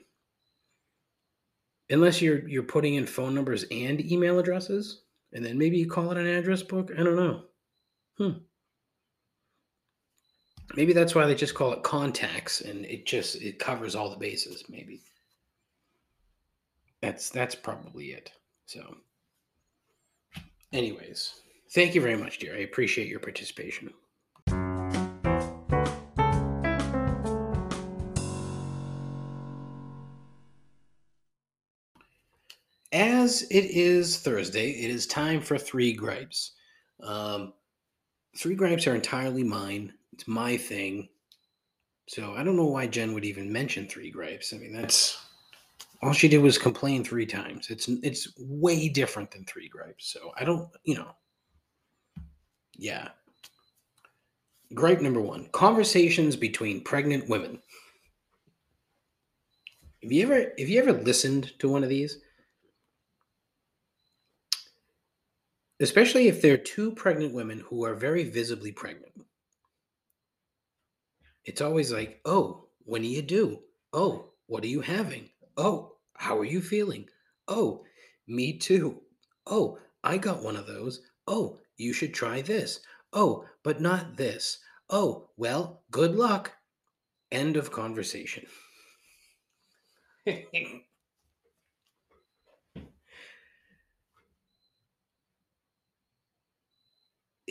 Unless 1.90 2.22
you're 2.22 2.48
you're 2.48 2.64
putting 2.64 2.96
in 2.96 3.06
phone 3.06 3.36
numbers 3.36 3.64
and 3.70 4.04
email 4.12 4.40
addresses, 4.40 5.02
and 5.34 5.46
then 5.46 5.58
maybe 5.58 5.78
you 5.78 5.88
call 5.88 6.12
it 6.12 6.18
an 6.18 6.28
address 6.28 6.64
book. 6.64 6.92
I 6.98 7.04
don't 7.04 7.16
know. 7.16 7.44
Hmm. 8.18 8.40
Maybe 10.76 10.94
that's 10.94 11.14
why 11.14 11.28
they 11.28 11.36
just 11.36 11.54
call 11.54 11.74
it 11.74 11.84
contacts, 11.84 12.62
and 12.62 12.86
it 12.86 13.06
just 13.06 13.36
it 13.36 13.60
covers 13.60 13.96
all 13.96 14.10
the 14.10 14.18
bases. 14.18 14.64
Maybe 14.68 15.02
that's 17.02 17.30
that's 17.30 17.54
probably 17.54 18.08
it. 18.08 18.32
So, 18.66 18.98
anyways, 20.74 21.36
thank 21.72 21.94
you 21.94 22.02
very 22.02 22.18
much, 22.18 22.40
dear. 22.40 22.56
I 22.56 22.62
appreciate 22.62 23.08
your 23.08 23.20
participation. 23.20 23.94
As 32.96 33.42
it 33.52 33.66
is 33.66 34.20
Thursday, 34.20 34.70
it 34.70 34.90
is 34.90 35.06
time 35.06 35.42
for 35.42 35.58
three 35.58 35.92
gripes. 35.92 36.52
Um, 37.04 37.52
three 38.38 38.56
gripes 38.56 38.88
are 38.88 38.96
entirely 38.96 39.44
mine. 39.44 39.92
It's 40.14 40.30
my 40.30 40.56
thing. 40.56 41.10
So 42.08 42.36
I 42.38 42.44
don't 42.44 42.56
know 42.56 42.68
why 42.68 42.88
Jen 42.88 43.14
would 43.14 43.26
even 43.26 43.52
mention 43.52 43.86
three 43.86 44.10
gripes. 44.10 44.54
I 44.54 44.60
mean, 44.60 44.72
that's 44.72 45.18
all 46.02 46.14
she 46.14 46.30
did 46.30 46.38
was 46.38 46.58
complain 46.58 47.04
three 47.04 47.26
times. 47.26 47.70
It's 47.70 47.90
it's 48.02 48.32
way 48.40 48.88
different 48.88 49.30
than 49.30 49.44
three 49.44 49.68
gripes. 49.68 50.08
So 50.08 50.32
I 50.38 50.46
don't, 50.46 50.70
you 50.86 50.96
know. 50.96 51.12
Yeah. 52.78 53.10
Gripe 54.74 55.02
number 55.02 55.20
one: 55.20 55.50
conversations 55.52 56.38
between 56.38 56.80
pregnant 56.80 57.28
women. 57.28 57.60
Have 60.02 60.14
you 60.14 60.24
ever 60.24 60.54
have 60.58 60.70
you 60.70 60.80
ever 60.80 60.94
listened 60.94 61.52
to 61.60 61.68
one 61.68 61.84
of 61.84 61.90
these? 61.90 62.22
Especially 65.80 66.28
if 66.28 66.42
they're 66.42 66.58
two 66.58 66.92
pregnant 66.92 67.34
women 67.34 67.60
who 67.60 67.84
are 67.86 67.96
very 67.96 68.24
visibly 68.24 68.72
pregnant. 68.72 69.14
It's 71.44 71.62
always 71.62 71.92
like, 71.92 72.22
oh, 72.26 72.68
when 72.86 73.02
do 73.02 73.08
you 73.08 73.22
do? 73.22 73.60
Oh, 73.94 74.32
what 74.48 74.64
are 74.64 74.68
you 74.68 74.82
having? 74.82 75.30
Oh, 75.58 75.96
how 76.14 76.38
are 76.38 76.46
you 76.46 76.62
feeling? 76.62 77.08
Oh, 77.48 77.84
me 78.28 78.58
too. 78.58 79.02
Oh, 79.46 79.78
I 80.04 80.18
got 80.18 80.44
one 80.44 80.56
of 80.56 80.68
those. 80.68 81.02
Oh, 81.28 81.60
you 81.78 81.94
should 81.94 82.14
try 82.14 82.42
this. 82.42 82.80
Oh, 83.14 83.46
but 83.64 83.82
not 83.82 84.18
this. 84.18 84.60
Oh, 84.90 85.30
well, 85.38 85.84
good 85.92 86.16
luck. 86.16 86.54
End 87.32 87.58
of 87.58 87.72
conversation. 87.72 88.46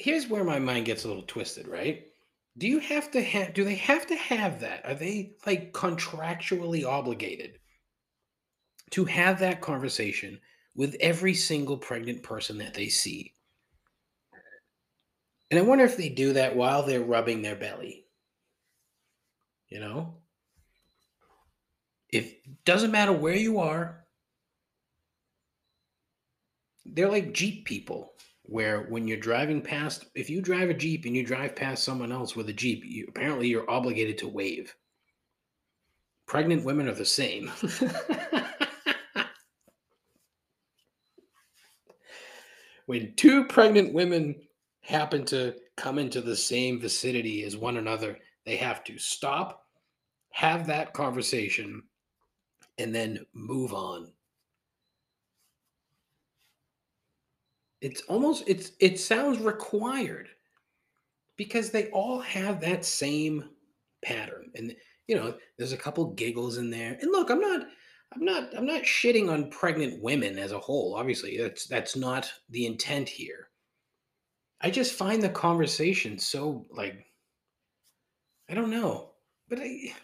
Here's 0.04 0.28
where 0.28 0.44
my 0.44 0.58
mind 0.58 0.84
gets 0.84 1.04
a 1.04 1.08
little 1.08 1.22
twisted, 1.22 1.66
right? 1.66 2.06
Do 2.58 2.68
you 2.68 2.78
have 2.78 3.10
to 3.12 3.22
have 3.22 3.54
do 3.54 3.64
they 3.64 3.76
have 3.76 4.06
to 4.08 4.14
have 4.14 4.60
that? 4.60 4.84
Are 4.84 4.92
they 4.92 5.32
like 5.46 5.72
contractually 5.72 6.84
obligated 6.84 7.58
to 8.90 9.06
have 9.06 9.38
that 9.38 9.62
conversation 9.62 10.38
with 10.74 10.94
every 11.00 11.32
single 11.32 11.78
pregnant 11.78 12.22
person 12.22 12.58
that 12.58 12.74
they 12.74 12.88
see? 12.88 13.32
And 15.50 15.58
I 15.58 15.62
wonder 15.62 15.86
if 15.86 15.96
they 15.96 16.10
do 16.10 16.34
that 16.34 16.54
while 16.54 16.82
they're 16.82 17.00
rubbing 17.00 17.40
their 17.40 17.56
belly. 17.56 18.04
You 19.70 19.80
know? 19.80 20.16
If 22.10 22.30
doesn't 22.66 22.92
matter 22.92 23.14
where 23.14 23.36
you 23.36 23.58
are, 23.58 24.04
they're 26.84 27.10
like 27.10 27.32
Jeep 27.32 27.64
people, 27.64 28.12
where 28.46 28.82
when 28.82 29.08
you're 29.08 29.16
driving 29.16 29.62
past, 29.62 30.04
if 30.14 30.28
you 30.28 30.40
drive 30.42 30.70
a 30.70 30.74
Jeep 30.74 31.06
and 31.06 31.16
you 31.16 31.24
drive 31.24 31.56
past 31.56 31.82
someone 31.82 32.12
else 32.12 32.36
with 32.36 32.48
a 32.48 32.52
Jeep, 32.52 32.84
you, 32.84 33.06
apparently 33.08 33.48
you're 33.48 33.70
obligated 33.70 34.18
to 34.18 34.28
wave. 34.28 34.74
Pregnant 36.26 36.64
women 36.64 36.88
are 36.88 36.94
the 36.94 37.04
same. 37.04 37.50
when 42.86 43.14
two 43.16 43.44
pregnant 43.46 43.94
women 43.94 44.34
happen 44.82 45.24
to 45.24 45.54
come 45.76 45.98
into 45.98 46.20
the 46.20 46.36
same 46.36 46.80
vicinity 46.80 47.44
as 47.44 47.56
one 47.56 47.78
another, 47.78 48.18
they 48.44 48.56
have 48.56 48.84
to 48.84 48.98
stop, 48.98 49.64
have 50.32 50.66
that 50.66 50.92
conversation, 50.92 51.82
and 52.78 52.94
then 52.94 53.24
move 53.32 53.72
on. 53.72 54.12
It's 57.84 58.00
almost 58.08 58.44
it's 58.46 58.72
it 58.80 58.98
sounds 58.98 59.38
required 59.38 60.30
because 61.36 61.68
they 61.70 61.90
all 61.90 62.18
have 62.20 62.62
that 62.62 62.82
same 62.82 63.50
pattern. 64.02 64.50
And 64.54 64.74
you 65.06 65.14
know, 65.14 65.34
there's 65.58 65.74
a 65.74 65.76
couple 65.76 66.14
giggles 66.14 66.56
in 66.56 66.70
there. 66.70 66.96
And 67.02 67.12
look, 67.12 67.28
I'm 67.28 67.42
not 67.42 67.66
I'm 68.14 68.24
not 68.24 68.56
I'm 68.56 68.64
not 68.64 68.84
shitting 68.84 69.30
on 69.30 69.50
pregnant 69.50 70.02
women 70.02 70.38
as 70.38 70.52
a 70.52 70.58
whole. 70.58 70.94
Obviously, 70.96 71.36
that's 71.36 71.66
that's 71.66 71.94
not 71.94 72.32
the 72.48 72.64
intent 72.64 73.06
here. 73.06 73.50
I 74.62 74.70
just 74.70 74.94
find 74.94 75.22
the 75.22 75.28
conversation 75.28 76.18
so 76.18 76.64
like 76.70 77.04
I 78.48 78.54
don't 78.54 78.70
know. 78.70 79.10
But 79.46 79.58
I 79.60 79.94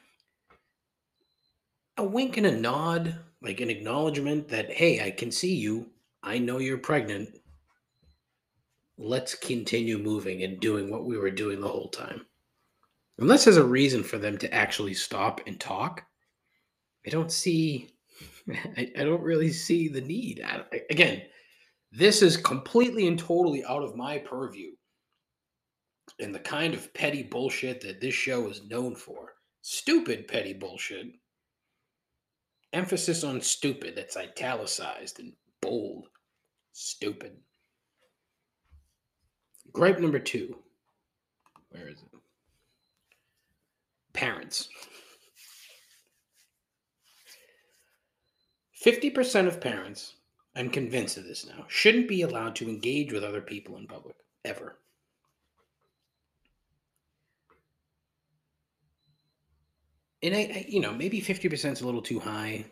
a 1.96 2.04
wink 2.04 2.36
and 2.36 2.46
a 2.46 2.52
nod, 2.52 3.18
like 3.40 3.62
an 3.62 3.70
acknowledgement 3.70 4.48
that 4.48 4.70
hey, 4.70 5.02
I 5.02 5.10
can 5.10 5.30
see 5.30 5.54
you. 5.54 5.88
I 6.22 6.36
know 6.36 6.58
you're 6.58 6.76
pregnant. 6.76 7.39
Let's 9.02 9.34
continue 9.34 9.96
moving 9.98 10.42
and 10.42 10.60
doing 10.60 10.90
what 10.90 11.06
we 11.06 11.16
were 11.16 11.30
doing 11.30 11.60
the 11.60 11.68
whole 11.68 11.88
time. 11.88 12.26
Unless 13.18 13.44
there's 13.44 13.56
a 13.56 13.64
reason 13.64 14.02
for 14.02 14.18
them 14.18 14.36
to 14.38 14.54
actually 14.54 14.92
stop 14.92 15.40
and 15.46 15.58
talk, 15.58 16.04
I 17.06 17.10
don't 17.10 17.32
see 17.32 17.88
I, 18.76 18.92
I 18.98 19.04
don't 19.04 19.22
really 19.22 19.52
see 19.52 19.88
the 19.88 20.02
need. 20.02 20.42
I, 20.44 20.64
again, 20.90 21.22
this 21.92 22.20
is 22.20 22.36
completely 22.36 23.06
and 23.06 23.18
totally 23.18 23.64
out 23.64 23.82
of 23.82 23.96
my 23.96 24.18
purview. 24.18 24.72
And 26.18 26.34
the 26.34 26.40
kind 26.40 26.74
of 26.74 26.92
petty 26.92 27.22
bullshit 27.22 27.80
that 27.82 28.00
this 28.00 28.14
show 28.14 28.48
is 28.48 28.66
known 28.68 28.94
for. 28.94 29.32
Stupid 29.62 30.28
petty 30.28 30.52
bullshit. 30.52 31.06
Emphasis 32.72 33.24
on 33.24 33.40
stupid 33.40 33.94
that's 33.96 34.16
italicized 34.16 35.20
and 35.20 35.32
bold. 35.62 36.08
Stupid. 36.72 37.38
Gripe 39.72 40.00
number 40.00 40.18
two. 40.18 40.56
Where 41.70 41.88
is 41.88 42.02
it? 42.02 42.18
Parents. 44.12 44.68
50% 48.84 49.46
of 49.46 49.60
parents 49.60 50.14
I'm 50.56 50.70
convinced 50.70 51.16
of 51.16 51.24
this 51.24 51.46
now, 51.46 51.64
shouldn't 51.68 52.08
be 52.08 52.22
allowed 52.22 52.56
to 52.56 52.68
engage 52.68 53.12
with 53.12 53.22
other 53.22 53.40
people 53.40 53.76
in 53.76 53.86
public, 53.86 54.16
ever. 54.44 54.76
And 60.22 60.34
I, 60.34 60.38
I 60.38 60.66
you 60.68 60.80
know, 60.80 60.92
maybe 60.92 61.20
50% 61.20 61.72
is 61.72 61.80
a 61.80 61.86
little 61.86 62.02
too 62.02 62.18
high. 62.18 62.66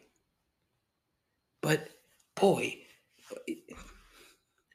But 1.61 1.89
boy, 2.35 2.79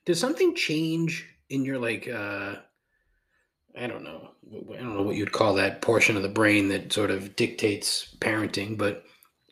does 0.06 0.20
something 0.20 0.56
change 0.56 1.30
in 1.50 1.66
your 1.66 1.80
like 1.80 2.08
uh 2.08 2.56
I 3.76 3.88
don't 3.88 4.04
know. 4.04 4.30
I 4.72 4.78
don't 4.78 4.96
know 4.96 5.02
what 5.02 5.16
you'd 5.16 5.32
call 5.32 5.56
that 5.56 5.82
portion 5.82 6.16
of 6.16 6.22
the 6.22 6.30
brain 6.30 6.68
that 6.70 6.94
sort 6.94 7.10
of 7.10 7.36
dictates 7.36 8.16
parenting, 8.20 8.78
but 8.78 9.04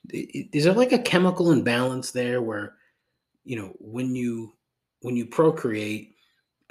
is 0.10 0.64
there 0.64 0.74
like 0.74 0.92
a 0.92 1.00
chemical 1.00 1.52
imbalance 1.52 2.12
there 2.12 2.42
where 2.42 2.76
you 3.44 3.56
know 3.56 3.74
when 3.80 4.16
you 4.16 4.54
when 5.02 5.16
you 5.16 5.26
procreate 5.26 6.16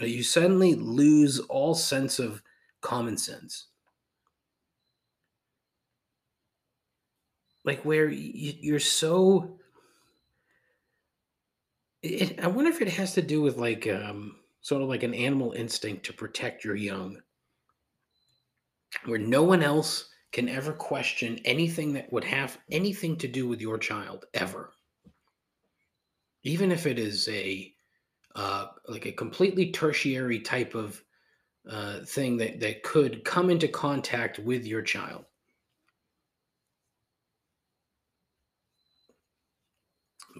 uh, 0.00 0.06
you 0.06 0.22
suddenly 0.22 0.74
lose 0.74 1.38
all 1.40 1.74
sense 1.74 2.18
of 2.18 2.42
common 2.80 3.16
sense 3.16 3.66
like 7.64 7.82
where 7.84 8.08
you, 8.08 8.74
are 8.74 8.80
so 8.80 9.58
it, 12.02 12.42
i 12.42 12.46
wonder 12.46 12.70
if 12.70 12.80
it 12.80 12.88
has 12.88 13.14
to 13.14 13.22
do 13.22 13.40
with 13.42 13.56
like 13.56 13.86
um 13.86 14.36
sort 14.60 14.82
of 14.82 14.88
like 14.88 15.02
an 15.02 15.14
animal 15.14 15.52
instinct 15.52 16.04
to 16.04 16.12
protect 16.12 16.64
your 16.64 16.76
young 16.76 17.20
where 19.04 19.18
no 19.18 19.42
one 19.42 19.62
else 19.62 20.08
can 20.32 20.48
ever 20.48 20.72
question 20.72 21.38
anything 21.44 21.92
that 21.92 22.12
would 22.12 22.24
have 22.24 22.58
anything 22.70 23.16
to 23.16 23.28
do 23.28 23.46
with 23.48 23.60
your 23.60 23.78
child 23.78 24.26
ever 24.34 24.72
even 26.42 26.72
if 26.72 26.86
it 26.86 26.98
is 26.98 27.28
a 27.28 27.72
uh, 28.36 28.66
like 28.88 29.06
a 29.06 29.12
completely 29.12 29.70
tertiary 29.70 30.40
type 30.40 30.74
of 30.74 31.02
uh, 31.68 32.00
thing 32.00 32.36
that 32.38 32.60
that 32.60 32.82
could 32.82 33.24
come 33.24 33.50
into 33.50 33.68
contact 33.68 34.38
with 34.38 34.66
your 34.66 34.82
child. 34.82 35.24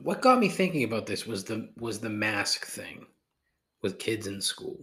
What 0.03 0.23
got 0.23 0.39
me 0.39 0.49
thinking 0.49 0.85
about 0.85 1.07
this 1.07 1.27
was 1.27 1.45
the 1.45 1.71
was 1.77 1.99
the 1.99 2.09
mask 2.09 2.65
thing 2.65 3.07
with 3.83 3.99
kids 3.99 4.27
in 4.27 4.41
school. 4.41 4.79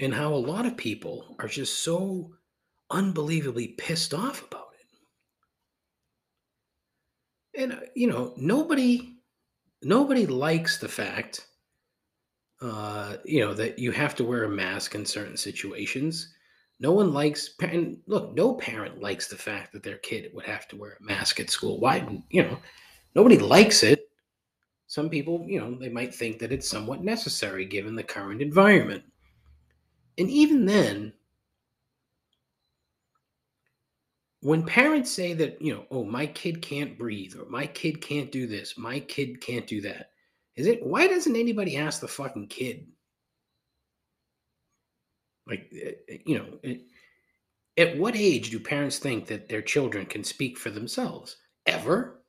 And 0.00 0.14
how 0.14 0.32
a 0.32 0.36
lot 0.36 0.66
of 0.66 0.76
people 0.76 1.36
are 1.40 1.48
just 1.48 1.82
so 1.82 2.32
unbelievably 2.90 3.68
pissed 3.78 4.14
off 4.14 4.44
about 4.44 4.68
it. 7.54 7.62
And 7.62 7.72
uh, 7.72 7.80
you 7.94 8.06
know, 8.06 8.32
nobody 8.36 9.18
nobody 9.82 10.26
likes 10.26 10.78
the 10.78 10.88
fact 10.88 11.48
uh, 12.60 13.16
you 13.24 13.40
know 13.40 13.54
that 13.54 13.78
you 13.78 13.92
have 13.92 14.14
to 14.16 14.24
wear 14.24 14.44
a 14.44 14.48
mask 14.48 14.94
in 14.94 15.06
certain 15.06 15.36
situations 15.36 16.34
no 16.80 16.92
one 16.92 17.12
likes 17.12 17.54
and 17.60 17.98
look 18.06 18.34
no 18.34 18.54
parent 18.54 19.00
likes 19.00 19.28
the 19.28 19.36
fact 19.36 19.72
that 19.72 19.82
their 19.82 19.98
kid 19.98 20.30
would 20.34 20.44
have 20.44 20.66
to 20.68 20.76
wear 20.76 20.96
a 21.00 21.04
mask 21.04 21.38
at 21.40 21.50
school 21.50 21.78
why 21.78 22.06
you 22.30 22.42
know 22.42 22.58
nobody 23.14 23.38
likes 23.38 23.82
it 23.82 24.07
some 24.88 25.08
people 25.08 25.44
you 25.46 25.60
know 25.60 25.74
they 25.78 25.88
might 25.88 26.12
think 26.12 26.38
that 26.38 26.52
it's 26.52 26.68
somewhat 26.68 27.04
necessary 27.04 27.64
given 27.64 27.94
the 27.94 28.02
current 28.02 28.42
environment 28.42 29.04
and 30.18 30.28
even 30.28 30.66
then 30.66 31.12
when 34.40 34.62
parents 34.62 35.10
say 35.10 35.32
that, 35.34 35.60
you 35.60 35.74
know, 35.74 35.84
oh, 35.90 36.04
my 36.04 36.26
kid 36.26 36.62
can't 36.62 36.96
breathe 36.96 37.34
or 37.36 37.48
my 37.50 37.66
kid 37.66 38.00
can't 38.00 38.30
do 38.30 38.46
this, 38.46 38.78
my 38.78 39.00
kid 39.00 39.40
can't 39.40 39.66
do 39.66 39.80
that, 39.80 40.10
is 40.58 40.66
it 40.66 40.84
why 40.84 41.06
doesn't 41.06 41.36
anybody 41.36 41.76
ask 41.76 42.00
the 42.00 42.08
fucking 42.08 42.48
kid? 42.48 42.86
Like, 45.46 45.72
eh, 45.72 45.92
eh, 46.08 46.18
you 46.26 46.38
know, 46.38 46.46
it, 46.64 46.82
at 47.76 47.96
what 47.96 48.16
age 48.16 48.50
do 48.50 48.58
parents 48.58 48.98
think 48.98 49.26
that 49.28 49.48
their 49.48 49.62
children 49.62 50.04
can 50.04 50.24
speak 50.24 50.58
for 50.58 50.70
themselves? 50.70 51.36
Ever? 51.66 52.22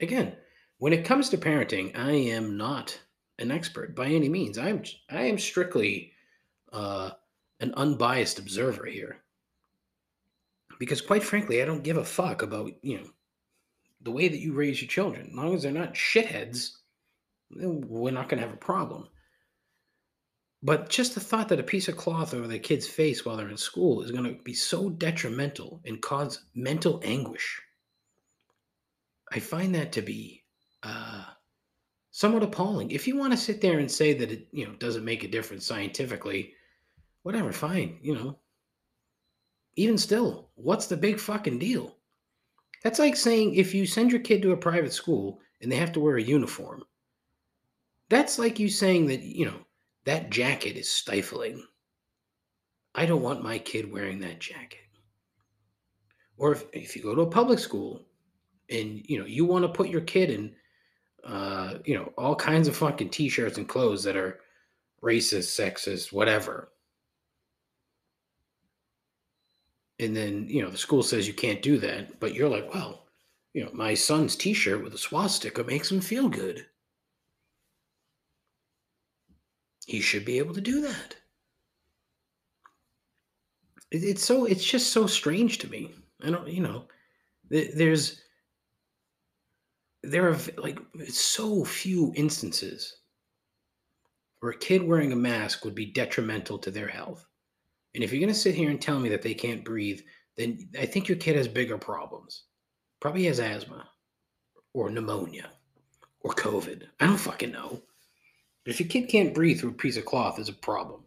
Again, 0.00 0.36
when 0.80 0.94
it 0.94 1.04
comes 1.04 1.28
to 1.28 1.36
parenting, 1.36 1.94
I 1.94 2.12
am 2.12 2.56
not 2.56 2.98
an 3.38 3.50
expert 3.50 3.94
by 3.94 4.06
any 4.06 4.30
means. 4.30 4.56
I'm 4.56 4.82
I 5.10 5.24
am 5.24 5.38
strictly 5.38 6.12
uh, 6.72 7.10
an 7.60 7.74
unbiased 7.76 8.38
observer 8.38 8.86
here. 8.86 9.18
Because 10.78 11.02
quite 11.02 11.22
frankly, 11.22 11.60
I 11.60 11.66
don't 11.66 11.84
give 11.84 11.98
a 11.98 12.04
fuck 12.04 12.40
about, 12.40 12.72
you 12.82 12.96
know, 12.96 13.10
the 14.00 14.10
way 14.10 14.28
that 14.28 14.40
you 14.40 14.54
raise 14.54 14.80
your 14.80 14.88
children. 14.88 15.26
As 15.28 15.34
long 15.34 15.54
as 15.54 15.62
they're 15.62 15.72
not 15.72 15.92
shitheads, 15.92 16.70
we're 17.50 18.10
not 18.10 18.30
going 18.30 18.40
to 18.40 18.46
have 18.46 18.54
a 18.54 18.58
problem. 18.58 19.06
But 20.62 20.88
just 20.88 21.14
the 21.14 21.20
thought 21.20 21.50
that 21.50 21.60
a 21.60 21.62
piece 21.62 21.88
of 21.88 21.98
cloth 21.98 22.32
over 22.32 22.46
the 22.46 22.58
kid's 22.58 22.86
face 22.86 23.26
while 23.26 23.36
they're 23.36 23.50
in 23.50 23.58
school 23.58 24.00
is 24.00 24.12
going 24.12 24.24
to 24.24 24.42
be 24.42 24.54
so 24.54 24.88
detrimental 24.88 25.82
and 25.84 26.00
cause 26.00 26.42
mental 26.54 27.02
anguish, 27.04 27.60
I 29.30 29.40
find 29.40 29.74
that 29.74 29.92
to 29.92 30.02
be 30.02 30.39
uh, 30.82 31.24
somewhat 32.10 32.42
appalling. 32.42 32.90
If 32.90 33.06
you 33.06 33.16
want 33.16 33.32
to 33.32 33.36
sit 33.36 33.60
there 33.60 33.78
and 33.78 33.90
say 33.90 34.12
that 34.14 34.30
it, 34.30 34.48
you 34.52 34.66
know, 34.66 34.74
doesn't 34.74 35.04
make 35.04 35.24
a 35.24 35.28
difference 35.28 35.66
scientifically, 35.66 36.54
whatever, 37.22 37.52
fine, 37.52 37.98
you 38.02 38.14
know. 38.14 38.38
Even 39.76 39.96
still, 39.96 40.50
what's 40.56 40.86
the 40.86 40.96
big 40.96 41.18
fucking 41.18 41.58
deal? 41.58 41.96
That's 42.82 42.98
like 42.98 43.16
saying 43.16 43.54
if 43.54 43.74
you 43.74 43.86
send 43.86 44.10
your 44.10 44.20
kid 44.20 44.42
to 44.42 44.52
a 44.52 44.56
private 44.56 44.92
school 44.92 45.40
and 45.60 45.70
they 45.70 45.76
have 45.76 45.92
to 45.92 46.00
wear 46.00 46.16
a 46.16 46.22
uniform, 46.22 46.82
that's 48.08 48.38
like 48.38 48.58
you 48.58 48.68
saying 48.68 49.06
that, 49.06 49.22
you 49.22 49.46
know, 49.46 49.60
that 50.04 50.30
jacket 50.30 50.76
is 50.76 50.90
stifling. 50.90 51.64
I 52.94 53.06
don't 53.06 53.22
want 53.22 53.44
my 53.44 53.58
kid 53.58 53.90
wearing 53.90 54.18
that 54.20 54.40
jacket. 54.40 54.80
Or 56.36 56.52
if, 56.52 56.64
if 56.72 56.96
you 56.96 57.02
go 57.02 57.14
to 57.14 57.20
a 57.20 57.30
public 57.30 57.58
school 57.58 58.06
and, 58.70 59.02
you 59.04 59.18
know, 59.18 59.26
you 59.26 59.44
want 59.44 59.62
to 59.64 59.68
put 59.68 59.90
your 59.90 60.00
kid 60.00 60.30
in, 60.30 60.54
uh, 61.24 61.74
you 61.84 61.94
know, 61.94 62.12
all 62.16 62.34
kinds 62.34 62.68
of 62.68 62.76
fucking 62.76 63.10
t 63.10 63.28
shirts 63.28 63.58
and 63.58 63.68
clothes 63.68 64.04
that 64.04 64.16
are 64.16 64.40
racist, 65.02 65.58
sexist, 65.58 66.12
whatever. 66.12 66.70
And 69.98 70.16
then, 70.16 70.46
you 70.48 70.62
know, 70.62 70.70
the 70.70 70.78
school 70.78 71.02
says 71.02 71.28
you 71.28 71.34
can't 71.34 71.62
do 71.62 71.78
that, 71.78 72.18
but 72.20 72.34
you're 72.34 72.48
like, 72.48 72.72
well, 72.72 73.04
you 73.52 73.64
know, 73.64 73.70
my 73.72 73.94
son's 73.94 74.36
t 74.36 74.54
shirt 74.54 74.82
with 74.82 74.94
a 74.94 74.98
swastika 74.98 75.62
makes 75.64 75.90
him 75.90 76.00
feel 76.00 76.28
good. 76.28 76.66
He 79.86 80.00
should 80.00 80.24
be 80.24 80.38
able 80.38 80.54
to 80.54 80.60
do 80.60 80.82
that. 80.82 81.16
It's 83.90 84.24
so, 84.24 84.44
it's 84.44 84.64
just 84.64 84.92
so 84.92 85.06
strange 85.06 85.58
to 85.58 85.68
me. 85.68 85.92
I 86.22 86.30
don't, 86.30 86.46
you 86.48 86.62
know, 86.62 86.84
there's, 87.50 88.22
there 90.02 90.28
are 90.28 90.38
like 90.56 90.78
so 91.08 91.64
few 91.64 92.12
instances 92.16 92.96
where 94.40 94.52
a 94.52 94.58
kid 94.58 94.82
wearing 94.82 95.12
a 95.12 95.16
mask 95.16 95.64
would 95.64 95.74
be 95.74 95.86
detrimental 95.86 96.58
to 96.58 96.70
their 96.70 96.88
health. 96.88 97.26
And 97.94 98.02
if 98.02 98.12
you're 98.12 98.20
going 98.20 98.32
to 98.32 98.38
sit 98.38 98.54
here 98.54 98.70
and 98.70 98.80
tell 98.80 98.98
me 98.98 99.08
that 99.10 99.22
they 99.22 99.34
can't 99.34 99.64
breathe, 99.64 100.00
then 100.36 100.68
I 100.78 100.86
think 100.86 101.08
your 101.08 101.18
kid 101.18 101.36
has 101.36 101.48
bigger 101.48 101.76
problems. 101.76 102.44
Probably 103.00 103.24
has 103.24 103.40
asthma 103.40 103.88
or 104.72 104.88
pneumonia 104.90 105.50
or 106.20 106.32
COVID. 106.32 106.84
I 107.00 107.06
don't 107.06 107.18
fucking 107.18 107.52
know. 107.52 107.82
But 108.64 108.72
if 108.72 108.80
your 108.80 108.88
kid 108.88 109.08
can't 109.08 109.34
breathe 109.34 109.60
through 109.60 109.70
a 109.70 109.74
piece 109.74 109.96
of 109.96 110.04
cloth, 110.04 110.36
there's 110.36 110.48
a 110.48 110.54
problem. 110.54 111.02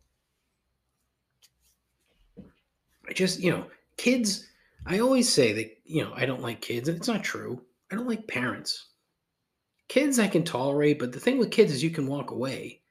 I 3.08 3.14
just, 3.14 3.40
you 3.40 3.52
know, 3.52 3.66
kids, 3.98 4.48
I 4.86 5.00
always 5.00 5.32
say 5.32 5.54
that, 5.54 5.78
you 5.86 6.04
know, 6.04 6.14
I 6.16 6.26
don't 6.26 6.42
like 6.42 6.62
kids, 6.62 6.88
and 6.88 6.98
it's 6.98 7.08
not 7.08 7.24
true. 7.24 7.62
I 7.94 7.96
don't 7.96 8.08
like 8.08 8.28
parents. 8.28 8.90
Kids 9.88 10.20
I 10.20 10.28
can 10.28 10.44
tolerate, 10.44 11.00
but 11.00 11.12
the 11.12 11.20
thing 11.20 11.38
with 11.38 11.52
kids 11.52 11.72
is 11.72 11.84
you 11.84 11.92
can 11.92 12.08
walk 12.08 12.32
away 12.32 12.82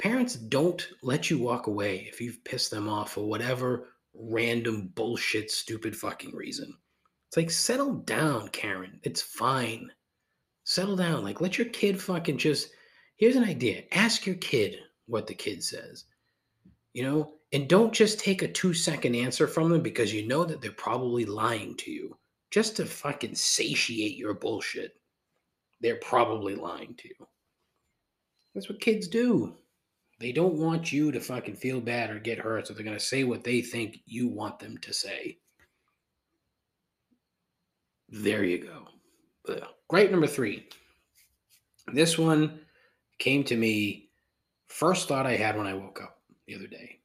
parents 0.00 0.34
don't 0.34 0.88
let 1.02 1.28
you 1.28 1.38
walk 1.38 1.66
away 1.66 2.08
if 2.10 2.22
you've 2.22 2.42
pissed 2.42 2.70
them 2.70 2.88
off 2.88 3.12
for 3.12 3.28
whatever 3.28 3.88
random 4.14 4.90
bullshit, 4.94 5.50
stupid 5.50 5.94
fucking 5.94 6.34
reason. 6.34 6.74
It's 7.28 7.36
like, 7.36 7.50
settle 7.50 7.96
down, 7.96 8.48
Karen. 8.48 8.98
It's 9.02 9.20
fine. 9.20 9.92
Settle 10.64 10.96
down. 10.96 11.22
Like, 11.22 11.42
let 11.42 11.58
your 11.58 11.68
kid 11.68 12.00
fucking 12.00 12.38
just. 12.38 12.70
Here's 13.16 13.36
an 13.36 13.44
idea 13.44 13.82
ask 13.92 14.24
your 14.24 14.36
kid 14.36 14.76
what 15.06 15.26
the 15.26 15.34
kid 15.34 15.62
says, 15.62 16.06
you 16.94 17.02
know, 17.02 17.34
and 17.52 17.68
don't 17.68 17.92
just 17.92 18.18
take 18.18 18.40
a 18.40 18.48
two 18.48 18.72
second 18.72 19.14
answer 19.14 19.46
from 19.46 19.68
them 19.68 19.82
because 19.82 20.14
you 20.14 20.26
know 20.26 20.44
that 20.44 20.62
they're 20.62 20.72
probably 20.72 21.26
lying 21.26 21.76
to 21.76 21.90
you 21.90 22.16
just 22.50 22.76
to 22.76 22.86
fucking 22.86 23.34
satiate 23.34 24.16
your 24.16 24.34
bullshit. 24.34 24.92
They're 25.80 25.96
probably 25.96 26.54
lying 26.54 26.94
to 26.96 27.08
you. 27.08 27.26
That's 28.54 28.68
what 28.68 28.80
kids 28.80 29.08
do. 29.08 29.56
They 30.18 30.32
don't 30.32 30.54
want 30.58 30.92
you 30.92 31.10
to 31.12 31.20
fucking 31.20 31.56
feel 31.56 31.80
bad 31.80 32.10
or 32.10 32.18
get 32.18 32.38
hurt, 32.38 32.66
so 32.66 32.74
they're 32.74 32.84
going 32.84 32.98
to 32.98 33.02
say 33.02 33.24
what 33.24 33.44
they 33.44 33.62
think 33.62 34.00
you 34.04 34.28
want 34.28 34.58
them 34.58 34.76
to 34.78 34.92
say. 34.92 35.38
There 38.10 38.44
you 38.44 38.58
go. 38.58 38.88
Ugh. 39.48 39.68
Great 39.88 40.10
number 40.10 40.26
three. 40.26 40.68
This 41.92 42.18
one 42.18 42.60
came 43.18 43.44
to 43.44 43.56
me 43.56 44.10
first 44.66 45.08
thought 45.08 45.26
I 45.26 45.36
had 45.36 45.56
when 45.56 45.66
I 45.66 45.74
woke 45.74 46.02
up 46.02 46.18
the 46.46 46.54
other 46.54 46.66
day. 46.66 46.98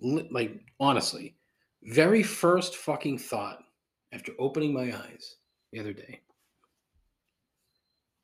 Like, 0.00 0.60
honestly, 0.78 1.36
very 1.82 2.22
first 2.22 2.76
fucking 2.76 3.18
thought 3.18 3.65
after 4.16 4.32
opening 4.38 4.72
my 4.72 4.96
eyes 4.96 5.36
the 5.72 5.78
other 5.78 5.92
day. 5.92 6.20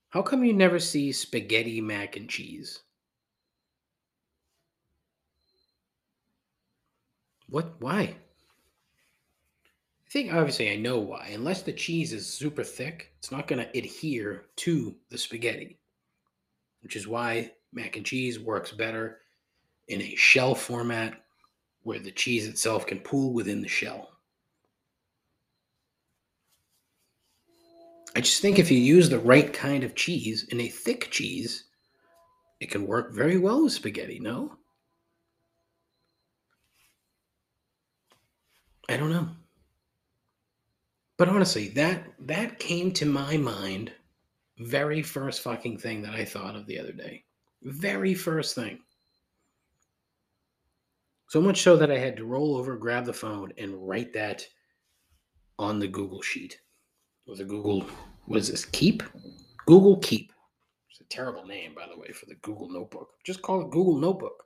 How 0.08 0.22
come 0.22 0.42
you 0.42 0.54
never 0.54 0.78
see 0.78 1.12
spaghetti 1.12 1.82
mac 1.82 2.16
and 2.16 2.30
cheese? 2.30 2.80
What? 7.46 7.74
Why? 7.80 8.16
I 10.06 10.10
think 10.10 10.32
obviously 10.32 10.72
I 10.72 10.76
know 10.76 10.98
why. 10.98 11.30
Unless 11.34 11.62
the 11.62 11.74
cheese 11.74 12.14
is 12.14 12.26
super 12.26 12.64
thick, 12.64 13.12
it's 13.18 13.30
not 13.30 13.46
going 13.46 13.62
to 13.62 13.78
adhere 13.78 14.46
to 14.56 14.96
the 15.10 15.18
spaghetti, 15.18 15.78
which 16.80 16.96
is 16.96 17.06
why 17.06 17.52
mac 17.70 17.96
and 17.96 18.06
cheese 18.06 18.40
works 18.40 18.72
better 18.72 19.18
in 19.88 20.00
a 20.00 20.14
shell 20.14 20.54
format 20.54 21.22
where 21.82 21.98
the 21.98 22.12
cheese 22.12 22.46
itself 22.46 22.86
can 22.86 23.00
pool 23.00 23.34
within 23.34 23.60
the 23.60 23.68
shell. 23.68 24.11
I 28.14 28.20
just 28.20 28.42
think 28.42 28.58
if 28.58 28.70
you 28.70 28.78
use 28.78 29.08
the 29.08 29.18
right 29.18 29.52
kind 29.52 29.84
of 29.84 29.94
cheese 29.94 30.46
and 30.50 30.60
a 30.60 30.68
thick 30.68 31.10
cheese, 31.10 31.64
it 32.60 32.70
can 32.70 32.86
work 32.86 33.12
very 33.12 33.38
well 33.38 33.64
with 33.64 33.72
spaghetti, 33.72 34.20
no? 34.20 34.56
I 38.88 38.96
don't 38.96 39.10
know. 39.10 39.28
But 41.16 41.28
honestly, 41.28 41.68
that 41.68 42.04
that 42.26 42.58
came 42.58 42.92
to 42.92 43.06
my 43.06 43.36
mind 43.36 43.92
very 44.58 45.02
first 45.02 45.40
fucking 45.40 45.78
thing 45.78 46.02
that 46.02 46.14
I 46.14 46.24
thought 46.24 46.56
of 46.56 46.66
the 46.66 46.78
other 46.78 46.92
day. 46.92 47.24
Very 47.62 48.14
first 48.14 48.54
thing. 48.54 48.80
So 51.28 51.40
much 51.40 51.62
so 51.62 51.76
that 51.76 51.90
I 51.90 51.98
had 51.98 52.16
to 52.18 52.26
roll 52.26 52.56
over, 52.56 52.76
grab 52.76 53.06
the 53.06 53.12
phone, 53.12 53.52
and 53.56 53.88
write 53.88 54.12
that 54.12 54.46
on 55.58 55.78
the 55.78 55.88
Google 55.88 56.20
sheet. 56.20 56.60
With 57.26 57.40
a 57.40 57.44
Google, 57.44 57.86
what 58.26 58.40
is 58.40 58.48
this? 58.48 58.64
Keep? 58.64 59.02
Google 59.66 59.98
Keep. 59.98 60.32
It's 60.90 61.00
a 61.00 61.04
terrible 61.04 61.46
name, 61.46 61.74
by 61.74 61.86
the 61.86 61.98
way, 61.98 62.08
for 62.12 62.26
the 62.26 62.34
Google 62.36 62.68
Notebook. 62.68 63.10
Just 63.24 63.42
call 63.42 63.60
it 63.60 63.70
Google 63.70 63.96
Notebook. 63.96 64.44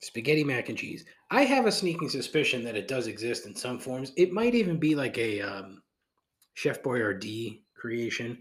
Spaghetti 0.00 0.44
mac 0.44 0.68
and 0.68 0.76
cheese. 0.76 1.06
I 1.30 1.44
have 1.44 1.66
a 1.66 1.72
sneaking 1.72 2.10
suspicion 2.10 2.62
that 2.64 2.76
it 2.76 2.86
does 2.86 3.06
exist 3.06 3.46
in 3.46 3.56
some 3.56 3.80
forms. 3.80 4.12
It 4.16 4.32
might 4.32 4.54
even 4.54 4.78
be 4.78 4.94
like 4.94 5.16
a 5.16 5.40
um, 5.40 5.82
Chef 6.52 6.82
Boyardee 6.82 7.62
creation. 7.74 8.38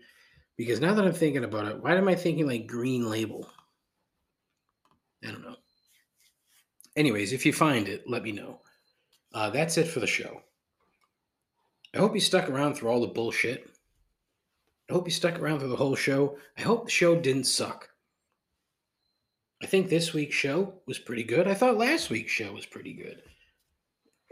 Because 0.58 0.82
now 0.82 0.94
that 0.94 1.06
I'm 1.06 1.14
thinking 1.14 1.46
about 1.46 1.68
it, 1.68 1.82
why 1.82 1.96
am 1.96 2.10
I 2.10 2.16
thinking 2.16 2.46
like 2.46 2.68
green 2.68 3.10
label? 3.10 3.50
I 5.24 5.32
don't 5.32 5.42
know. 5.42 5.56
Anyways, 6.96 7.34
if 7.34 7.46
you 7.46 7.54
find 7.54 7.88
it, 7.88 8.04
let 8.06 8.24
me 8.24 8.34
know. 8.34 8.60
Uh, 9.34 9.50
that's 9.50 9.78
it 9.78 9.88
for 9.88 10.00
the 10.00 10.08
show. 10.08 10.42
I 11.94 12.00
hope 12.00 12.14
you 12.14 12.22
stuck 12.22 12.50
around 12.50 12.76
through 12.76 12.90
all 12.90 13.02
the 13.02 13.08
bullshit. 13.08 13.70
I 14.90 14.94
hope 14.94 15.08
you 15.08 15.12
stuck 15.12 15.40
around 15.40 15.60
through 15.60 15.70
the 15.70 15.76
whole 15.76 15.96
show. 15.96 16.38
I 16.58 16.62
hope 16.62 16.86
the 16.86 16.92
show 16.92 17.20
didn't 17.20 17.46
suck. 17.46 17.90
I 19.62 19.66
think 19.66 19.90
this 19.90 20.14
week's 20.14 20.36
show 20.36 20.74
was 20.86 21.00
pretty 21.00 21.24
good. 21.24 21.48
I 21.48 21.54
thought 21.54 21.78
last 21.78 22.10
week's 22.10 22.32
show 22.32 22.52
was 22.52 22.66
pretty 22.66 22.94
good. 22.94 23.22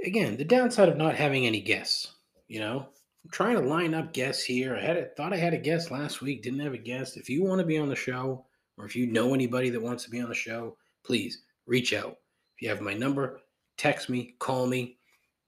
Again, 0.03 0.35
the 0.35 0.43
downside 0.43 0.89
of 0.89 0.97
not 0.97 1.15
having 1.15 1.45
any 1.45 1.61
guests, 1.61 2.15
you 2.47 2.59
know, 2.59 2.87
I'm 3.23 3.31
trying 3.31 3.55
to 3.55 3.61
line 3.67 3.93
up 3.93 4.13
guests 4.13 4.43
here. 4.43 4.75
I 4.75 4.81
had 4.81 4.97
a, 4.97 5.05
thought 5.05 5.31
I 5.31 5.37
had 5.37 5.53
a 5.53 5.57
guest 5.57 5.91
last 5.91 6.21
week, 6.21 6.41
didn't 6.41 6.59
have 6.59 6.73
a 6.73 6.77
guest. 6.77 7.17
If 7.17 7.29
you 7.29 7.43
want 7.43 7.59
to 7.59 7.65
be 7.65 7.77
on 7.77 7.87
the 7.87 7.95
show, 7.95 8.45
or 8.77 8.85
if 8.85 8.95
you 8.95 9.05
know 9.07 9.33
anybody 9.33 9.69
that 9.69 9.81
wants 9.81 10.03
to 10.03 10.09
be 10.09 10.19
on 10.19 10.29
the 10.29 10.35
show, 10.35 10.75
please 11.03 11.43
reach 11.65 11.93
out. 11.93 12.17
If 12.55 12.63
you 12.63 12.69
have 12.69 12.81
my 12.81 12.93
number, 12.93 13.39
text 13.81 14.09
me, 14.09 14.35
call 14.37 14.67
me. 14.67 14.97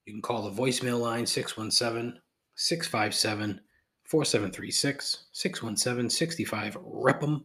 You 0.06 0.14
can 0.14 0.22
call 0.22 0.50
the 0.50 0.62
voicemail 0.62 1.00
line 1.00 1.26
617 1.26 2.20
657 2.56 3.62
4736 4.06 5.26
617 5.32 6.10
65 6.10 6.78
Repum. 6.78 7.44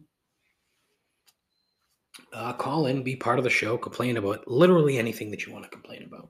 Uh, 2.33 2.53
call 2.53 2.87
in, 2.87 3.03
be 3.03 3.15
part 3.15 3.37
of 3.37 3.43
the 3.43 3.49
show, 3.51 3.77
complain 3.77 4.17
about 4.17 4.47
literally 4.47 4.97
anything 4.97 5.29
that 5.29 5.45
you 5.45 5.53
want 5.53 5.63
to 5.63 5.69
complain 5.69 6.03
about. 6.03 6.29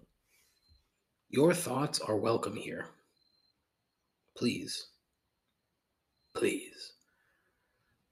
Your 1.30 1.53
thoughts 1.53 2.01
are 2.01 2.18
welcome 2.18 2.55
here. 2.55 2.88
Please. 4.36 4.88
Please. 6.36 6.93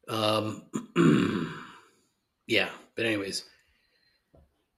Um, 0.08 0.64
yeah, 2.48 2.70
but 2.95 3.06
anyways, 3.06 3.43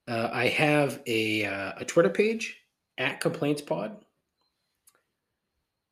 uh, 0.10 0.30
I 0.34 0.48
have 0.48 1.02
a, 1.06 1.46
uh, 1.46 1.74
a 1.78 1.86
Twitter 1.86 2.10
page 2.10 2.58
at 2.98 3.22
Complaints 3.22 3.62
Pod, 3.62 3.96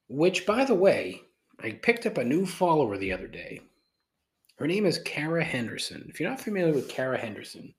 which, 0.09 0.45
by 0.45 0.65
the 0.65 0.74
way, 0.74 1.22
I 1.63 1.72
picked 1.72 2.07
up 2.07 2.18
a 2.18 2.24
new 2.24 2.47
follower 2.47 2.97
the 2.97 3.13
other 3.13 3.28
day. 3.28 3.61
Her 4.57 4.65
name 4.65 4.88
is 4.88 4.97
Kara 5.05 5.43
Henderson. 5.43 6.07
If 6.09 6.20
you're 6.20 6.30
not 6.30 6.41
familiar 6.41 6.74
with 6.74 6.89
Kara 6.89 7.18
Henderson, 7.18 7.76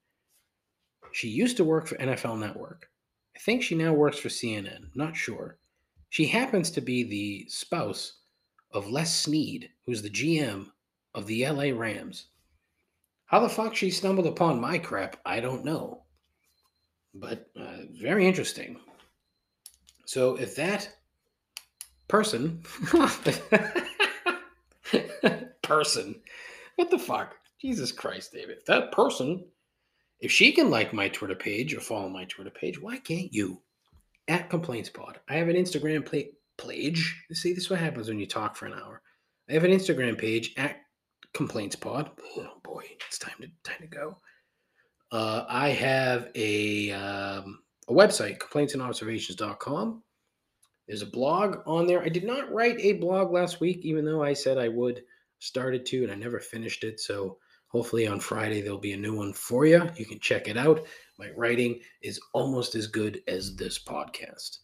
she 1.10 1.28
used 1.28 1.56
to 1.56 1.64
work 1.64 1.88
for 1.88 1.96
NFL 1.96 2.38
Network. 2.38 2.88
I 3.34 3.40
think 3.40 3.64
she 3.64 3.74
now 3.74 3.92
works 3.92 4.18
for 4.18 4.28
CNN. 4.28 4.94
Not 4.94 5.16
sure. 5.16 5.58
She 6.10 6.26
happens 6.26 6.70
to 6.70 6.80
be 6.80 7.02
the 7.02 7.46
spouse 7.48 8.20
of 8.72 8.88
Les 8.88 9.12
Snead, 9.12 9.70
who's 9.86 10.02
the 10.02 10.10
GM 10.10 10.66
of 11.14 11.26
the 11.26 11.48
LA 11.48 11.76
Rams. 11.76 12.28
How 13.26 13.40
the 13.40 13.48
fuck 13.48 13.74
she 13.74 13.90
stumbled 13.90 14.26
upon 14.26 14.60
my 14.60 14.78
crap, 14.78 15.16
I 15.26 15.40
don't 15.40 15.64
know. 15.64 16.04
But 17.20 17.48
uh, 17.58 17.82
very 18.00 18.26
interesting. 18.26 18.78
So 20.06 20.36
if 20.36 20.56
that 20.56 20.88
person, 22.06 22.62
person, 25.62 26.20
what 26.76 26.90
the 26.90 26.98
fuck? 26.98 27.34
Jesus 27.60 27.92
Christ, 27.92 28.32
David. 28.32 28.58
If 28.58 28.66
that 28.66 28.92
person, 28.92 29.44
if 30.20 30.30
she 30.30 30.52
can 30.52 30.70
like 30.70 30.92
my 30.92 31.08
Twitter 31.08 31.34
page 31.34 31.74
or 31.74 31.80
follow 31.80 32.08
my 32.08 32.24
Twitter 32.24 32.50
page, 32.50 32.80
why 32.80 32.98
can't 32.98 33.32
you? 33.32 33.60
At 34.28 34.50
Complaints 34.50 34.90
Pod. 34.90 35.18
I 35.28 35.34
have 35.34 35.48
an 35.48 35.56
Instagram 35.56 36.06
page. 36.58 37.24
See, 37.32 37.52
this 37.52 37.64
is 37.64 37.70
what 37.70 37.78
happens 37.78 38.08
when 38.08 38.18
you 38.18 38.26
talk 38.26 38.56
for 38.56 38.66
an 38.66 38.74
hour. 38.74 39.00
I 39.48 39.54
have 39.54 39.64
an 39.64 39.70
Instagram 39.70 40.18
page 40.18 40.52
at 40.56 40.76
Complaints 41.32 41.76
Pod. 41.76 42.10
Oh 42.36 42.58
boy, 42.62 42.84
it's 43.06 43.18
time 43.18 43.36
to 43.40 43.48
time 43.64 43.80
to 43.80 43.86
go. 43.86 44.18
Uh, 45.10 45.44
I 45.48 45.70
have 45.70 46.28
a 46.34 46.92
um, 46.92 47.60
a 47.88 47.92
website, 47.92 48.38
complaintsandobservations.com. 48.38 50.02
There's 50.86 51.02
a 51.02 51.06
blog 51.06 51.58
on 51.66 51.86
there. 51.86 52.02
I 52.02 52.08
did 52.08 52.24
not 52.24 52.52
write 52.52 52.76
a 52.80 52.94
blog 52.94 53.32
last 53.32 53.60
week, 53.60 53.80
even 53.84 54.04
though 54.04 54.22
I 54.22 54.32
said 54.32 54.58
I 54.58 54.68
would. 54.68 55.02
Started 55.40 55.86
to, 55.86 56.02
and 56.02 56.10
I 56.10 56.16
never 56.16 56.40
finished 56.40 56.82
it. 56.82 56.98
So 56.98 57.38
hopefully 57.68 58.06
on 58.06 58.18
Friday 58.18 58.60
there'll 58.60 58.78
be 58.78 58.94
a 58.94 58.98
new 58.98 59.14
one 59.14 59.32
for 59.32 59.66
you. 59.66 59.88
You 59.96 60.04
can 60.04 60.18
check 60.18 60.48
it 60.48 60.56
out. 60.56 60.84
My 61.18 61.30
writing 61.36 61.80
is 62.02 62.20
almost 62.32 62.74
as 62.74 62.86
good 62.86 63.22
as 63.28 63.54
this 63.54 63.78
podcast. 63.78 64.58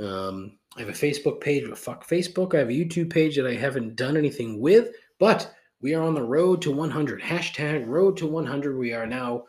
Um, 0.00 0.58
I 0.76 0.80
have 0.80 0.88
a 0.88 0.92
Facebook 0.92 1.40
page, 1.40 1.64
but 1.68 1.76
fuck 1.76 2.08
Facebook. 2.08 2.54
I 2.54 2.58
have 2.58 2.68
a 2.68 2.72
YouTube 2.72 3.10
page 3.10 3.36
that 3.36 3.46
I 3.46 3.54
haven't 3.54 3.96
done 3.96 4.16
anything 4.16 4.60
with, 4.60 4.94
but 5.18 5.52
we 5.80 5.94
are 5.94 6.02
on 6.02 6.14
the 6.14 6.22
road 6.22 6.62
to 6.62 6.72
100. 6.72 7.20
Hashtag 7.20 7.86
road 7.86 8.16
to 8.18 8.26
100. 8.26 8.78
We 8.78 8.92
are 8.92 9.06
now 9.06 9.44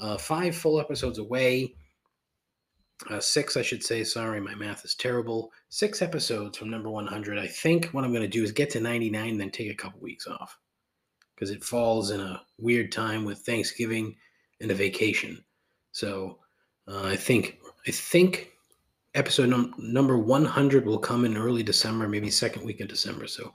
uh, 0.00 0.18
five 0.18 0.56
full 0.56 0.80
episodes 0.80 1.18
away 1.18 1.74
uh, 3.10 3.20
six, 3.20 3.56
I 3.56 3.62
should 3.62 3.82
say. 3.82 4.02
Sorry, 4.04 4.40
my 4.40 4.54
math 4.54 4.84
is 4.84 4.94
terrible. 4.94 5.52
Six 5.68 6.02
episodes 6.02 6.58
from 6.58 6.70
number 6.70 6.90
100. 6.90 7.38
I 7.38 7.46
think 7.46 7.86
what 7.86 8.04
I'm 8.04 8.12
going 8.12 8.22
to 8.22 8.28
do 8.28 8.42
is 8.42 8.52
get 8.52 8.70
to 8.70 8.80
99, 8.80 9.38
then 9.38 9.50
take 9.50 9.70
a 9.70 9.74
couple 9.74 10.00
weeks 10.00 10.26
off 10.26 10.58
because 11.34 11.50
it 11.50 11.62
falls 11.62 12.10
in 12.10 12.20
a 12.20 12.42
weird 12.58 12.90
time 12.90 13.24
with 13.24 13.38
Thanksgiving 13.40 14.16
and 14.60 14.70
a 14.70 14.74
vacation. 14.74 15.42
So 15.92 16.38
uh, 16.88 17.04
I 17.04 17.16
think 17.16 17.58
I 17.86 17.92
think 17.92 18.50
episode 19.14 19.48
num- 19.48 19.74
number 19.78 20.18
100 20.18 20.84
will 20.84 20.98
come 20.98 21.24
in 21.24 21.36
early 21.36 21.62
December, 21.62 22.08
maybe 22.08 22.30
second 22.30 22.64
week 22.64 22.80
of 22.80 22.88
December. 22.88 23.28
So 23.28 23.54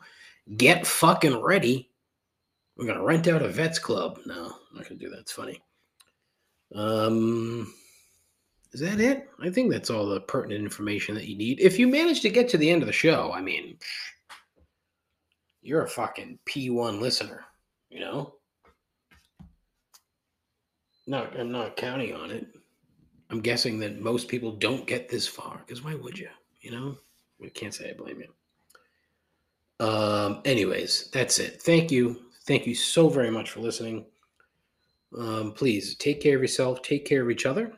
get 0.55 0.87
fucking 0.87 1.41
ready. 1.41 1.89
We're 2.77 2.87
gonna 2.87 3.03
rent 3.03 3.27
out 3.27 3.43
a 3.43 3.49
vets 3.49 3.77
club. 3.77 4.19
No, 4.25 4.45
I'm 4.45 4.77
not 4.77 4.87
gonna 4.87 4.99
do 4.99 5.09
that. 5.09 5.19
It's 5.19 5.31
funny. 5.33 5.61
Um 6.73 7.73
is 8.73 8.79
that 8.79 8.99
it? 8.99 9.29
I 9.39 9.51
think 9.51 9.71
that's 9.71 9.91
all 9.91 10.07
the 10.07 10.21
pertinent 10.21 10.63
information 10.63 11.13
that 11.15 11.27
you 11.27 11.37
need. 11.37 11.59
If 11.59 11.77
you 11.77 11.87
manage 11.87 12.21
to 12.21 12.29
get 12.29 12.49
to 12.49 12.57
the 12.57 12.69
end 12.69 12.81
of 12.81 12.87
the 12.87 12.93
show, 12.93 13.31
I 13.31 13.39
mean, 13.39 13.77
you're 15.61 15.83
a 15.83 15.89
fucking 15.89 16.39
P1 16.47 16.99
listener, 16.99 17.45
you 17.89 17.99
know? 17.99 18.33
Not, 21.05 21.39
I'm 21.39 21.51
not 21.51 21.77
counting 21.77 22.15
on 22.15 22.31
it. 22.31 22.47
I'm 23.29 23.41
guessing 23.41 23.79
that 23.79 23.99
most 23.99 24.27
people 24.27 24.53
don't 24.53 24.87
get 24.87 25.07
this 25.07 25.27
far 25.27 25.61
because 25.65 25.83
why 25.83 25.93
would 25.93 26.17
you? 26.17 26.29
You 26.61 26.71
know, 26.71 26.97
we 27.39 27.49
can't 27.49 27.73
say 27.73 27.91
I 27.91 27.93
blame 27.93 28.21
you. 28.21 29.85
Um, 29.85 30.41
anyways, 30.45 31.09
that's 31.11 31.37
it. 31.39 31.61
Thank 31.61 31.91
you. 31.91 32.21
Thank 32.45 32.65
you 32.65 32.73
so 32.73 33.07
very 33.07 33.29
much 33.29 33.51
for 33.51 33.59
listening. 33.59 34.05
Um, 35.17 35.51
please 35.53 35.95
take 35.95 36.21
care 36.21 36.35
of 36.35 36.41
yourself, 36.41 36.81
take 36.81 37.05
care 37.05 37.21
of 37.23 37.31
each 37.31 37.45
other 37.45 37.73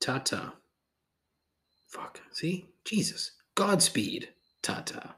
Ta 0.00 0.18
ta. 0.18 0.54
Fuck. 1.88 2.20
See? 2.32 2.68
Jesus. 2.84 3.32
Godspeed. 3.54 4.28
Ta 4.62 4.82
ta. 4.84 5.16